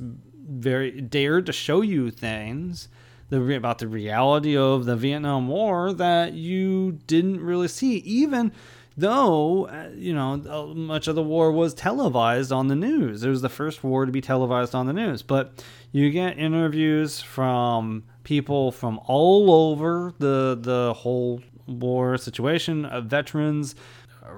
very 0.48 1.00
dared 1.00 1.46
to 1.46 1.52
show 1.52 1.82
you 1.82 2.10
things 2.10 2.88
the, 3.28 3.54
about 3.54 3.78
the 3.78 3.88
reality 3.88 4.56
of 4.56 4.84
the 4.84 4.96
Vietnam 4.96 5.48
War 5.48 5.92
that 5.92 6.32
you 6.32 6.92
didn't 7.06 7.40
really 7.40 7.68
see 7.68 7.96
even 7.98 8.52
though 8.96 9.66
uh, 9.66 9.90
you 9.94 10.14
know 10.14 10.74
much 10.74 11.08
of 11.08 11.14
the 11.14 11.22
war 11.22 11.50
was 11.52 11.74
televised 11.74 12.52
on 12.52 12.68
the 12.68 12.76
news. 12.76 13.24
It 13.24 13.28
was 13.28 13.42
the 13.42 13.48
first 13.48 13.82
war 13.82 14.06
to 14.06 14.12
be 14.12 14.20
televised 14.20 14.74
on 14.74 14.86
the 14.86 14.92
news. 14.92 15.22
But 15.22 15.64
you 15.92 16.10
get 16.10 16.38
interviews 16.38 17.20
from 17.20 18.04
people 18.24 18.72
from 18.72 18.98
all 19.04 19.50
over 19.50 20.12
the 20.18 20.58
the 20.60 20.94
whole 20.94 21.40
war 21.66 22.16
situation 22.16 22.84
uh, 22.84 23.00
veterans 23.00 23.74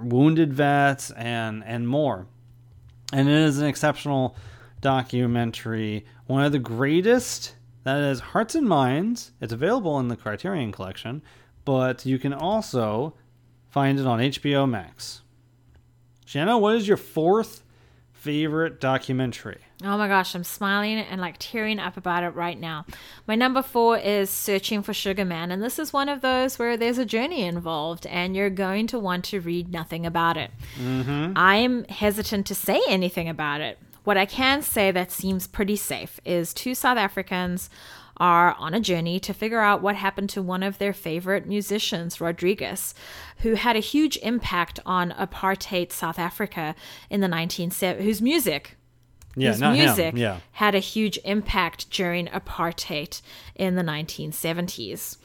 wounded 0.02 0.52
vets 0.52 1.10
and 1.12 1.62
and 1.64 1.88
more 1.88 2.26
and 3.12 3.28
it 3.28 3.34
is 3.34 3.58
an 3.58 3.66
exceptional 3.66 4.36
documentary 4.80 6.04
one 6.26 6.44
of 6.44 6.52
the 6.52 6.58
greatest 6.58 7.54
that 7.84 7.98
is 7.98 8.20
hearts 8.20 8.54
and 8.54 8.68
minds 8.68 9.32
it's 9.40 9.52
available 9.52 9.98
in 9.98 10.08
the 10.08 10.16
criterion 10.16 10.72
collection 10.72 11.22
but 11.64 12.04
you 12.04 12.18
can 12.18 12.32
also 12.32 13.14
find 13.74 13.98
it 13.98 14.06
on 14.06 14.20
HBO 14.20 14.70
Max. 14.70 15.22
Shanna, 16.24 16.56
what 16.58 16.76
is 16.76 16.86
your 16.86 16.96
fourth 16.96 17.64
favorite 18.12 18.80
documentary? 18.80 19.63
Oh 19.82 19.98
my 19.98 20.06
gosh, 20.06 20.34
I'm 20.34 20.44
smiling 20.44 20.98
and 20.98 21.20
like 21.20 21.36
tearing 21.38 21.80
up 21.80 21.96
about 21.96 22.22
it 22.22 22.30
right 22.30 22.58
now. 22.58 22.86
My 23.26 23.34
number 23.34 23.60
four 23.60 23.98
is 23.98 24.30
Searching 24.30 24.82
for 24.82 24.94
Sugar 24.94 25.24
Man, 25.24 25.50
and 25.50 25.62
this 25.62 25.78
is 25.80 25.92
one 25.92 26.08
of 26.08 26.20
those 26.20 26.58
where 26.58 26.76
there's 26.76 26.98
a 26.98 27.04
journey 27.04 27.42
involved 27.42 28.06
and 28.06 28.36
you're 28.36 28.50
going 28.50 28.86
to 28.88 28.98
want 28.98 29.24
to 29.26 29.40
read 29.40 29.72
nothing 29.72 30.06
about 30.06 30.36
it. 30.36 30.52
Mm-hmm. 30.78 31.32
I'm 31.36 31.84
hesitant 31.84 32.46
to 32.46 32.54
say 32.54 32.80
anything 32.88 33.28
about 33.28 33.60
it. 33.60 33.78
What 34.04 34.16
I 34.16 34.26
can 34.26 34.62
say 34.62 34.90
that 34.92 35.10
seems 35.10 35.46
pretty 35.46 35.76
safe 35.76 36.20
is 36.24 36.54
two 36.54 36.74
South 36.74 36.98
Africans 36.98 37.68
are 38.18 38.54
on 38.54 38.74
a 38.74 38.80
journey 38.80 39.18
to 39.18 39.34
figure 39.34 39.60
out 39.60 39.82
what 39.82 39.96
happened 39.96 40.30
to 40.30 40.42
one 40.42 40.62
of 40.62 40.78
their 40.78 40.92
favorite 40.92 41.46
musicians, 41.46 42.20
Rodriguez, 42.20 42.94
who 43.38 43.54
had 43.54 43.74
a 43.74 43.80
huge 43.80 44.16
impact 44.18 44.78
on 44.86 45.10
apartheid 45.12 45.90
South 45.90 46.18
Africa 46.18 46.76
in 47.10 47.20
the 47.20 47.26
1970s, 47.26 48.02
whose 48.02 48.22
music 48.22 48.76
yeah, 49.36 49.50
his 49.50 49.60
music 49.60 50.14
yeah. 50.16 50.38
had 50.52 50.74
a 50.74 50.78
huge 50.78 51.18
impact 51.24 51.90
during 51.90 52.26
apartheid 52.28 53.20
in 53.54 53.74
the 53.74 53.82
1970s 53.82 55.16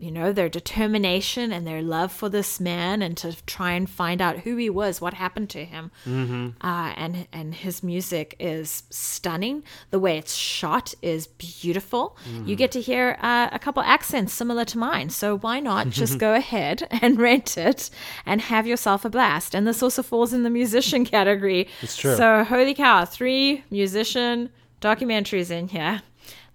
you 0.00 0.10
know, 0.10 0.32
their 0.32 0.48
determination 0.48 1.52
and 1.52 1.66
their 1.66 1.82
love 1.82 2.10
for 2.10 2.28
this 2.28 2.58
man 2.58 3.02
and 3.02 3.16
to 3.18 3.36
try 3.44 3.72
and 3.72 3.88
find 3.88 4.22
out 4.22 4.38
who 4.40 4.56
he 4.56 4.70
was, 4.70 5.00
what 5.00 5.14
happened 5.14 5.50
to 5.50 5.64
him. 5.64 5.90
Mm-hmm. 6.06 6.48
Uh, 6.66 6.92
and, 6.96 7.28
and 7.32 7.54
his 7.54 7.82
music 7.82 8.34
is 8.38 8.84
stunning. 8.90 9.62
The 9.90 9.98
way 9.98 10.16
it's 10.16 10.34
shot 10.34 10.94
is 11.02 11.26
beautiful. 11.26 12.16
Mm-hmm. 12.28 12.48
You 12.48 12.56
get 12.56 12.72
to 12.72 12.80
hear 12.80 13.18
uh, 13.20 13.50
a 13.52 13.58
couple 13.58 13.82
accents 13.82 14.32
similar 14.32 14.64
to 14.66 14.78
mine. 14.78 15.10
So 15.10 15.36
why 15.38 15.60
not 15.60 15.90
just 15.90 16.18
go 16.18 16.34
ahead 16.34 16.88
and 16.90 17.18
rent 17.28 17.58
it 17.58 17.90
and 18.24 18.40
have 18.40 18.66
yourself 18.66 19.04
a 19.04 19.10
blast? 19.10 19.54
And 19.54 19.66
this 19.66 19.82
also 19.82 20.02
falls 20.02 20.32
in 20.32 20.42
the 20.42 20.50
musician 20.50 21.04
category. 21.16 21.68
It's 21.82 21.96
true. 21.96 22.16
So, 22.16 22.44
holy 22.44 22.74
cow, 22.74 23.04
three 23.04 23.64
musician 23.70 24.50
documentaries 24.80 25.50
in 25.50 25.68
here. 25.68 26.02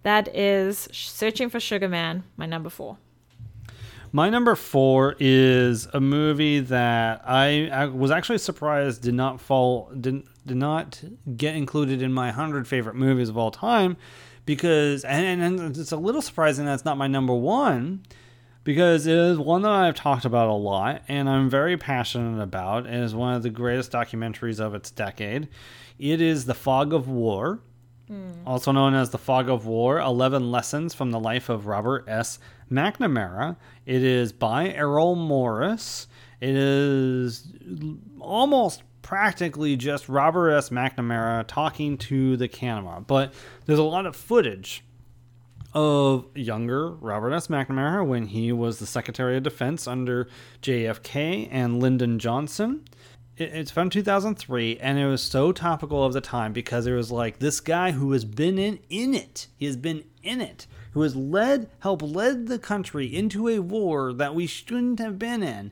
That 0.04 0.36
is 0.36 0.88
Searching 0.92 1.50
for 1.50 1.60
Sugar 1.60 1.90
Man, 1.90 2.24
my 2.38 2.46
number 2.46 2.70
four. 2.70 2.98
My 4.16 4.30
number 4.30 4.56
four 4.56 5.18
is 5.20 5.90
a 5.92 6.00
movie 6.00 6.62
that 6.62 7.22
I, 7.26 7.68
I 7.68 7.86
was 7.88 8.12
actually 8.12 8.38
surprised 8.38 9.02
did 9.02 9.14
not 9.14 9.42
fall 9.42 9.92
did 10.00 10.24
did 10.46 10.56
not 10.56 11.04
get 11.36 11.58
included 11.58 12.02
in 12.02 12.14
my 12.14 12.32
hundred 12.32 12.66
favorite 12.66 12.96
movies 12.96 13.28
of 13.28 13.38
all 13.38 13.52
time, 13.52 13.98
because 14.46 15.04
and, 15.04 15.42
and 15.42 15.78
it's 15.78 15.92
a 15.92 15.98
little 15.98 16.22
surprising 16.22 16.64
that 16.64 16.76
it's 16.76 16.86
not 16.86 16.98
my 16.98 17.08
number 17.08 17.34
one, 17.34 18.04
because 18.64 19.06
it 19.06 19.18
is 19.18 19.38
one 19.38 19.64
that 19.64 19.72
I've 19.74 19.96
talked 19.96 20.24
about 20.24 20.48
a 20.48 20.54
lot 20.54 21.02
and 21.10 21.30
I'm 21.30 21.50
very 21.50 21.76
passionate 21.76 22.42
about. 22.42 22.86
It 22.86 22.94
is 22.94 23.14
one 23.14 23.34
of 23.34 23.44
the 23.44 23.50
greatest 23.50 23.92
documentaries 23.92 24.62
of 24.62 24.74
its 24.74 24.92
decade. 24.92 25.50
It 26.00 26.22
is 26.22 26.46
The 26.46 26.54
Fog 26.54 26.94
of 26.94 27.10
War. 27.10 27.60
Mm. 28.12 28.46
Also 28.46 28.72
known 28.72 28.94
as 28.94 29.10
The 29.10 29.18
Fog 29.18 29.50
of 29.50 29.66
War 29.66 30.00
11 30.00 30.52
Lessons 30.52 30.94
from 30.94 31.12
the 31.12 31.20
Life 31.20 31.50
of 31.50 31.66
Robert 31.66 32.06
S. 32.08 32.40
McNamara. 32.72 33.58
It 33.86 34.04
is 34.04 34.32
by 34.32 34.70
Errol 34.70 35.16
Morris. 35.16 36.08
It 36.40 36.56
is 36.56 37.52
almost 38.20 38.84
practically 39.02 39.76
just 39.76 40.10
Robert 40.10 40.52
S. 40.52 40.70
McNamara 40.70 41.46
talking 41.48 41.98
to 42.00 42.38
the 42.38 42.48
camera, 42.48 43.02
but 43.06 43.34
there's 43.66 43.80
a 43.80 43.84
lot 43.84 44.06
of 44.06 44.16
footage 44.16 44.84
of 45.74 46.26
younger 46.36 46.90
Robert 46.90 47.34
S. 47.34 47.48
McNamara 47.48 48.06
when 48.06 48.28
he 48.28 48.52
was 48.52 48.80
the 48.80 48.86
Secretary 48.86 49.38
of 49.38 49.44
Defense 49.44 49.88
under 49.88 50.28
JFK 50.62 51.50
and 51.52 51.82
Lyndon 51.82 52.18
Johnson. 52.18 52.86
It's 53.38 53.72
from 53.72 53.90
2003, 53.90 54.78
and 54.78 54.98
it 54.98 55.08
was 55.08 55.22
so 55.22 55.52
topical 55.52 56.06
of 56.06 56.14
the 56.14 56.22
time 56.22 56.54
because 56.54 56.88
it 56.88 56.94
was 56.94 57.12
like 57.12 57.40
this 57.40 57.60
guy 57.60 57.92
who 57.92 58.14
has 58.14 58.24
been 58.24 58.58
in 58.58 58.80
in 58.90 59.14
it. 59.14 59.48
He 59.58 59.66
has 59.66 59.76
been 59.76 60.06
in 60.24 60.42
it 60.42 60.68
who 60.96 61.02
has 61.02 61.16
led 61.16 61.70
helped 61.80 62.02
led 62.02 62.48
the 62.48 62.58
country 62.58 63.06
into 63.14 63.50
a 63.50 63.60
war 63.60 64.14
that 64.14 64.34
we 64.34 64.48
shouldn't 64.48 64.98
have 64.98 65.20
been 65.20 65.44
in 65.44 65.70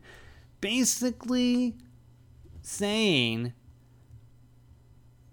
basically 0.59 1.76
saying 2.61 3.53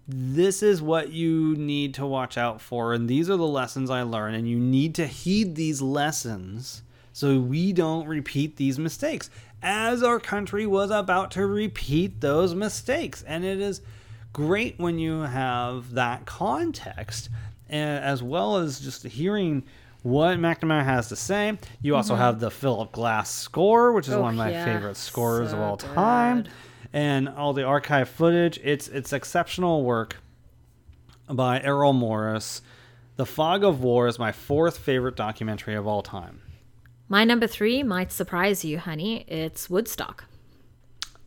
this 0.07 0.63
is 0.63 0.81
what 0.81 1.11
you 1.11 1.55
need 1.57 1.93
to 1.93 2.05
watch 2.05 2.37
out 2.37 2.61
for 2.61 2.93
and 2.93 3.09
these 3.09 3.29
are 3.29 3.35
the 3.35 3.45
lessons 3.45 3.89
I 3.89 4.01
learned 4.03 4.37
and 4.37 4.47
you 4.47 4.57
need 4.57 4.95
to 4.95 5.05
heed 5.05 5.55
these 5.55 5.81
lessons 5.81 6.83
so 7.11 7.39
we 7.39 7.73
don't 7.73 8.07
repeat 8.07 8.55
these 8.55 8.79
mistakes 8.79 9.29
as 9.61 10.03
our 10.03 10.19
country 10.19 10.65
was 10.65 10.91
about 10.91 11.31
to 11.31 11.45
repeat 11.45 12.21
those 12.21 12.55
mistakes 12.55 13.23
and 13.27 13.45
it 13.45 13.59
is 13.59 13.81
great 14.33 14.79
when 14.79 14.97
you 14.97 15.21
have 15.21 15.93
that 15.93 16.25
context 16.25 17.29
as 17.69 18.21
well 18.21 18.57
as 18.57 18.79
just 18.79 19.03
hearing 19.03 19.63
what 20.03 20.37
McNamara 20.39 20.83
has 20.83 21.09
to 21.09 21.15
say. 21.15 21.57
You 21.81 21.95
also 21.95 22.13
mm-hmm. 22.13 22.23
have 22.23 22.39
the 22.39 22.51
Philip 22.51 22.91
Glass 22.91 23.29
score, 23.29 23.91
which 23.91 24.07
is 24.07 24.13
oh, 24.13 24.21
one 24.21 24.33
of 24.33 24.37
my 24.37 24.51
yeah. 24.51 24.65
favorite 24.65 24.97
scores 24.97 25.51
so 25.51 25.57
of 25.57 25.61
all 25.61 25.75
good. 25.77 25.93
time, 25.93 26.45
and 26.91 27.29
all 27.29 27.53
the 27.53 27.63
archive 27.63 28.09
footage. 28.09 28.59
It's 28.63 28.87
it's 28.87 29.13
exceptional 29.13 29.83
work 29.83 30.17
by 31.29 31.61
Errol 31.61 31.93
Morris. 31.93 32.61
The 33.15 33.25
Fog 33.25 33.63
of 33.63 33.81
War 33.83 34.07
is 34.07 34.17
my 34.17 34.31
fourth 34.31 34.77
favorite 34.79 35.15
documentary 35.15 35.75
of 35.75 35.85
all 35.85 36.01
time. 36.01 36.41
My 37.11 37.25
number 37.25 37.45
three 37.45 37.83
might 37.83 38.09
surprise 38.13 38.63
you, 38.63 38.79
honey. 38.79 39.25
It's 39.27 39.69
Woodstock. 39.69 40.23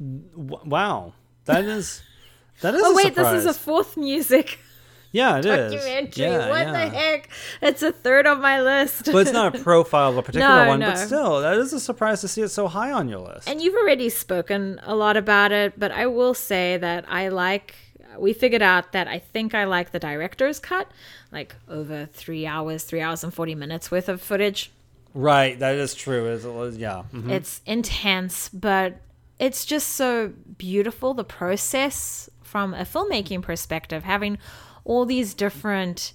W- 0.01 0.59
wow, 0.65 1.13
that 1.45 1.65
is 1.65 2.01
that 2.63 2.75
is. 2.75 2.81
oh 2.87 2.95
wait, 2.95 3.15
this 3.15 3.31
is 3.35 3.45
a 3.45 3.53
fourth 3.53 3.97
music. 3.97 4.59
Yeah, 5.13 5.39
it 5.39 5.43
documentary. 5.43 6.09
is. 6.09 6.17
Yeah, 6.17 6.49
what 6.49 6.67
yeah. 6.67 6.73
the 6.73 6.89
heck? 6.89 7.29
It's 7.63 7.85
a 7.85 7.93
third 7.93 8.27
on 8.27 8.41
my 8.41 8.61
list. 8.61 9.05
but 9.05 9.19
it's 9.19 9.31
not 9.31 9.55
a 9.55 9.59
profile 9.63 10.11
of 10.11 10.17
a 10.17 10.23
particular 10.23 10.65
no, 10.65 10.69
one, 10.71 10.81
no. 10.81 10.91
but 10.91 10.97
still, 10.97 11.41
that 11.41 11.57
is 11.57 11.73
a 11.73 11.79
surprise 11.79 12.21
to 12.23 12.27
see 12.27 12.43
it 12.43 12.49
so 12.49 12.67
high 12.67 12.91
on 12.91 13.09
your 13.09 13.21
list. 13.21 13.49
And 13.49 13.63
you've 13.63 13.77
already 13.77 14.09
spoken 14.09 14.81
a 14.83 14.97
lot 14.97 15.17
about 15.17 15.53
it, 15.53 15.79
but 15.79 15.93
I 15.93 16.09
will 16.09 16.35
say 16.35 16.79
that 16.79 17.05
I 17.07 17.29
like 17.29 17.77
we 18.19 18.33
figured 18.33 18.61
out 18.61 18.91
that 18.91 19.07
I 19.07 19.21
think 19.21 19.55
I 19.55 19.67
like 19.67 19.93
the 19.93 20.01
director's 20.01 20.59
cut, 20.59 20.91
like 21.31 21.55
over 21.69 22.07
three 22.07 22.45
hours, 22.45 22.83
three 22.83 23.01
hours 23.01 23.23
and 23.23 23.33
40 23.33 23.55
minutes 23.55 23.93
worth 23.93 24.09
of 24.09 24.21
footage. 24.21 24.73
Right, 25.15 25.57
that 25.61 25.77
is 25.77 25.95
true. 25.95 26.27
It's, 26.27 26.45
yeah. 26.77 27.05
Mm-hmm. 27.13 27.31
It's 27.31 27.61
intense, 27.65 28.49
but 28.49 29.01
it's 29.39 29.65
just 29.65 29.91
so 29.91 30.33
beautiful, 30.59 31.15
the 31.15 31.25
process 31.25 32.29
from 32.43 32.75
a 32.75 32.83
filmmaking 32.83 33.43
perspective, 33.43 34.05
having 34.05 34.39
all 34.85 35.07
these 35.07 35.35
different 35.35 36.13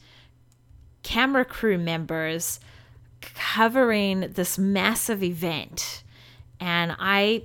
camera 1.02 1.46
crew 1.46 1.78
members 1.78 2.60
covering 3.22 4.32
this 4.34 4.58
massive 4.58 5.24
event. 5.24 6.04
And 6.60 6.96
I 7.00 7.44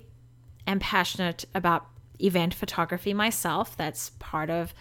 am 0.66 0.80
passionate 0.80 1.44
about 1.54 1.86
event 2.20 2.54
photography 2.54 3.14
myself. 3.14 3.76
That's 3.76 4.10
part 4.18 4.50
of 4.50 4.74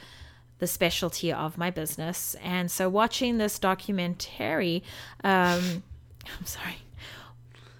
the 0.59 0.67
specialty 0.67 1.31
of 1.31 1.57
my 1.57 1.69
business. 1.69 2.35
And 2.41 2.69
so 2.71 2.89
watching 2.89 3.37
this 3.37 3.59
documentary, 3.59 4.83
um, 5.23 5.83
I'm 6.39 6.45
sorry, 6.45 6.77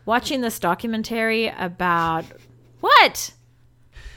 watching 0.06 0.42
this 0.42 0.60
documentary 0.60 1.48
about 1.48 2.26
what? 2.80 3.34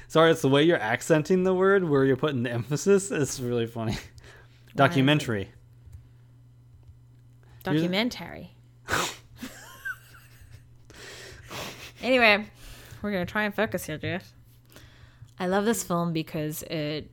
Sorry, 0.09 0.31
it's 0.31 0.43
the 0.43 0.49
way 0.49 0.63
you're 0.63 0.81
accenting 0.81 1.43
the 1.45 1.55
word 1.55 1.85
where 1.85 2.05
you're 2.05 2.17
putting 2.17 2.43
the 2.43 2.51
emphasis. 2.53 3.11
It's 3.11 3.41
really 3.41 3.67
funny. 3.67 3.97
Documentary. 4.75 5.51
Documentary. 7.63 8.53
anyway, 12.03 12.47
we're 13.03 13.13
gonna 13.13 13.27
try 13.27 13.45
and 13.45 13.55
focus 13.55 13.87
here, 13.87 13.99
Jeff. 13.99 14.33
I 15.39 15.47
love 15.47 15.65
this 15.65 15.83
film 15.83 16.13
because 16.13 16.63
it 16.65 17.11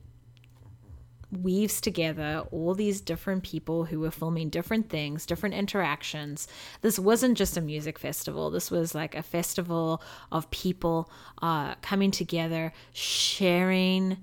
weaves 1.42 1.80
together 1.80 2.44
all 2.50 2.74
these 2.74 3.00
different 3.00 3.42
people 3.42 3.84
who 3.84 4.00
were 4.00 4.10
filming 4.10 4.48
different 4.48 4.88
things, 4.88 5.26
different 5.26 5.54
interactions. 5.54 6.48
This 6.80 6.98
wasn't 6.98 7.38
just 7.38 7.56
a 7.56 7.60
music 7.60 7.98
festival. 7.98 8.50
This 8.50 8.70
was 8.70 8.94
like 8.94 9.14
a 9.14 9.22
festival 9.22 10.02
of 10.30 10.50
people 10.50 11.10
uh, 11.42 11.74
coming 11.76 12.10
together, 12.10 12.72
sharing 12.92 14.18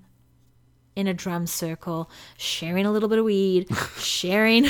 in 0.96 1.08
a 1.08 1.14
drum 1.14 1.48
circle, 1.48 2.10
sharing 2.38 2.86
a 2.86 2.92
little 2.92 3.10
bit 3.10 3.20
of 3.20 3.26
weed, 3.26 3.68
sharing. 3.98 4.68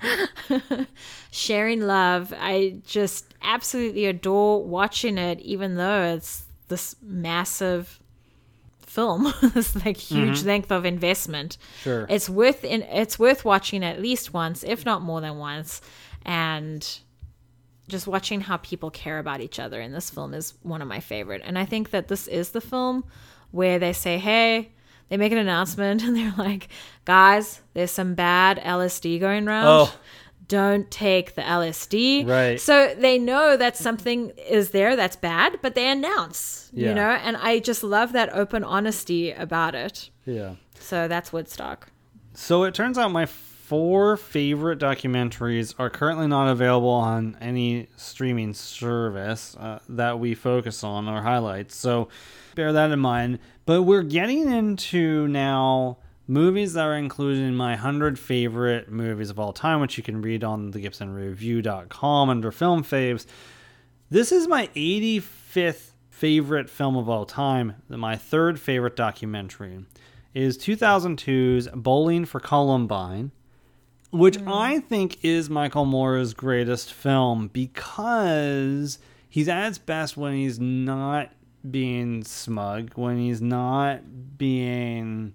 sharing 1.32 1.80
love. 1.80 2.32
I 2.38 2.76
just 2.86 3.34
absolutely 3.42 4.06
adore 4.06 4.64
watching 4.64 5.18
it, 5.18 5.40
even 5.40 5.74
though 5.74 6.14
it's 6.14 6.44
this 6.68 6.94
massive 7.02 8.00
film, 8.88 9.32
this 9.54 9.74
like 9.84 9.96
huge 9.96 10.38
mm-hmm. 10.38 10.48
length 10.48 10.72
of 10.72 10.84
investment. 10.84 11.58
Sure. 11.82 12.06
It's 12.08 12.28
worth 12.28 12.64
in, 12.64 12.82
it's 12.82 13.18
worth 13.18 13.44
watching 13.44 13.84
at 13.84 14.00
least 14.00 14.32
once, 14.32 14.64
if 14.64 14.84
not 14.84 15.02
more 15.02 15.20
than 15.20 15.38
once, 15.38 15.80
and 16.24 16.86
just 17.88 18.06
watching 18.06 18.40
how 18.42 18.58
people 18.58 18.90
care 18.90 19.18
about 19.18 19.40
each 19.40 19.58
other 19.58 19.80
in 19.80 19.92
this 19.92 20.10
film 20.10 20.34
is 20.34 20.54
one 20.62 20.82
of 20.82 20.88
my 20.88 21.00
favorite. 21.00 21.42
And 21.44 21.58
I 21.58 21.64
think 21.64 21.90
that 21.90 22.08
this 22.08 22.28
is 22.28 22.50
the 22.50 22.60
film 22.60 23.04
where 23.50 23.78
they 23.78 23.92
say, 23.92 24.18
"Hey." 24.18 24.72
They 25.10 25.16
make 25.16 25.32
an 25.32 25.38
announcement 25.38 26.02
and 26.04 26.14
they're 26.14 26.34
like, 26.36 26.68
guys, 27.06 27.62
there's 27.72 27.90
some 27.90 28.14
bad 28.14 28.58
LSD 28.58 29.18
going 29.18 29.48
around. 29.48 29.66
Oh. 29.66 29.94
Don't 30.48 30.90
take 30.90 31.34
the 31.34 31.42
LSD. 31.42 32.26
Right. 32.26 32.58
So 32.60 32.94
they 32.98 33.18
know 33.18 33.56
that 33.56 33.76
something 33.76 34.30
is 34.48 34.70
there 34.70 34.96
that's 34.96 35.16
bad, 35.16 35.58
but 35.62 35.74
they 35.74 35.90
announce, 35.90 36.70
Yeah. 36.72 36.88
you 36.88 36.94
know, 36.94 37.10
and 37.10 37.36
I 37.36 37.58
just 37.58 37.82
love 37.82 38.12
that 38.12 38.32
open 38.34 38.64
honesty 38.64 39.30
about 39.30 39.74
it. 39.74 40.08
Yeah. 40.24 40.54
So 40.80 41.06
that's 41.06 41.32
Woodstock. 41.32 41.90
So 42.34 42.64
it 42.64 42.72
turns 42.74 42.96
out 42.96 43.10
my 43.12 43.26
four 43.26 44.16
favorite 44.16 44.78
documentaries 44.78 45.74
are 45.78 45.90
currently 45.90 46.26
not 46.26 46.48
available 46.48 46.88
on 46.88 47.36
any 47.40 47.88
streaming 47.96 48.54
service 48.54 49.54
uh, 49.60 49.78
that 49.90 50.18
we 50.18 50.34
focus 50.34 50.82
on 50.82 51.06
or 51.08 51.20
highlight. 51.20 51.70
So 51.72 52.08
bear 52.54 52.72
that 52.72 52.90
in 52.90 52.98
mind. 53.00 53.38
But 53.66 53.82
we're 53.82 54.02
getting 54.02 54.50
into 54.50 55.28
now 55.28 55.98
movies 56.28 56.74
that 56.74 56.84
are 56.84 56.94
included 56.94 57.42
in 57.42 57.56
my 57.56 57.70
100 57.70 58.18
favorite 58.18 58.90
movies 58.90 59.30
of 59.30 59.40
all 59.40 59.52
time, 59.52 59.80
which 59.80 59.96
you 59.96 60.04
can 60.04 60.20
read 60.20 60.44
on 60.44 60.70
the 60.70 60.78
GibsonReview.com 60.78 62.28
under 62.28 62.52
Film 62.52 62.84
Faves. 62.84 63.26
This 64.10 64.30
is 64.30 64.46
my 64.46 64.68
85th 64.76 65.92
favorite 66.10 66.68
film 66.68 66.96
of 66.96 67.08
all 67.08 67.24
time. 67.24 67.76
My 67.88 68.16
third 68.16 68.60
favorite 68.60 68.94
documentary 68.94 69.86
is 70.34 70.58
2002's 70.58 71.68
Bowling 71.74 72.26
for 72.26 72.40
Columbine, 72.40 73.32
which 74.10 74.38
mm. 74.38 74.52
I 74.52 74.80
think 74.80 75.24
is 75.24 75.48
Michael 75.48 75.86
Moore's 75.86 76.34
greatest 76.34 76.92
film 76.92 77.48
because 77.48 78.98
he's 79.28 79.48
at 79.48 79.66
his 79.66 79.78
best 79.78 80.16
when 80.16 80.34
he's 80.34 80.60
not 80.60 81.30
being 81.68 82.22
smug, 82.24 82.92
when 82.94 83.18
he's 83.18 83.40
not 83.40 84.00
being 84.36 85.34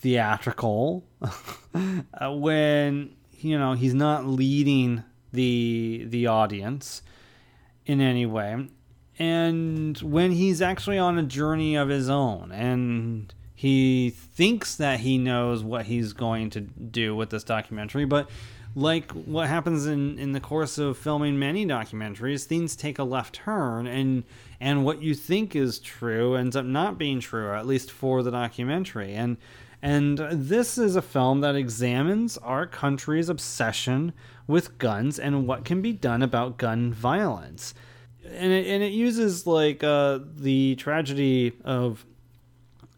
theatrical, 0.00 1.04
uh, 1.74 2.32
when 2.32 3.14
you 3.32 3.58
know 3.58 3.74
he's 3.74 3.94
not 3.94 4.26
leading 4.26 5.04
the 5.32 6.04
the 6.08 6.26
audience 6.26 7.02
in 7.86 8.00
any 8.00 8.26
way. 8.26 8.68
And 9.18 9.98
when 9.98 10.30
he's 10.30 10.62
actually 10.62 10.98
on 10.98 11.18
a 11.18 11.24
journey 11.24 11.74
of 11.74 11.88
his 11.88 12.08
own 12.08 12.52
and 12.52 13.34
he 13.52 14.10
thinks 14.10 14.76
that 14.76 15.00
he 15.00 15.18
knows 15.18 15.64
what 15.64 15.86
he's 15.86 16.12
going 16.12 16.50
to 16.50 16.60
do 16.60 17.16
with 17.16 17.30
this 17.30 17.42
documentary 17.42 18.04
but 18.04 18.30
like 18.76 19.10
what 19.10 19.48
happens 19.48 19.86
in, 19.86 20.16
in 20.20 20.30
the 20.30 20.38
course 20.38 20.78
of 20.78 20.96
filming 20.96 21.36
many 21.36 21.66
documentaries 21.66 22.44
things 22.44 22.76
take 22.76 23.00
a 23.00 23.02
left 23.02 23.34
turn 23.34 23.88
and 23.88 24.22
and 24.60 24.84
what 24.84 25.02
you 25.02 25.14
think 25.14 25.56
is 25.56 25.78
true 25.80 26.34
ends 26.34 26.54
up 26.54 26.64
not 26.64 26.98
being 26.98 27.18
true 27.18 27.52
at 27.52 27.66
least 27.66 27.90
for 27.90 28.22
the 28.22 28.30
documentary. 28.30 29.14
And 29.14 29.36
and 29.80 30.18
this 30.18 30.76
is 30.78 30.96
a 30.96 31.02
film 31.02 31.40
that 31.40 31.54
examines 31.54 32.36
our 32.38 32.66
country's 32.66 33.28
obsession 33.28 34.12
with 34.46 34.78
guns 34.78 35.18
and 35.18 35.46
what 35.46 35.64
can 35.64 35.80
be 35.80 35.92
done 35.92 36.22
about 36.22 36.56
gun 36.56 36.92
violence 36.92 37.74
and 38.32 38.52
it, 38.52 38.66
and 38.66 38.82
it 38.82 38.92
uses 38.92 39.46
like 39.46 39.82
uh, 39.82 40.20
the 40.36 40.76
tragedy 40.76 41.52
of 41.64 42.04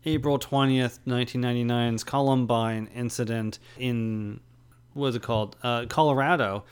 April 0.04 0.38
20th, 0.38 0.98
1999's 1.06 2.04
Columbine 2.04 2.88
incident 2.94 3.58
in 3.78 4.40
what 4.94 5.08
is 5.08 5.16
it 5.16 5.22
called? 5.22 5.56
Uh, 5.62 5.86
Colorado 5.86 6.64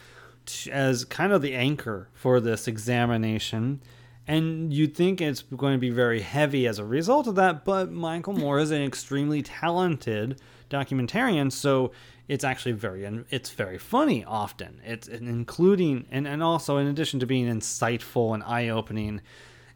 as 0.70 1.04
kind 1.04 1.32
of 1.32 1.42
the 1.42 1.54
anchor 1.54 2.08
for 2.14 2.40
this 2.40 2.66
examination. 2.66 3.80
And 4.28 4.72
you'd 4.74 4.94
think 4.94 5.22
it's 5.22 5.40
going 5.40 5.72
to 5.72 5.78
be 5.78 5.88
very 5.88 6.20
heavy 6.20 6.66
as 6.66 6.78
a 6.78 6.84
result 6.84 7.26
of 7.26 7.34
that, 7.36 7.64
but 7.64 7.90
Michael 7.90 8.32
Moore 8.38 8.58
is 8.60 8.70
an 8.70 8.82
extremely 8.82 9.42
talented 9.42 10.38
documentarian, 10.70 11.50
so 11.50 11.92
it's 12.28 12.44
actually 12.44 12.72
very 12.72 13.24
it's 13.30 13.50
very 13.50 13.78
funny 13.78 14.22
often. 14.24 14.82
It's 14.84 15.08
including 15.08 16.06
and, 16.10 16.28
and 16.28 16.42
also 16.42 16.76
in 16.76 16.86
addition 16.86 17.20
to 17.20 17.26
being 17.26 17.46
insightful 17.46 18.34
and 18.34 18.42
eye-opening 18.42 19.22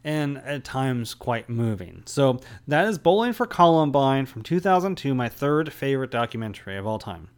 and 0.03 0.37
at 0.39 0.63
times 0.63 1.15
quite 1.15 1.49
moving. 1.49 2.03
So 2.05 2.39
that 2.67 2.87
is 2.87 2.99
Bowling 2.99 3.33
for 3.33 3.47
Columbine 3.47 4.27
from 4.27 4.43
2002, 4.43 5.15
my 5.15 5.29
third 5.29 5.73
favorite 5.73 6.11
documentary 6.11 6.77
of 6.77 6.85
all 6.85 6.99
time. 6.99 7.29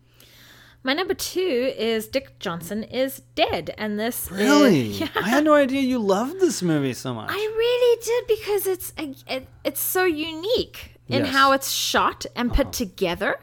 My 0.86 0.94
number 0.94 1.16
two 1.16 1.74
is 1.76 2.08
Dick 2.08 2.38
Johnson 2.40 2.84
is 2.84 3.24
Dead. 3.34 3.74
And 3.76 4.00
this 4.00 4.30
Really? 4.32 4.92
is. 4.92 5.00
Yeah. 5.02 5.08
I 5.16 5.28
had 5.30 5.44
no 5.44 5.56
idea 5.56 5.82
you 5.82 5.98
loved 5.98 6.40
this 6.40 6.62
movie 6.62 6.94
so 6.94 7.12
much. 7.12 7.32
I 7.32 7.36
really 7.36 8.02
did 8.06 8.28
because 8.28 8.68
it's 8.68 8.94
it, 9.28 9.48
it's 9.64 9.80
so 9.82 10.06
unique 10.06 11.00
in 11.08 11.26
Yes. 11.26 11.34
how 11.34 11.54
it's 11.54 11.72
shot 11.72 12.28
and 12.36 12.54
put 12.54 12.72
together. 12.72 13.40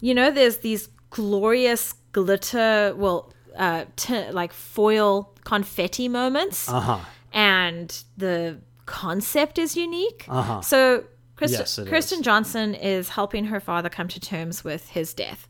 You 0.00 0.14
know, 0.14 0.30
there's 0.30 0.58
these 0.58 0.88
glorious 1.10 1.94
glitter, 2.12 2.94
well, 2.96 3.32
uh, 3.56 3.86
t- 3.96 4.30
like 4.30 4.52
foil 4.52 5.34
confetti 5.42 6.06
moments, 6.08 6.68
uh-huh. 6.68 7.00
and 7.32 8.04
the 8.16 8.60
concept 8.86 9.58
is 9.58 9.76
unique. 9.76 10.24
Uh-huh. 10.28 10.60
So, 10.60 11.04
Kirsten, 11.36 11.58
Yes, 11.60 11.80
Kirsten 11.90 12.20
is. 12.20 12.24
Johnson 12.24 12.74
is 12.76 13.08
helping 13.08 13.46
her 13.46 13.58
father 13.60 13.88
come 13.88 14.06
to 14.08 14.20
terms 14.20 14.62
with 14.62 14.88
his 14.90 15.12
death. 15.14 15.48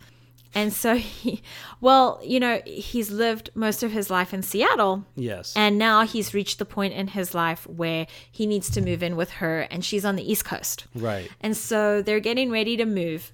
And 0.54 0.72
so 0.72 0.96
he, 0.96 1.42
well, 1.80 2.20
you 2.24 2.40
know, 2.40 2.60
he's 2.66 3.10
lived 3.10 3.50
most 3.54 3.82
of 3.84 3.92
his 3.92 4.10
life 4.10 4.34
in 4.34 4.42
Seattle. 4.42 5.04
Yes. 5.14 5.52
And 5.56 5.78
now 5.78 6.04
he's 6.04 6.34
reached 6.34 6.58
the 6.58 6.64
point 6.64 6.92
in 6.94 7.08
his 7.08 7.34
life 7.34 7.66
where 7.68 8.06
he 8.32 8.46
needs 8.46 8.68
to 8.70 8.80
move 8.80 9.02
in 9.02 9.14
with 9.16 9.30
her, 9.32 9.60
and 9.70 9.84
she's 9.84 10.04
on 10.04 10.16
the 10.16 10.28
East 10.30 10.44
Coast. 10.44 10.86
right. 10.94 11.30
And 11.40 11.56
so 11.56 12.02
they're 12.02 12.20
getting 12.20 12.50
ready 12.50 12.76
to 12.76 12.84
move. 12.84 13.30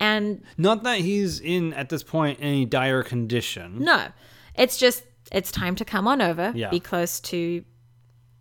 And 0.00 0.42
Not 0.58 0.82
that 0.84 0.98
he's 1.00 1.40
in 1.40 1.72
at 1.74 1.88
this 1.88 2.02
point 2.02 2.38
any 2.42 2.64
dire 2.64 3.02
condition. 3.02 3.78
no, 3.82 4.08
it's 4.54 4.76
just, 4.78 5.04
it's 5.32 5.50
time 5.52 5.74
to 5.76 5.84
come 5.84 6.06
on 6.08 6.20
over, 6.22 6.52
Yeah. 6.54 6.70
be 6.70 6.80
close 6.80 7.20
to 7.20 7.64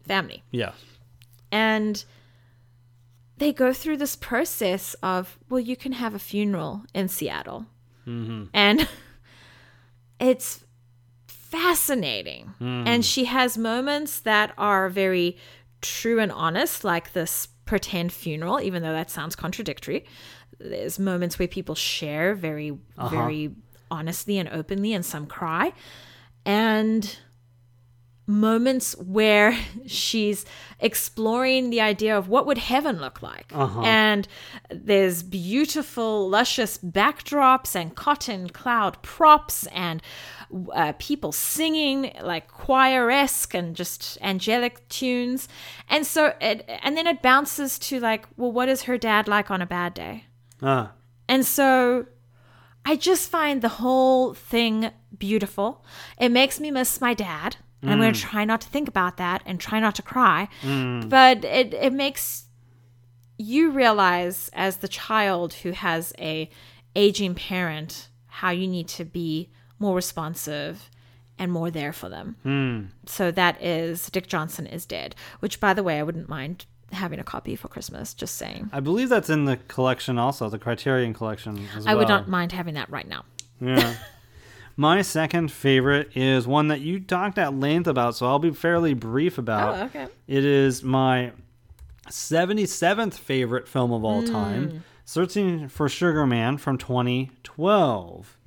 family. 0.08 0.44
Yeah. 0.52 0.72
And 1.52 2.04
they 3.38 3.52
go 3.52 3.74
through 3.74 3.98
this 3.98 4.16
process 4.16 4.94
of, 5.04 5.38
well, 5.50 5.60
you 5.60 5.76
can 5.76 5.94
have 5.94 6.14
a 6.14 6.20
funeral 6.20 6.84
in 6.94 7.08
Seattle. 7.10 7.66
Mm-hmm. 8.08 8.46
And 8.54 8.88
it's 10.20 10.64
fascinating. 11.28 12.54
Mm. 12.60 12.88
And 12.88 13.06
she 13.06 13.26
has 13.26 13.58
moments 13.58 14.20
that 14.22 14.54
are 14.58 14.90
very 14.90 15.38
true 15.82 16.20
and 16.20 16.32
honest, 16.32 16.84
like 16.84 17.14
this 17.14 17.48
pretend 17.66 18.12
funeral, 18.12 18.60
even 18.62 18.84
though 18.84 18.94
that 18.94 19.10
sounds 19.10 19.36
contradictory. 19.36 20.06
There's 20.60 21.00
moments 21.00 21.38
where 21.38 21.48
people 21.48 21.76
share 21.76 22.34
very, 22.34 22.78
uh-huh. 22.98 23.10
very 23.10 23.52
honestly 23.92 24.38
and 24.38 24.50
openly, 24.50 24.94
and 24.94 25.06
some 25.06 25.26
cry. 25.28 25.74
And 26.46 27.18
moments 28.28 28.96
where 28.98 29.58
she's 29.86 30.46
exploring 30.80 31.70
the 31.70 31.80
idea 31.82 32.18
of 32.18 32.28
what 32.28 32.46
would 32.46 32.58
heaven 32.58 33.00
look 33.00 33.22
like 33.22 33.52
and 33.86 34.28
there's 34.70 35.22
beautiful 35.24 36.28
luscious 36.30 36.78
backdrops 36.78 37.76
and 37.76 37.96
cotton 37.96 38.50
cloud 38.50 39.02
props 39.04 39.68
and 39.68 40.02
uh, 40.74 40.94
people 41.00 41.32
singing 41.32 42.12
like 42.22 42.48
choir-esque 42.48 43.54
and 43.54 43.76
just 43.76 44.18
angelic 44.22 44.88
tunes 44.90 45.48
and 45.90 46.06
so 46.06 46.34
it 46.42 46.68
and 46.84 46.96
then 46.98 47.08
it 47.08 47.22
bounces 47.22 47.78
to 47.80 48.00
like 48.00 48.26
well 48.38 48.52
what 48.52 48.70
is 48.70 48.84
her 48.84 48.98
dad 48.98 49.28
like 49.28 49.50
on 49.52 49.62
a 49.62 49.66
bad 49.66 49.94
day 49.94 50.26
Ah. 50.62 50.92
and 51.28 51.46
so 51.46 52.06
I 52.88 52.96
just 52.96 53.30
find 53.32 53.62
the 53.64 53.68
whole 53.82 54.36
thing 54.36 54.92
beautiful. 55.18 55.84
It 56.20 56.30
makes 56.30 56.60
me 56.60 56.70
miss 56.70 57.02
my 57.02 57.16
dad. 57.16 57.58
And 57.86 57.94
I'm 57.94 58.00
going 58.00 58.14
to 58.14 58.20
mm. 58.20 58.30
try 58.30 58.46
not 58.46 58.62
to 58.62 58.68
think 58.68 58.88
about 58.88 59.18
that 59.18 59.42
and 59.46 59.60
try 59.60 59.80
not 59.80 59.96
to 59.96 60.02
cry. 60.02 60.48
Mm. 60.62 61.10
But 61.10 61.44
it, 61.44 61.74
it 61.74 61.94
makes 61.94 62.46
you 63.38 63.72
realize 63.72 64.50
as 64.54 64.78
the 64.78 64.88
child 64.88 65.54
who 65.54 65.72
has 65.72 66.14
a 66.20 66.50
aging 66.96 67.36
parent 67.36 68.10
how 68.28 68.50
you 68.52 68.68
need 68.68 68.88
to 68.88 69.06
be 69.06 69.50
more 69.80 69.96
responsive 69.96 70.90
and 71.38 71.52
more 71.52 71.70
there 71.70 71.92
for 71.92 72.10
them. 72.10 72.36
Mm. 72.46 72.88
So 73.06 73.32
that 73.32 73.62
is 73.62 74.10
Dick 74.10 74.28
Johnson 74.28 74.66
is 74.68 74.86
dead, 74.86 75.16
which 75.40 75.60
by 75.60 75.74
the 75.74 75.84
way 75.84 76.00
I 76.00 76.04
wouldn't 76.04 76.30
mind 76.30 76.66
having 76.92 77.20
a 77.20 77.24
copy 77.24 77.56
for 77.56 77.68
Christmas, 77.68 78.14
just 78.14 78.36
saying. 78.36 78.70
I 78.72 78.80
believe 78.80 79.10
that's 79.10 79.30
in 79.30 79.46
the 79.46 79.58
collection 79.68 80.18
also, 80.18 80.50
the 80.50 80.60
Criterion 80.60 81.14
collection 81.14 81.68
I 81.86 81.96
would 81.96 82.08
not 82.08 82.28
mind 82.28 82.52
having 82.52 82.76
that 82.76 82.90
right 82.90 83.08
now. 83.08 83.26
Yeah. 83.60 83.96
My 84.78 85.02
second 85.02 85.52
favorite 85.52 86.16
is 86.18 86.46
one 86.48 86.68
that 86.68 86.82
you 86.82 87.00
talked 87.00 87.38
at 87.38 87.54
length 87.54 87.88
about, 87.88 88.16
so 88.16 88.26
I'll 88.28 88.40
be 88.40 88.52
fairly 88.52 88.94
brief 88.94 89.38
about. 89.38 89.76
Oh, 89.80 89.84
okay. 89.86 90.08
It 90.28 90.44
is 90.44 90.84
my 90.84 91.32
77th 92.10 93.14
favorite 93.14 93.68
film 93.68 93.92
of 93.92 94.04
all 94.04 94.22
Hmm. 94.22 94.28
time, 94.32 94.84
Searching 95.08 95.70
for 95.70 95.88
Sugar 95.88 96.26
Man 96.26 96.58
from 96.58 96.78
2012. 96.80 98.38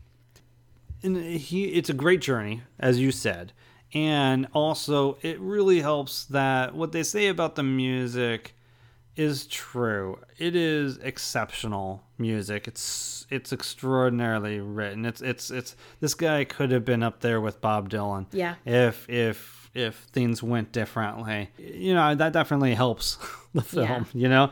And 1.05 1.17
he, 1.17 1.67
it's 1.67 1.89
a 1.89 1.95
great 1.95 2.21
journey, 2.21 2.63
as 2.81 2.99
you 2.99 3.13
said. 3.13 3.53
And 3.95 4.49
also, 4.53 5.17
it 5.23 5.39
really 5.41 5.81
helps 5.81 6.25
that 6.27 6.75
what 6.75 6.91
they 6.93 7.05
say 7.05 7.29
about 7.29 7.55
the 7.55 7.63
music 7.63 8.55
is 9.19 9.47
true. 9.47 10.19
It 10.39 10.55
is 10.57 10.99
exceptional 10.99 12.03
music. 12.19 12.69
It's 12.69 13.27
it's 13.31 13.53
extraordinarily 13.53 14.61
written. 14.61 15.05
It's 15.05 15.21
it's 15.21 15.51
it's 15.51 15.77
this 16.01 16.15
guy 16.15 16.45
could 16.45 16.71
have 16.71 16.85
been 16.85 17.03
up 17.03 17.21
there 17.21 17.41
with 17.41 17.61
Bob 17.61 17.91
Dylan. 17.91 18.27
Yeah. 18.33 18.55
If 18.65 19.09
if 19.11 19.71
if 19.75 19.97
things 20.13 20.43
went 20.43 20.73
differently. 20.73 21.51
You 21.59 21.95
know, 21.95 22.15
that 22.15 22.33
definitely 22.33 22.75
helps 22.75 23.19
the 23.55 23.63
film, 23.63 23.87
Yeah. 23.87 24.05
you 24.15 24.29
know. 24.29 24.51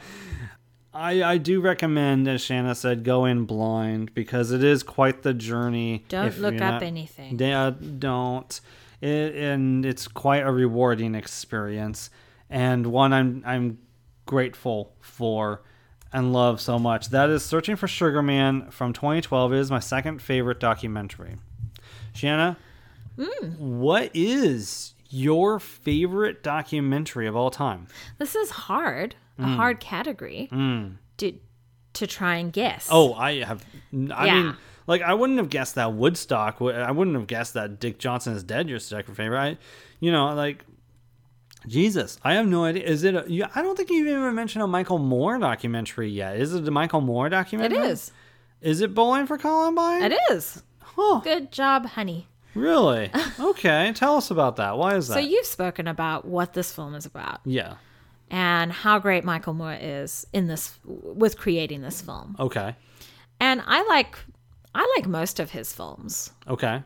I, 0.93 1.23
I 1.23 1.37
do 1.39 1.61
recommend, 1.61 2.27
as 2.27 2.41
Shanna 2.41 2.75
said, 2.75 3.05
go 3.05 3.27
in 3.27 3.45
blind 3.45 4.15
because 4.15 4.51
it 4.51 4.65
is 4.65 4.83
quite 4.83 5.23
the 5.23 5.35
journey. 5.35 6.05
Don't 6.09 6.39
look 6.39 6.55
up 6.55 6.61
not- 6.61 6.83
anything. 6.83 7.39
yeah, 7.39 7.71
don't. 7.99 8.59
It, 9.03 9.35
and 9.35 9.85
it's 9.85 10.09
quite 10.09 10.43
a 10.43 10.51
rewarding 10.51 11.15
experience, 11.15 12.09
and 12.49 12.87
one 12.87 13.13
I'm 13.13 13.43
I'm 13.45 13.79
grateful 14.27 14.93
for 15.01 15.63
and 16.13 16.33
love 16.33 16.61
so 16.61 16.79
much. 16.79 17.09
That 17.11 17.31
is 17.31 17.45
Searching 17.45 17.77
for 17.77 17.89
Sugar 17.89 18.23
Man 18.23 18.71
from 18.71 18.93
2012. 18.93 19.53
It 19.53 19.59
is 19.59 19.71
my 19.71 19.81
second 19.81 20.21
favorite 20.23 20.61
documentary. 20.61 21.37
Shanna, 22.15 22.57
Hmm. 23.19 23.53
what 23.81 24.11
is 24.15 24.95
your 25.09 25.59
favorite 25.59 26.43
documentary 26.43 27.27
of 27.27 27.35
all 27.37 27.51
time? 27.51 27.87
This 28.19 28.35
is 28.35 28.51
hard, 28.51 29.15
a 29.39 29.43
Mm. 29.43 29.57
hard 29.57 29.81
category 29.81 30.49
to 31.19 31.33
to 31.95 32.07
try 32.07 32.35
and 32.37 32.53
guess. 32.53 32.89
Oh, 32.93 33.15
I 33.15 33.43
have. 33.43 33.65
I 34.13 34.27
Yeah. 34.27 34.35
mean, 34.43 34.57
like 34.87 35.01
I 35.01 35.15
wouldn't 35.15 35.39
have 35.39 35.49
guessed 35.49 35.77
that 35.77 35.95
Woodstock. 35.95 36.61
I 36.61 36.91
wouldn't 36.91 37.17
have 37.17 37.27
guessed 37.27 37.55
that 37.55 37.81
Dick 37.81 37.99
Johnson 37.99 38.35
is 38.35 38.43
dead. 38.43 38.69
Your 38.69 38.79
second 38.79 39.15
favorite. 39.15 39.39
I, 39.41 39.59
you 40.01 40.13
know, 40.13 40.35
like 40.35 40.65
Jesus. 41.67 42.19
I 42.23 42.35
have 42.35 42.47
no 42.47 42.65
idea. 42.65 42.85
Is 42.85 43.05
it? 43.05 43.15
A, 43.15 43.25
you, 43.27 43.45
I 43.55 43.63
don't 43.63 43.77
think 43.77 43.91
you 43.91 44.09
even 44.09 44.35
mentioned 44.35 44.63
a 44.63 44.67
Michael 44.67 44.99
Moore 44.99 45.39
documentary 45.39 46.11
yet. 46.11 46.37
Is 46.37 46.55
it 46.55 46.67
a 46.67 46.71
Michael 46.71 47.01
Moore 47.01 47.29
documentary? 47.29 47.79
It 47.79 48.11
Is 48.61 48.81
it 48.81 48.95
Bowling 48.95 49.27
for 49.27 49.39
Columbine? 49.39 50.11
It 50.11 50.19
is. 50.31 50.63
Huh, 50.81 51.21
Good 51.21 51.53
job, 51.53 51.87
honey. 51.87 52.29
really? 52.55 53.11
Okay. 53.41 53.93
Tell 53.95 54.17
us 54.17 54.31
about 54.31 54.57
that. 54.57 54.79
Why 54.79 54.95
is 54.97 55.09
that? 55.09 55.15
So 55.15 55.21
you've 55.21 55.47
spoken 55.47 55.87
about 55.87 56.25
what 56.25 56.55
this 56.55 56.73
film 56.73 56.95
is 56.95 57.05
about 57.05 57.41
yeah. 57.45 57.75
and 58.31 58.73
how 58.73 58.99
great 58.99 59.25
Michael 59.25 59.53
Moore 59.53 59.77
is 59.79 60.27
in 60.33 60.47
this 60.47 60.79
with 60.85 61.37
creating 61.37 61.83
this 61.83 62.01
film. 62.01 62.37
Okay. 62.39 62.75
And 63.41 63.63
I 63.67 63.83
like 63.85 64.17
I 64.75 64.95
like 64.97 65.07
most 65.07 65.41
of 65.41 65.51
his 65.51 65.73
films. 65.73 66.31
Okay. 66.49 66.83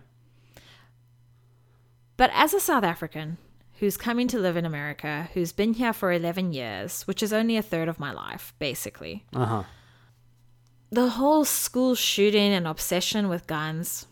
But 2.17 2.31
as 2.35 2.53
a 2.53 2.61
South 2.61 2.85
African 2.85 3.39
who's 3.81 3.97
coming 3.97 4.29
to 4.29 4.39
live 4.39 4.59
in 4.59 4.67
America, 4.67 5.29
who's 5.33 5.53
been 5.53 5.73
here 5.73 5.95
for 5.95 6.13
11 6.13 6.53
years, 6.53 7.03
which 7.07 7.23
is 7.23 7.33
only 7.33 7.57
a 7.57 7.63
third 7.63 7.89
of 7.89 7.99
my 7.99 8.13
life, 8.13 8.53
basically, 8.59 9.25
Uh 9.35 9.47
huh. 9.47 9.63
the 10.91 11.09
whole 11.11 11.47
school 11.47 11.95
shooting 11.95 12.53
and 12.53 12.67
obsession 12.67 13.29
with 13.29 13.47
guns 13.47 14.07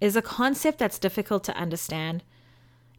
is 0.00 0.16
a 0.16 0.22
concept 0.22 0.78
that's 0.78 0.98
difficult 0.98 1.44
to 1.44 1.56
understand 1.56 2.24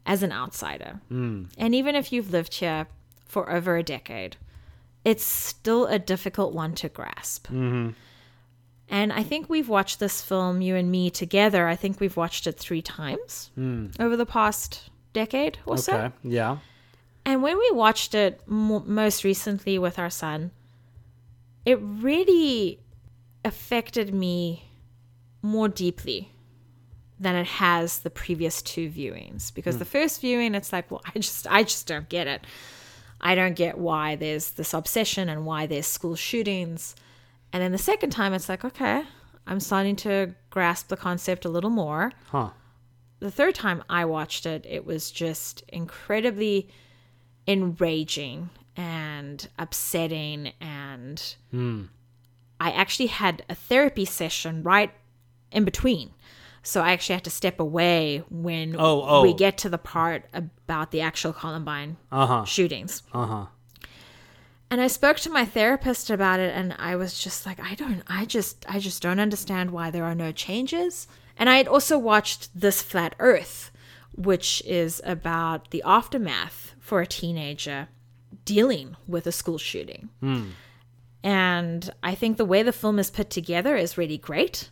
as 0.06 0.24
an 0.24 0.32
outsider. 0.32 1.02
Hmm. 1.10 1.46
And 1.58 1.76
even 1.76 1.96
if 1.96 2.14
you've 2.14 2.32
lived 2.32 2.56
here 2.56 2.88
for 3.28 3.52
over 3.52 3.76
a 3.76 3.84
decade, 3.84 4.38
it's 5.04 5.24
still 5.24 5.86
a 5.88 6.00
difficult 6.00 6.54
one 6.54 6.76
to 6.76 6.88
grasp. 6.88 7.48
Mm-hmm. 7.48 7.90
And 8.88 9.12
I 9.12 9.24
think 9.24 9.50
we've 9.50 9.68
watched 9.68 10.00
this 10.00 10.22
film, 10.22 10.62
you 10.62 10.76
and 10.78 10.90
me 10.90 11.10
together. 11.10 11.68
I 11.68 11.76
think 11.76 12.00
we've 12.00 12.16
watched 12.16 12.48
it 12.48 12.58
three 12.58 12.82
times 12.82 13.52
hmm. 13.56 13.88
over 14.00 14.16
the 14.16 14.26
past 14.26 14.90
decade 15.14 15.59
or 15.66 15.78
so. 15.78 15.93
Okay. 15.93 16.11
Yeah. 16.24 16.57
And 17.26 17.41
when 17.41 17.57
we 17.57 17.72
watched 17.72 18.16
it 18.16 18.41
mo- 18.45 18.84
most 18.86 19.24
recently 19.24 19.80
with 19.80 19.97
our 19.97 20.09
son, 20.09 20.51
it 21.66 21.80
really 21.82 22.80
affected 23.45 24.14
me 24.14 24.66
more 25.41 25.68
deeply 25.68 26.30
than 27.20 27.36
it 27.36 27.45
has 27.45 27.99
the 27.99 28.09
previous 28.09 28.61
two 28.61 28.89
viewings 28.89 29.53
because 29.53 29.76
hmm. 29.76 29.80
the 29.80 29.86
first 29.86 30.20
viewing 30.20 30.55
it's 30.55 30.74
like 30.74 30.89
well 30.89 31.01
I 31.05 31.20
just 31.20 31.47
I 31.49 31.64
just 31.64 31.88
don't 31.88 32.09
get 32.09 32.28
it. 32.28 32.45
I 33.22 33.36
don't 33.36 33.55
get 33.55 33.78
why 33.78 34.16
there's 34.16 34.51
this 34.51 34.74
obsession 34.74 35.30
and 35.30 35.45
why 35.45 35.66
there's 35.66 35.88
school 35.88 36.16
shootings. 36.16 36.95
And 37.53 37.64
then 37.64 37.72
the 37.72 37.78
second 37.78 38.09
time 38.09 38.34
it's 38.34 38.49
like 38.49 38.66
okay, 38.66 39.03
I'm 39.47 39.59
starting 39.59 39.95
to 39.97 40.36
grasp 40.49 40.89
the 40.89 40.97
concept 40.97 41.45
a 41.45 41.49
little 41.49 41.70
more 41.70 42.11
Huh. 42.28 42.49
The 43.24 43.32
third 43.32 43.55
time 43.55 43.84
I 43.89 44.05
watched 44.05 44.45
it, 44.45 44.65
it 44.69 44.86
was 44.86 45.09
just 45.09 45.63
incredibly 45.69 46.69
enraging 47.47 48.49
and 48.76 49.47
upsetting. 49.57 50.51
And 50.59 51.36
I 52.59 52.71
actually 52.71 53.07
had 53.07 53.43
a 53.49 53.55
therapy 53.55 54.05
session 54.05 54.63
right 54.63 54.91
in 55.51 55.63
between. 55.65 56.11
So 56.63 56.82
I 56.82 56.91
actually 56.93 57.15
had 57.15 57.24
to 57.26 57.30
step 57.30 57.59
away 57.59 58.24
when 58.30 58.76
Oh, 58.78 59.03
oh. 59.05 59.21
we 59.21 59.34
get 59.34 59.57
to 59.59 59.69
the 59.69 59.78
part 59.78 60.26
about 60.34 60.91
the 60.91 61.01
actual 61.01 61.34
Columbine 61.34 61.97
Uh 62.11 62.26
huh. 62.26 62.45
shootings. 62.45 63.03
Uh 63.13 63.26
huh. 63.26 63.45
And 64.71 64.82
I 64.82 64.88
spoke 64.88 65.17
to 65.17 65.30
my 65.30 65.45
therapist 65.45 66.09
about 66.09 66.39
it 66.39 66.53
and 66.55 66.74
I 66.80 66.95
was 66.95 67.19
just 67.19 67.45
like 67.45 67.59
I 67.59 67.76
don't 67.76 68.01
I 68.07 68.26
just 68.26 68.65
I 68.67 68.80
just 68.80 69.01
don't 69.01 69.19
understand 69.19 69.71
why 69.71 69.91
there 69.91 70.05
are 70.05 70.15
no 70.15 70.32
changes. 70.32 71.07
And 71.38 71.50
I 71.50 71.58
had 71.58 71.68
also 71.68 71.98
watched 71.98 72.50
This 72.60 72.82
Flat 72.82 73.16
Earth, 73.20 73.72
which 74.16 74.62
is 74.66 75.02
about 75.04 75.72
the 75.72 75.82
aftermath 75.84 76.76
for 76.80 77.02
a 77.02 77.08
teenager 77.08 77.88
dealing 78.46 78.96
with 79.08 79.26
a 79.28 79.32
school 79.32 79.58
shooting. 79.58 80.10
And 81.24 81.90
I 82.04 82.16
think 82.16 82.38
the 82.38 82.46
way 82.46 82.64
the 82.64 82.74
film 82.74 83.00
is 83.00 83.10
put 83.10 83.30
together 83.30 83.76
is 83.76 83.98
really 83.98 84.18
great. 84.18 84.70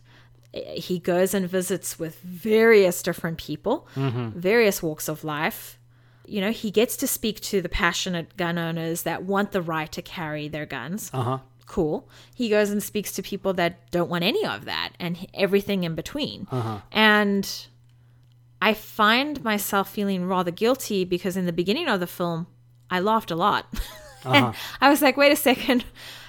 He 0.52 0.98
goes 0.98 1.32
and 1.32 1.48
visits 1.48 1.98
with 1.98 2.20
various 2.20 3.02
different 3.02 3.38
people, 3.38 3.88
various 3.96 4.82
walks 4.82 5.08
of 5.08 5.24
life. 5.24 5.78
You 6.26 6.40
know, 6.42 6.50
he 6.52 6.70
gets 6.70 6.96
to 6.98 7.06
speak 7.06 7.40
to 7.40 7.62
the 7.62 7.68
passionate 7.70 8.36
gun 8.36 8.58
owners 8.58 9.02
that 9.02 9.24
want 9.24 9.52
the 9.52 9.62
right 9.62 9.90
to 9.92 10.02
carry 10.02 10.48
their 10.48 10.66
guns. 10.66 11.10
Uh 11.12 11.22
huh. 11.22 11.38
Cool. 11.72 12.06
He 12.34 12.50
goes 12.50 12.68
and 12.70 12.82
speaks 12.82 13.12
to 13.12 13.22
people 13.22 13.54
that 13.54 13.90
don't 13.90 14.10
want 14.10 14.24
any 14.24 14.44
of 14.44 14.66
that 14.66 14.90
and 15.00 15.16
everything 15.32 15.84
in 15.84 15.94
between. 15.94 16.46
And 16.92 17.66
I 18.60 18.74
find 18.74 19.42
myself 19.42 19.90
feeling 19.90 20.26
rather 20.28 20.50
guilty 20.50 21.04
because 21.06 21.34
in 21.36 21.46
the 21.46 21.52
beginning 21.52 21.88
of 21.88 21.98
the 22.00 22.06
film, 22.06 22.46
I 22.90 23.00
laughed 23.00 23.30
a 23.30 23.36
lot. 23.36 23.66
and 24.24 24.54
I 24.82 24.90
was 24.90 25.00
like, 25.00 25.16
wait 25.16 25.32
a 25.32 25.36
second. 25.36 25.84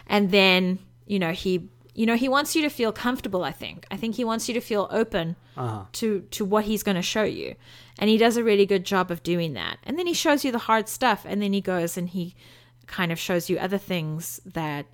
And 0.08 0.32
then, 0.32 0.80
you 1.08 1.20
know, 1.20 1.32
he 1.34 1.70
you 1.96 2.06
know, 2.08 2.16
he 2.16 2.28
wants 2.30 2.56
you 2.56 2.62
to 2.64 2.70
feel 2.70 2.92
comfortable, 2.92 3.44
I 3.44 3.52
think. 3.52 3.86
I 3.92 3.98
think 3.98 4.16
he 4.16 4.24
wants 4.24 4.48
you 4.48 4.54
to 4.56 4.62
feel 4.62 4.88
open 4.92 5.36
Uh-huh. 5.58 5.84
to 6.00 6.22
to 6.32 6.46
what 6.46 6.64
he's 6.66 6.84
going 6.84 6.96
to 6.96 7.02
show 7.16 7.24
you. 7.24 7.56
And 8.00 8.10
he 8.10 8.18
does 8.18 8.38
a 8.38 8.44
really 8.44 8.66
good 8.66 8.86
job 8.86 9.12
of 9.12 9.22
doing 9.24 9.54
that. 9.54 9.78
And 9.84 10.00
then 10.00 10.08
he 10.08 10.14
shows 10.14 10.46
you 10.46 10.52
the 10.54 10.66
hard 10.70 10.88
stuff 10.88 11.26
and 11.30 11.42
then 11.42 11.52
he 11.54 11.62
goes 11.62 11.98
and 11.98 12.08
he 12.10 12.34
kind 12.88 13.12
of 13.12 13.20
shows 13.20 13.50
you 13.50 13.58
other 13.60 13.78
things 13.78 14.42
that 14.46 14.86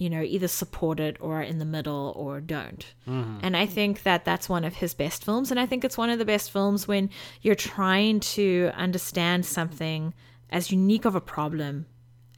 you 0.00 0.08
know, 0.08 0.22
either 0.22 0.48
support 0.48 0.98
it 0.98 1.18
or 1.20 1.40
are 1.40 1.42
in 1.42 1.58
the 1.58 1.64
middle 1.64 2.14
or 2.16 2.40
don't. 2.40 2.94
And 3.06 3.54
I 3.56 3.66
think 3.66 4.02
that 4.04 4.24
that's 4.24 4.48
one 4.48 4.64
of 4.64 4.74
his 4.74 4.94
best 4.94 5.24
films. 5.24 5.50
And 5.50 5.60
I 5.60 5.66
think 5.66 5.84
it's 5.84 5.98
one 5.98 6.08
of 6.08 6.18
the 6.18 6.24
best 6.24 6.50
films 6.50 6.88
when 6.88 7.10
you're 7.42 7.54
trying 7.54 8.20
to 8.20 8.70
understand 8.74 9.44
something 9.44 10.14
as 10.48 10.72
unique 10.72 11.04
of 11.04 11.14
a 11.14 11.20
problem 11.20 11.84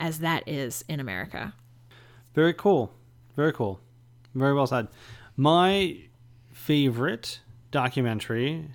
as 0.00 0.18
that 0.18 0.42
is 0.48 0.84
in 0.88 0.98
America. 0.98 1.54
Very 2.34 2.52
cool. 2.52 2.92
Very 3.36 3.52
cool. 3.52 3.78
Very 4.34 4.54
well 4.54 4.66
said. 4.66 4.88
My 5.36 5.98
favorite 6.52 7.40
documentary. 7.70 8.70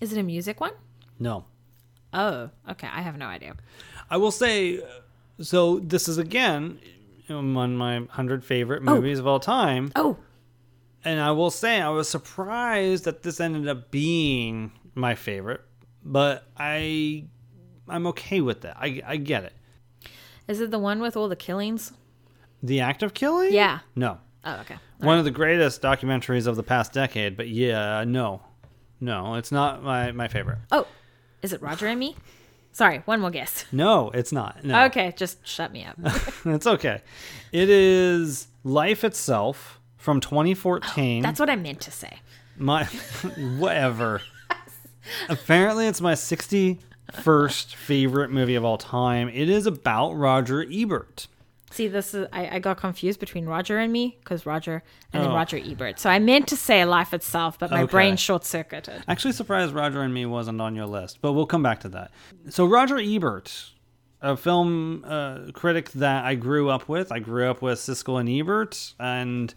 Is 0.00 0.12
it 0.12 0.18
a 0.18 0.22
music 0.22 0.60
one? 0.60 0.72
No. 1.18 1.44
Oh, 2.14 2.48
okay. 2.70 2.88
I 2.90 3.02
have 3.02 3.18
no 3.18 3.26
idea. 3.26 3.54
I 4.08 4.16
will 4.16 4.30
say, 4.30 4.78
uh, 4.78 4.86
so 5.42 5.78
this 5.80 6.08
is 6.08 6.16
again 6.16 6.80
among 7.30 7.76
my 7.76 7.98
100 7.98 8.44
favorite 8.44 8.82
oh. 8.86 8.94
movies 8.94 9.18
of 9.18 9.26
all 9.26 9.40
time. 9.40 9.92
Oh, 9.96 10.16
And 11.04 11.20
I 11.20 11.30
will 11.32 11.50
say, 11.50 11.80
I 11.80 11.88
was 11.88 12.08
surprised 12.08 13.04
that 13.04 13.22
this 13.22 13.40
ended 13.40 13.68
up 13.68 13.90
being 13.90 14.72
my 14.94 15.14
favorite, 15.14 15.62
but 16.04 16.44
I. 16.56 17.24
I'm 17.88 18.06
okay 18.08 18.40
with 18.40 18.60
that. 18.60 18.76
I, 18.76 19.02
I 19.04 19.16
get 19.16 19.44
it. 19.44 19.52
is 20.46 20.60
it 20.60 20.70
the 20.70 20.78
one 20.78 21.00
with 21.00 21.16
all 21.16 21.28
the 21.28 21.34
killings? 21.34 21.92
The 22.62 22.80
act 22.80 23.02
of 23.02 23.14
killing? 23.14 23.52
Yeah. 23.52 23.80
No. 23.96 24.18
Oh, 24.44 24.60
okay. 24.60 24.76
One 24.98 25.18
of 25.18 25.24
the 25.24 25.30
greatest 25.30 25.82
documentaries 25.82 26.46
of 26.46 26.54
the 26.56 26.62
past 26.62 26.92
decade, 26.92 27.36
but 27.36 27.48
yeah, 27.48 28.04
no. 28.06 28.42
No, 29.00 29.34
it's 29.34 29.50
not 29.50 29.82
my, 29.82 30.12
my 30.12 30.28
favorite. 30.28 30.58
Oh, 30.70 30.86
is 31.42 31.52
it 31.52 31.62
Roger 31.62 31.86
and 31.86 31.98
Me? 31.98 32.16
Sorry, 32.72 32.98
one 33.04 33.20
more 33.20 33.30
guess. 33.30 33.64
No, 33.72 34.10
it's 34.10 34.32
not. 34.32 34.64
No. 34.64 34.84
Okay, 34.84 35.12
just 35.16 35.46
shut 35.46 35.72
me 35.72 35.84
up. 35.84 35.96
it's 36.44 36.66
okay. 36.66 37.02
It 37.52 37.68
is 37.68 38.46
Life 38.64 39.04
Itself 39.04 39.80
from 39.96 40.20
2014. 40.20 41.22
That's 41.22 41.40
what 41.40 41.50
I 41.50 41.56
meant 41.56 41.80
to 41.82 41.90
say. 41.90 42.20
my 42.56 42.84
whatever. 43.58 44.22
Apparently, 45.28 45.86
it's 45.86 46.00
my 46.00 46.12
61st 46.14 47.74
favorite 47.74 48.30
movie 48.30 48.54
of 48.54 48.64
all 48.64 48.78
time. 48.78 49.28
It 49.28 49.48
is 49.50 49.66
about 49.66 50.12
Roger 50.12 50.64
Ebert. 50.70 51.26
See, 51.70 51.86
this 51.88 52.14
is 52.14 52.26
I, 52.32 52.56
I 52.56 52.58
got 52.58 52.76
confused 52.78 53.20
between 53.20 53.46
Roger 53.46 53.78
and 53.78 53.92
me 53.92 54.18
because 54.20 54.44
Roger 54.44 54.82
and 55.12 55.22
then 55.22 55.30
Oh. 55.30 55.34
Roger 55.34 55.56
Ebert. 55.56 55.98
So 56.00 56.10
I 56.10 56.18
meant 56.18 56.48
to 56.48 56.56
say 56.56 56.84
Life 56.84 57.14
Itself, 57.14 57.58
but 57.58 57.70
my 57.70 57.82
Okay. 57.82 57.90
brain 57.92 58.16
short 58.16 58.44
circuited. 58.44 59.02
Actually, 59.06 59.32
surprised 59.32 59.72
Roger 59.72 60.02
and 60.02 60.12
Me 60.12 60.26
wasn't 60.26 60.60
on 60.60 60.74
your 60.74 60.86
list, 60.86 61.18
but 61.22 61.32
we'll 61.32 61.46
come 61.46 61.62
back 61.62 61.80
to 61.80 61.88
that. 61.90 62.10
So, 62.48 62.66
Roger 62.66 62.98
Ebert, 62.98 63.70
a 64.20 64.36
film 64.36 65.04
uh, 65.06 65.52
critic 65.52 65.90
that 65.92 66.24
I 66.24 66.34
grew 66.34 66.68
up 66.70 66.88
with. 66.88 67.12
I 67.12 67.20
grew 67.20 67.48
up 67.48 67.62
with 67.62 67.78
Siskel 67.78 68.18
and 68.20 68.28
Ebert, 68.28 68.94
and 68.98 69.54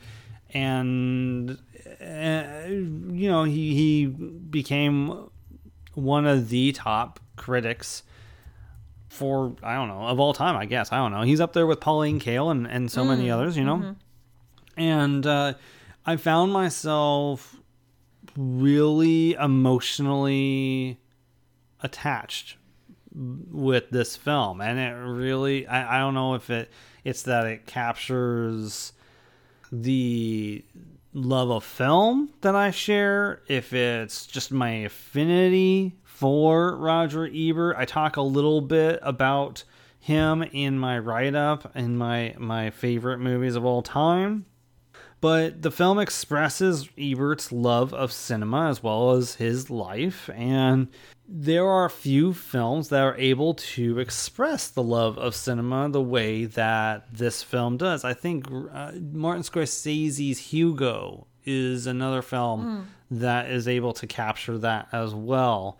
and 0.53 1.57
uh, 1.99 2.68
you 2.68 3.30
know 3.30 3.43
he 3.43 3.74
he 3.76 4.05
became 4.05 5.30
one 5.95 6.26
of 6.28 6.49
the 6.49 6.72
top 6.74 7.20
critics 7.36 8.03
for 9.14 9.55
I 9.61 9.76
don't 9.76 9.88
know 9.88 10.07
of 10.07 10.20
all 10.20 10.34
time. 10.34 10.57
I 10.57 10.66
guess 10.66 10.91
I 10.91 10.97
don't 10.97 11.11
know. 11.11 11.22
He's 11.22 11.39
up 11.39 11.53
there 11.53 11.68
with 11.68 11.80
Pauline 11.80 12.20
Kael 12.20 12.51
and 12.51 12.68
and 12.68 12.91
so 12.91 13.05
many 13.05 13.30
others. 13.30 13.55
You 13.55 13.64
know, 13.64 13.95
and 14.76 15.26
uh, 15.26 15.53
I 16.05 16.18
found 16.18 16.51
myself 16.51 17.55
really 18.36 19.34
emotionally 19.34 20.99
attached 21.82 22.57
with 23.16 23.91
this 23.91 24.16
film 24.16 24.59
and 24.59 24.80
it 24.80 24.93
really 24.93 25.68
I, 25.68 25.97
I 25.97 25.99
don't 25.99 26.16
know 26.16 26.34
if 26.34 26.49
it 26.49 26.72
it's 27.03 27.22
that 27.24 27.45
it 27.45 27.68
captures 27.68 28.93
the 29.72 30.64
love 31.14 31.51
of 31.51 31.64
film 31.64 32.30
that 32.41 32.55
I 32.55 32.72
share, 32.72 33.41
if 33.47 33.74
it's 33.74 34.26
just 34.26 34.51
my 34.51 34.70
affinity 34.70 35.95
for 36.14 36.76
Roger 36.78 37.30
Ebert. 37.34 37.76
I 37.78 37.86
talk 37.86 38.18
a 38.18 38.22
little 38.22 38.61
bit 38.61 38.99
about 39.01 39.64
him 39.99 40.43
in 40.43 40.78
my 40.78 40.99
write 40.99 41.34
up 41.34 41.76
in 41.76 41.97
my 41.97 42.36
my 42.38 42.70
favorite 42.70 43.20
movies 43.20 43.55
of 43.55 43.66
all 43.66 43.82
time. 43.82 44.45
But 45.22 45.61
the 45.61 45.72
film 45.72 45.99
expresses 45.99 46.89
Ebert's 46.97 47.51
love 47.51 47.93
of 47.93 48.11
cinema 48.11 48.70
as 48.70 48.84
well 48.84 49.11
as 49.11 49.36
his 49.36 49.70
life, 49.70 50.30
and 50.36 50.89
there 51.28 51.66
are 51.66 51.86
a 51.86 51.89
few 51.89 52.34
films 52.34 52.89
that 52.89 53.01
are 53.01 53.16
able 53.16 53.53
to 53.53 53.99
express 53.99 54.68
the 54.68 54.84
love 54.84 55.18
of 55.18 55.34
cinema 55.34 55.89
the 55.89 56.01
way 56.01 56.45
that 56.45 57.07
this 57.14 57.41
film 57.41 57.78
does. 57.78 58.03
I 58.03 58.14
think 58.14 58.45
uh, 58.51 58.91
Martin 59.14 59.43
Scorsese's 59.43 60.38
Hugo 60.39 61.28
is 61.45 61.88
another 61.88 62.22
film 62.22 62.89
that 63.09 63.49
is 63.49 63.68
able 63.68 63.93
to 63.93 64.07
capture 64.07 64.57
that 64.57 64.89
as 64.91 65.16
well. 65.16 65.80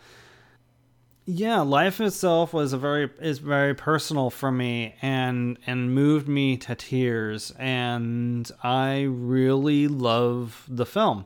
Yeah, 1.26 1.62
life 1.62 2.02
itself 2.02 2.54
was 2.54 2.74
a 2.74 2.78
very 2.78 3.10
is 3.22 3.40
very 3.40 3.74
personal 3.74 4.30
for 4.30 4.52
me 4.52 4.96
and 5.02 5.58
and 5.66 5.96
moved 5.96 6.28
me 6.28 6.58
to 6.58 6.76
tears 6.76 7.52
and 7.58 8.52
I 8.62 9.04
really 9.04 9.88
love 9.88 10.66
the 10.68 10.86
film. 10.86 11.26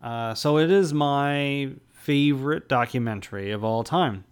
Uh, 0.00 0.34
so 0.34 0.58
it 0.58 0.70
is 0.70 0.94
my 0.94 1.72
favorite 1.92 2.68
documentary 2.68 3.50
of 3.50 3.64
all 3.64 3.82
time. 3.82 4.24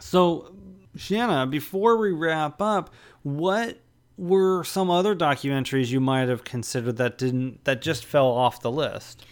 So, 0.00 0.54
Shanna, 0.96 1.46
before 1.46 1.98
we 1.98 2.10
wrap 2.10 2.62
up, 2.62 2.90
what 3.22 3.78
were 4.16 4.64
some 4.64 4.90
other 4.90 5.14
documentaries 5.14 5.88
you 5.88 6.00
might 6.00 6.28
have 6.28 6.44
considered 6.44 6.96
that 6.96 7.18
didn't 7.18 7.64
that 7.64 7.82
just 7.82 8.06
fell 8.06 8.28
off 8.28 8.62
the 8.62 8.70
list? 8.70 9.26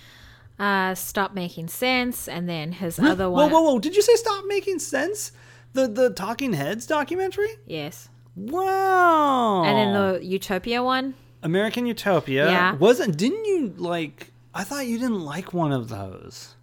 Uh, 0.59 0.95
Stop 0.95 1.35
Making 1.35 1.69
Sense, 1.69 2.29
and 2.29 2.49
then 2.49 2.73
his 2.73 2.99
other 2.99 3.29
one. 3.29 3.51
Whoa, 3.51 3.61
whoa, 3.61 3.73
whoa! 3.73 3.79
Did 3.79 3.95
you 3.95 4.03
say 4.03 4.15
"Stop 4.17 4.45
Making 4.47 4.79
Sense"? 4.79 5.33
The 5.75 5.87
the 5.87 6.11
Talking 6.11 6.55
Heads 6.55 6.87
documentary? 6.87 7.51
Yes. 7.67 8.09
Wow! 8.35 9.65
And 9.65 9.77
then 9.77 9.93
the 9.93 10.25
Utopia 10.25 10.83
one. 10.83 11.15
American 11.43 11.87
Utopia. 11.87 12.51
Yeah. 12.51 12.75
Wasn't? 12.77 13.17
Didn't 13.17 13.45
you 13.45 13.75
like? 13.77 14.33
I 14.55 14.65
thought 14.65 14.87
you 14.87 14.99
didn't 14.99 15.21
like 15.21 15.53
one 15.53 15.73
of 15.73 15.89
those. 15.89 16.55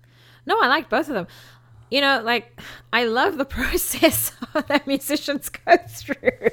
No, 0.46 0.60
I 0.60 0.68
liked 0.68 0.90
both 0.90 1.08
of 1.08 1.14
them. 1.14 1.28
You 1.92 2.02
know, 2.02 2.22
like 2.24 2.60
I 2.92 3.06
love 3.06 3.38
the 3.38 3.46
process 3.60 4.32
that 4.68 4.88
musicians 4.88 5.50
go 5.50 5.78
through. 5.88 6.50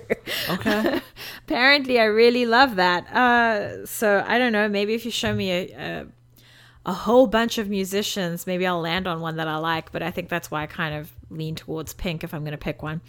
Okay. 0.51 1.01
Apparently, 1.47 1.99
I 1.99 2.05
really 2.05 2.45
love 2.45 2.77
that. 2.77 3.11
Uh, 3.11 3.87
so 3.87 4.23
I 4.27 4.39
don't 4.39 4.53
know. 4.53 4.69
Maybe 4.69 4.95
if 4.95 5.05
you 5.05 5.11
show 5.11 5.35
me 5.35 5.51
a, 5.51 5.63
a 5.77 6.07
a 6.91 6.93
whole 6.93 7.29
bunch 7.29 7.57
of 7.57 7.69
musicians, 7.69 8.49
maybe 8.49 8.67
I'll 8.67 8.81
land 8.81 9.07
on 9.07 9.21
one 9.21 9.37
that 9.37 9.47
I 9.47 9.59
like. 9.59 9.93
But 9.93 10.03
I 10.03 10.11
think 10.11 10.29
that's 10.29 10.51
why 10.51 10.65
I 10.65 10.67
kind 10.67 10.95
of 10.95 11.11
lean 11.31 11.55
towards 11.55 11.95
Pink 11.95 12.25
if 12.25 12.35
I'm 12.35 12.43
going 12.43 12.51
to 12.51 12.59
pick 12.59 12.83
one. 12.83 13.01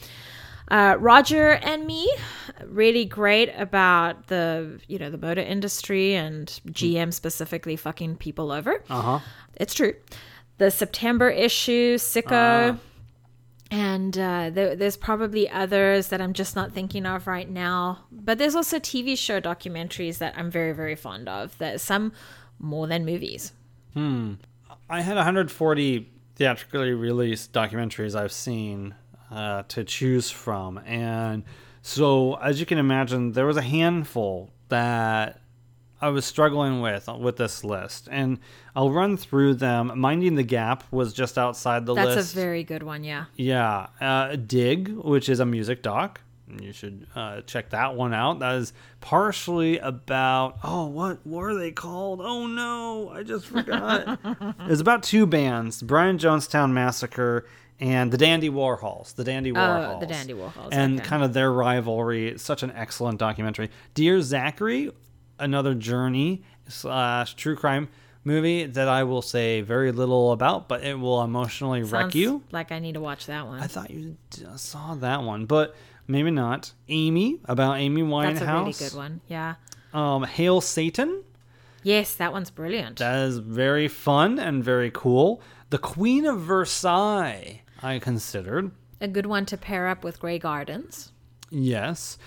Uh, 0.67 0.95
Roger 0.99 1.53
and 1.53 1.85
me, 1.87 2.09
really 2.65 3.05
great 3.05 3.49
about 3.57 4.27
the 4.27 4.79
you 4.87 4.99
know 4.99 5.09
the 5.09 5.17
motor 5.17 5.41
industry 5.41 6.13
and 6.13 6.47
GM 6.67 7.11
specifically 7.11 7.75
fucking 7.75 8.17
people 8.17 8.51
over. 8.51 8.83
Uh 8.89 9.01
huh. 9.01 9.19
It's 9.55 9.73
true. 9.73 9.95
The 10.59 10.69
September 10.69 11.29
issue, 11.29 11.97
Sicko. 11.97 12.77
and 13.71 14.17
uh, 14.17 14.51
there, 14.51 14.75
there's 14.75 14.95
probably 14.95 15.49
others 15.49 16.09
that 16.09 16.21
I'm 16.21 16.33
just 16.33 16.55
not 16.55 16.71
thinking 16.71 17.07
of 17.07 17.25
right 17.25 17.49
now. 17.49 18.05
But 18.11 18.37
there's 18.37 18.55
also 18.55 18.77
TV 18.77 19.17
show 19.17 19.41
documentaries 19.41 20.19
that 20.19 20.35
I'm 20.37 20.51
very, 20.51 20.71
very 20.71 20.95
fond 20.95 21.27
of. 21.27 21.57
That 21.57 21.81
some 21.81 22.13
more 22.59 22.87
than 22.87 23.05
movies. 23.05 23.53
I 23.95 25.01
had 25.01 25.15
140 25.15 26.09
theatrically 26.35 26.93
released 26.93 27.53
documentaries 27.53 28.15
I've 28.15 28.31
seen 28.31 28.95
uh, 29.29 29.63
to 29.69 29.83
choose 29.83 30.29
from, 30.29 30.79
and 30.79 31.43
so 31.81 32.35
as 32.35 32.59
you 32.59 32.65
can 32.65 32.77
imagine, 32.77 33.31
there 33.31 33.45
was 33.45 33.57
a 33.57 33.61
handful 33.61 34.51
that 34.69 35.39
I 36.01 36.09
was 36.09 36.25
struggling 36.25 36.81
with 36.81 37.07
with 37.07 37.37
this 37.37 37.63
list, 37.63 38.07
and 38.11 38.39
I'll 38.75 38.91
run 38.91 39.17
through 39.17 39.55
them. 39.55 39.91
Minding 39.95 40.35
the 40.35 40.43
Gap 40.43 40.83
was 40.91 41.13
just 41.13 41.37
outside 41.37 41.85
the 41.85 41.93
That's 41.93 42.07
list. 42.07 42.17
That's 42.17 42.33
a 42.33 42.35
very 42.35 42.63
good 42.63 42.83
one, 42.83 43.03
yeah. 43.03 43.25
Yeah, 43.35 43.87
uh, 43.99 44.35
Dig, 44.35 44.89
which 44.89 45.29
is 45.29 45.39
a 45.39 45.45
music 45.45 45.83
doc. 45.83 46.21
You 46.59 46.73
should 46.73 47.07
uh, 47.15 47.41
check 47.41 47.69
that 47.69 47.95
one 47.95 48.13
out. 48.13 48.39
That 48.39 48.55
is 48.55 48.73
partially 48.99 49.77
about 49.79 50.57
oh, 50.63 50.87
what 50.87 51.25
were 51.25 51.53
they 51.55 51.71
called? 51.71 52.21
Oh 52.21 52.47
no, 52.47 53.09
I 53.09 53.23
just 53.23 53.45
forgot. 53.45 54.19
it's 54.61 54.81
about 54.81 55.03
two 55.03 55.25
bands: 55.25 55.81
Brian 55.81 56.17
Jonestown 56.17 56.71
Massacre 56.71 57.45
and 57.79 58.11
the 58.11 58.17
Dandy 58.17 58.49
Warhols. 58.49 59.15
The 59.15 59.23
Dandy 59.23 59.51
Warhols. 59.51 59.97
Oh, 59.97 59.99
the 59.99 60.05
Dandy 60.05 60.33
Warhols, 60.33 60.69
And 60.71 60.99
okay. 60.99 61.07
kind 61.07 61.23
of 61.23 61.33
their 61.33 61.51
rivalry. 61.51 62.27
It's 62.27 62.43
such 62.43 62.63
an 62.63 62.71
excellent 62.71 63.19
documentary. 63.19 63.69
Dear 63.93 64.21
Zachary. 64.21 64.91
another 65.39 65.73
journey 65.73 66.43
slash 66.67 67.33
true 67.33 67.55
crime 67.55 67.89
movie 68.23 68.65
that 68.65 68.87
I 68.87 69.03
will 69.03 69.21
say 69.21 69.61
very 69.61 69.91
little 69.91 70.31
about, 70.31 70.67
but 70.67 70.83
it 70.83 70.99
will 70.99 71.23
emotionally 71.23 71.83
wreck 71.83 72.13
you. 72.13 72.43
Like 72.51 72.71
I 72.71 72.79
need 72.79 72.93
to 72.93 72.99
watch 73.01 73.25
that 73.25 73.47
one. 73.47 73.59
I 73.59 73.67
thought 73.67 73.89
you 73.89 74.17
saw 74.55 74.95
that 74.95 75.23
one, 75.23 75.45
but 75.45 75.75
maybe 76.11 76.31
not. 76.31 76.73
Amy 76.89 77.39
about 77.45 77.77
Amy 77.77 78.01
Winehouse. 78.03 78.39
That's 78.39 78.41
a 78.41 78.53
really 78.59 78.73
good 78.73 78.93
one. 78.93 79.21
Yeah. 79.27 79.55
Um, 79.93 80.23
Hail 80.23 80.61
Satan. 80.61 81.23
Yes, 81.83 82.13
that 82.15 82.31
one's 82.31 82.51
brilliant. 82.51 82.99
That 82.99 83.27
is 83.27 83.39
very 83.39 83.87
fun 83.87 84.37
and 84.37 84.63
very 84.63 84.91
cool. 84.93 85.41
The 85.71 85.77
Queen 85.79 86.25
of 86.25 86.39
Versailles. 86.41 87.61
I 87.81 87.97
considered. 87.99 88.71
a 88.99 89.07
good 89.07 89.25
one 89.25 89.45
to 89.47 89.57
pair 89.57 89.87
up 89.87 90.03
with 90.03 90.19
Grey 90.19 90.37
Gardens. 90.37 91.11
Yes. 91.49 92.17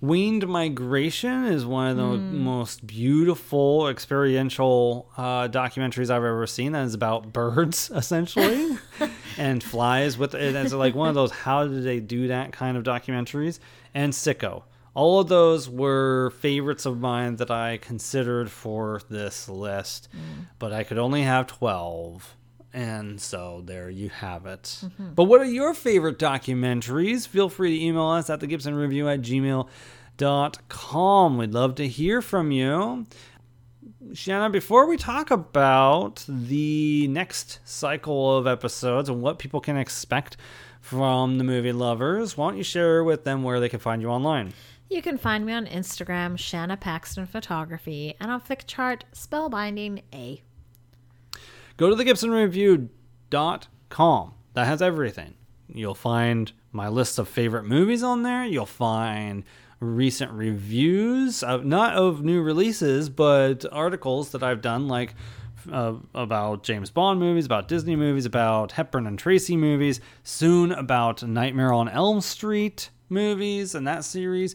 Winged 0.00 0.48
Migration 0.48 1.44
is 1.44 1.66
one 1.66 1.88
of 1.90 1.96
the 1.98 2.02
most 2.16 2.86
beautiful 2.86 3.88
experiential 3.88 5.10
uh, 5.16 5.46
documentaries 5.48 6.08
I've 6.08 6.24
ever 6.24 6.46
seen. 6.46 6.72
That 6.72 6.86
is 6.86 6.94
about 6.94 7.32
birds, 7.34 7.90
essentially, 7.94 8.78
and 9.36 9.62
flies. 9.62 10.16
With 10.16 10.34
it 10.34 10.54
as 10.56 10.72
like 10.72 10.94
one 10.94 11.10
of 11.10 11.14
those 11.14 11.30
"How 11.30 11.66
did 11.66 11.84
they 11.84 12.00
do 12.00 12.28
that?" 12.28 12.52
kind 12.52 12.76
of 12.76 12.82
documentaries. 12.84 13.58
And 13.94 14.12
Sicko. 14.12 14.62
All 14.92 15.20
of 15.20 15.28
those 15.28 15.68
were 15.68 16.30
favorites 16.40 16.84
of 16.84 16.98
mine 16.98 17.36
that 17.36 17.50
I 17.50 17.76
considered 17.76 18.50
for 18.50 19.00
this 19.08 19.48
list, 19.48 20.08
but 20.58 20.72
I 20.72 20.82
could 20.82 20.98
only 20.98 21.22
have 21.22 21.46
twelve. 21.46 22.36
And 22.72 23.20
so 23.20 23.62
there 23.64 23.90
you 23.90 24.10
have 24.10 24.46
it. 24.46 24.62
Mm-hmm. 24.62 25.14
But 25.14 25.24
what 25.24 25.40
are 25.40 25.44
your 25.44 25.74
favorite 25.74 26.18
documentaries? 26.18 27.26
Feel 27.26 27.48
free 27.48 27.76
to 27.76 27.84
email 27.84 28.06
us 28.06 28.30
at 28.30 28.38
the 28.40 28.46
Gibson 28.46 28.76
Review 28.76 29.08
at 29.08 29.22
gmail.com. 29.22 29.68
We'd 31.38 31.52
love 31.52 31.74
to 31.76 31.88
hear 31.88 32.22
from 32.22 32.52
you. 32.52 33.06
Shanna, 34.12 34.50
before 34.50 34.86
we 34.86 34.96
talk 34.96 35.30
about 35.30 36.24
the 36.28 37.06
next 37.08 37.60
cycle 37.64 38.36
of 38.36 38.46
episodes 38.46 39.08
and 39.08 39.20
what 39.20 39.38
people 39.38 39.60
can 39.60 39.76
expect 39.76 40.36
from 40.80 41.38
the 41.38 41.44
movie 41.44 41.72
lovers, 41.72 42.36
why 42.36 42.48
don't 42.48 42.56
you 42.56 42.64
share 42.64 43.04
with 43.04 43.24
them 43.24 43.42
where 43.42 43.60
they 43.60 43.68
can 43.68 43.80
find 43.80 44.00
you 44.00 44.08
online? 44.08 44.52
You 44.88 45.02
can 45.02 45.18
find 45.18 45.46
me 45.46 45.52
on 45.52 45.66
Instagram, 45.66 46.38
Shanna 46.38 46.76
Paxton 46.76 47.26
Photography, 47.26 48.16
and 48.18 48.30
on 48.30 48.40
Flickchart, 48.40 49.02
Spellbinding 49.14 50.02
A. 50.12 50.42
go 51.80 51.88
to 51.88 51.96
the 51.96 52.04
gibsonreview.com 52.04 54.34
that 54.52 54.66
has 54.66 54.82
everything. 54.82 55.32
You'll 55.72 55.94
find 55.94 56.52
my 56.72 56.88
list 56.88 57.18
of 57.18 57.26
favorite 57.26 57.64
movies 57.64 58.02
on 58.02 58.22
there. 58.22 58.44
You'll 58.44 58.66
find 58.66 59.44
recent 59.80 60.30
reviews 60.32 61.42
of 61.42 61.64
not 61.64 61.94
of 61.94 62.22
new 62.22 62.42
releases 62.42 63.08
but 63.08 63.64
articles 63.72 64.32
that 64.32 64.42
i've 64.42 64.60
done 64.60 64.88
like 64.88 65.14
uh, 65.72 65.94
about 66.14 66.62
james 66.62 66.90
bond 66.90 67.18
movies 67.18 67.46
about 67.46 67.66
disney 67.66 67.96
movies 67.96 68.26
about 68.26 68.72
hepburn 68.72 69.06
and 69.06 69.18
tracy 69.18 69.56
movies 69.56 69.98
soon 70.22 70.70
about 70.70 71.22
nightmare 71.22 71.72
on 71.72 71.88
elm 71.88 72.20
street 72.20 72.90
movies 73.08 73.74
and 73.74 73.86
that 73.86 74.04
series 74.04 74.54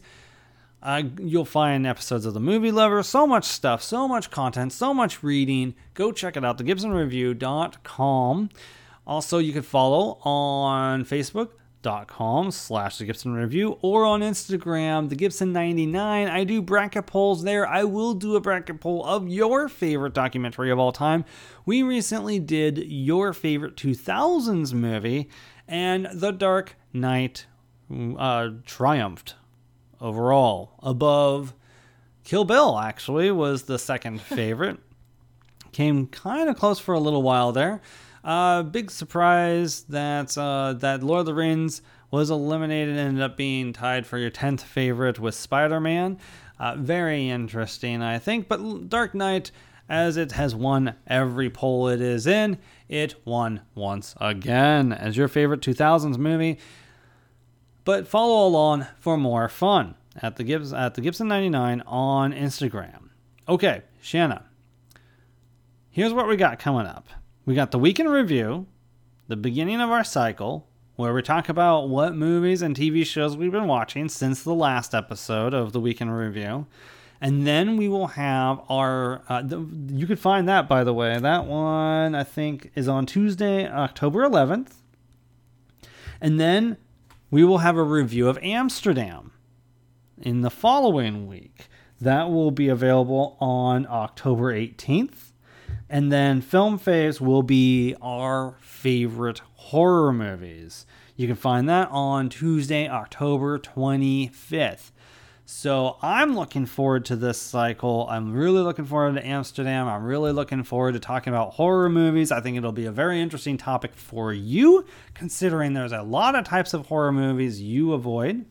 uh, 0.86 1.02
you'll 1.20 1.44
find 1.44 1.84
episodes 1.84 2.24
of 2.24 2.32
the 2.32 2.38
movie 2.38 2.70
lover 2.70 3.02
so 3.02 3.26
much 3.26 3.44
stuff 3.44 3.82
so 3.82 4.06
much 4.06 4.30
content 4.30 4.72
so 4.72 4.94
much 4.94 5.20
reading. 5.20 5.74
Go 5.94 6.12
check 6.12 6.36
it 6.36 6.44
out 6.44 6.58
thegibsonreview.com 6.58 8.50
also 9.04 9.38
you 9.38 9.52
can 9.52 9.62
follow 9.62 10.18
on 10.22 11.04
facebook.com 11.04 12.52
slash 12.52 12.98
the 12.98 13.04
gibson 13.04 13.34
review 13.34 13.76
or 13.82 14.04
on 14.04 14.20
instagram 14.20 15.08
the 15.08 15.16
gibson 15.16 15.52
99 15.52 16.28
i 16.28 16.44
do 16.44 16.62
bracket 16.62 17.06
polls 17.06 17.42
there. 17.42 17.66
I 17.66 17.82
will 17.82 18.14
do 18.14 18.36
a 18.36 18.40
bracket 18.40 18.80
poll 18.80 19.04
of 19.04 19.28
your 19.28 19.68
favorite 19.68 20.14
documentary 20.14 20.70
of 20.70 20.78
all 20.78 20.92
time. 20.92 21.24
We 21.64 21.82
recently 21.82 22.38
did 22.38 22.78
your 22.78 23.32
favorite 23.32 23.74
2000s 23.74 24.72
movie 24.72 25.28
and 25.66 26.06
the 26.14 26.30
dark 26.30 26.76
knight 26.92 27.46
uh, 27.90 28.50
triumphed 28.64 29.34
overall. 30.00 30.72
Above 30.82 31.54
Kill 32.24 32.44
Bill, 32.44 32.78
actually, 32.78 33.30
was 33.30 33.64
the 33.64 33.78
second 33.78 34.20
favorite. 34.22 34.78
Came 35.72 36.06
kind 36.06 36.48
of 36.48 36.56
close 36.56 36.78
for 36.78 36.94
a 36.94 37.00
little 37.00 37.22
while 37.22 37.52
there. 37.52 37.80
Uh, 38.24 38.62
big 38.64 38.90
surprise 38.90 39.82
that 39.82 40.36
uh, 40.36 40.72
that 40.74 41.02
Lord 41.02 41.20
of 41.20 41.26
the 41.26 41.34
Rings 41.34 41.82
was 42.10 42.30
eliminated 42.30 42.90
and 42.90 42.98
ended 42.98 43.22
up 43.22 43.36
being 43.36 43.72
tied 43.72 44.06
for 44.06 44.18
your 44.18 44.30
10th 44.30 44.62
favorite 44.62 45.20
with 45.20 45.34
Spider 45.34 45.80
Man. 45.80 46.18
Uh, 46.58 46.74
very 46.76 47.28
interesting, 47.28 48.02
I 48.02 48.18
think. 48.18 48.48
But 48.48 48.88
Dark 48.88 49.14
Knight, 49.14 49.50
as 49.88 50.16
it 50.16 50.32
has 50.32 50.54
won 50.54 50.94
every 51.06 51.50
poll 51.50 51.88
it 51.88 52.00
is 52.00 52.26
in, 52.26 52.58
it 52.88 53.14
won 53.24 53.60
once 53.74 54.14
again 54.20 54.92
as 54.92 55.16
your 55.16 55.28
favorite 55.28 55.60
2000s 55.60 56.18
movie 56.18 56.58
but 57.86 58.06
follow 58.08 58.46
along 58.46 58.84
for 58.98 59.16
more 59.16 59.48
fun 59.48 59.94
at 60.20 60.36
the 60.36 60.74
at 60.76 60.94
the 60.94 61.00
Gibson 61.00 61.28
99 61.28 61.82
on 61.86 62.34
Instagram. 62.34 63.10
Okay, 63.48 63.82
Shanna. 64.02 64.44
Here's 65.88 66.12
what 66.12 66.28
we 66.28 66.36
got 66.36 66.58
coming 66.58 66.84
up. 66.84 67.08
We 67.46 67.54
got 67.54 67.70
the 67.70 67.78
Week 67.78 68.00
in 68.00 68.08
Review, 68.08 68.66
the 69.28 69.36
beginning 69.36 69.80
of 69.80 69.90
our 69.90 70.02
cycle, 70.02 70.68
where 70.96 71.14
we 71.14 71.22
talk 71.22 71.48
about 71.48 71.88
what 71.88 72.16
movies 72.16 72.60
and 72.60 72.74
TV 72.74 73.06
shows 73.06 73.36
we've 73.36 73.52
been 73.52 73.68
watching 73.68 74.08
since 74.08 74.42
the 74.42 74.52
last 74.52 74.92
episode 74.92 75.54
of 75.54 75.72
the 75.72 75.80
Week 75.80 76.00
in 76.00 76.10
Review. 76.10 76.66
And 77.20 77.46
then 77.46 77.76
we 77.76 77.88
will 77.88 78.08
have 78.08 78.60
our. 78.68 79.22
Uh, 79.28 79.44
you 79.88 80.08
could 80.08 80.18
find 80.18 80.48
that, 80.48 80.68
by 80.68 80.82
the 80.82 80.92
way. 80.92 81.18
That 81.20 81.46
one, 81.46 82.16
I 82.16 82.24
think, 82.24 82.72
is 82.74 82.88
on 82.88 83.06
Tuesday, 83.06 83.66
October 83.66 84.28
11th. 84.28 84.72
And 86.20 86.40
then 86.40 86.78
we 87.30 87.44
will 87.44 87.58
have 87.58 87.76
a 87.76 87.82
review 87.82 88.28
of 88.28 88.38
Amsterdam 88.42 89.32
in 90.20 90.42
the 90.42 90.50
following 90.50 91.26
week. 91.26 91.68
That 92.00 92.30
will 92.30 92.50
be 92.50 92.68
available 92.68 93.36
on 93.40 93.86
October 93.88 94.52
18th. 94.52 95.32
And 95.88 96.12
then 96.12 96.40
Film 96.40 96.78
Faves 96.78 97.20
will 97.20 97.42
be 97.42 97.94
our 98.02 98.56
favorite 98.60 99.40
horror 99.54 100.12
movies. 100.12 100.86
You 101.16 101.26
can 101.26 101.36
find 101.36 101.68
that 101.68 101.88
on 101.90 102.28
Tuesday, 102.28 102.88
October 102.88 103.58
25th. 103.58 104.90
So 105.48 105.96
I'm 106.02 106.34
looking 106.34 106.66
forward 106.66 107.04
to 107.04 107.14
this 107.14 107.40
cycle. 107.40 108.08
I'm 108.10 108.32
really 108.32 108.62
looking 108.62 108.84
forward 108.84 109.14
to 109.14 109.24
Amsterdam. 109.24 109.86
I'm 109.86 110.02
really 110.02 110.32
looking 110.32 110.64
forward 110.64 110.94
to 110.94 111.00
talking 111.00 111.32
about 111.32 111.52
horror 111.52 111.88
movies. 111.88 112.32
I 112.32 112.40
think 112.40 112.56
it'll 112.56 112.72
be 112.72 112.86
a 112.86 112.90
very 112.92 113.20
interesting 113.20 113.56
topic 113.56 113.94
for 113.94 114.32
you, 114.32 114.84
considering 115.14 115.72
there's 115.72 115.92
a 115.92 116.02
lot 116.02 116.34
of 116.34 116.44
types 116.44 116.74
of 116.74 116.86
horror 116.86 117.12
movies 117.12 117.62
you 117.62 117.92
avoid. 117.92 118.44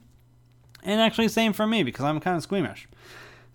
And 0.83 1.01
actually, 1.01 1.27
same 1.27 1.51
for 1.51 1.67
me 1.67 1.83
because 1.83 2.05
I'm 2.05 2.21
kind 2.21 2.37
of 2.37 2.43
squeamish. 2.43 2.87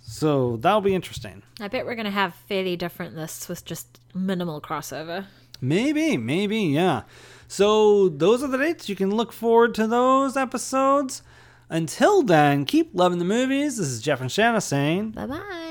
So 0.02 0.58
that'll 0.58 0.82
be 0.82 0.94
interesting. 0.94 1.42
I 1.60 1.68
bet 1.68 1.86
we're 1.86 1.94
going 1.94 2.04
to 2.04 2.10
have 2.10 2.34
fairly 2.34 2.76
different 2.76 3.16
lists 3.16 3.48
with 3.48 3.64
just 3.64 4.00
minimal 4.14 4.60
crossover. 4.60 5.24
Maybe, 5.62 6.18
maybe, 6.18 6.58
yeah. 6.58 7.04
So 7.48 8.10
those 8.10 8.42
are 8.42 8.48
the 8.48 8.58
dates. 8.58 8.90
You 8.90 8.96
can 8.96 9.14
look 9.14 9.32
forward 9.32 9.74
to 9.76 9.86
those 9.86 10.36
episodes. 10.36 11.22
Until 11.70 12.22
then, 12.22 12.64
keep 12.64 12.90
loving 12.92 13.20
the 13.20 13.24
movies. 13.24 13.76
This 13.76 13.86
is 13.86 14.02
Jeff 14.02 14.20
and 14.20 14.30
Shanna 14.30 14.60
saying. 14.60 15.12
Bye 15.12 15.26
bye. 15.26 15.69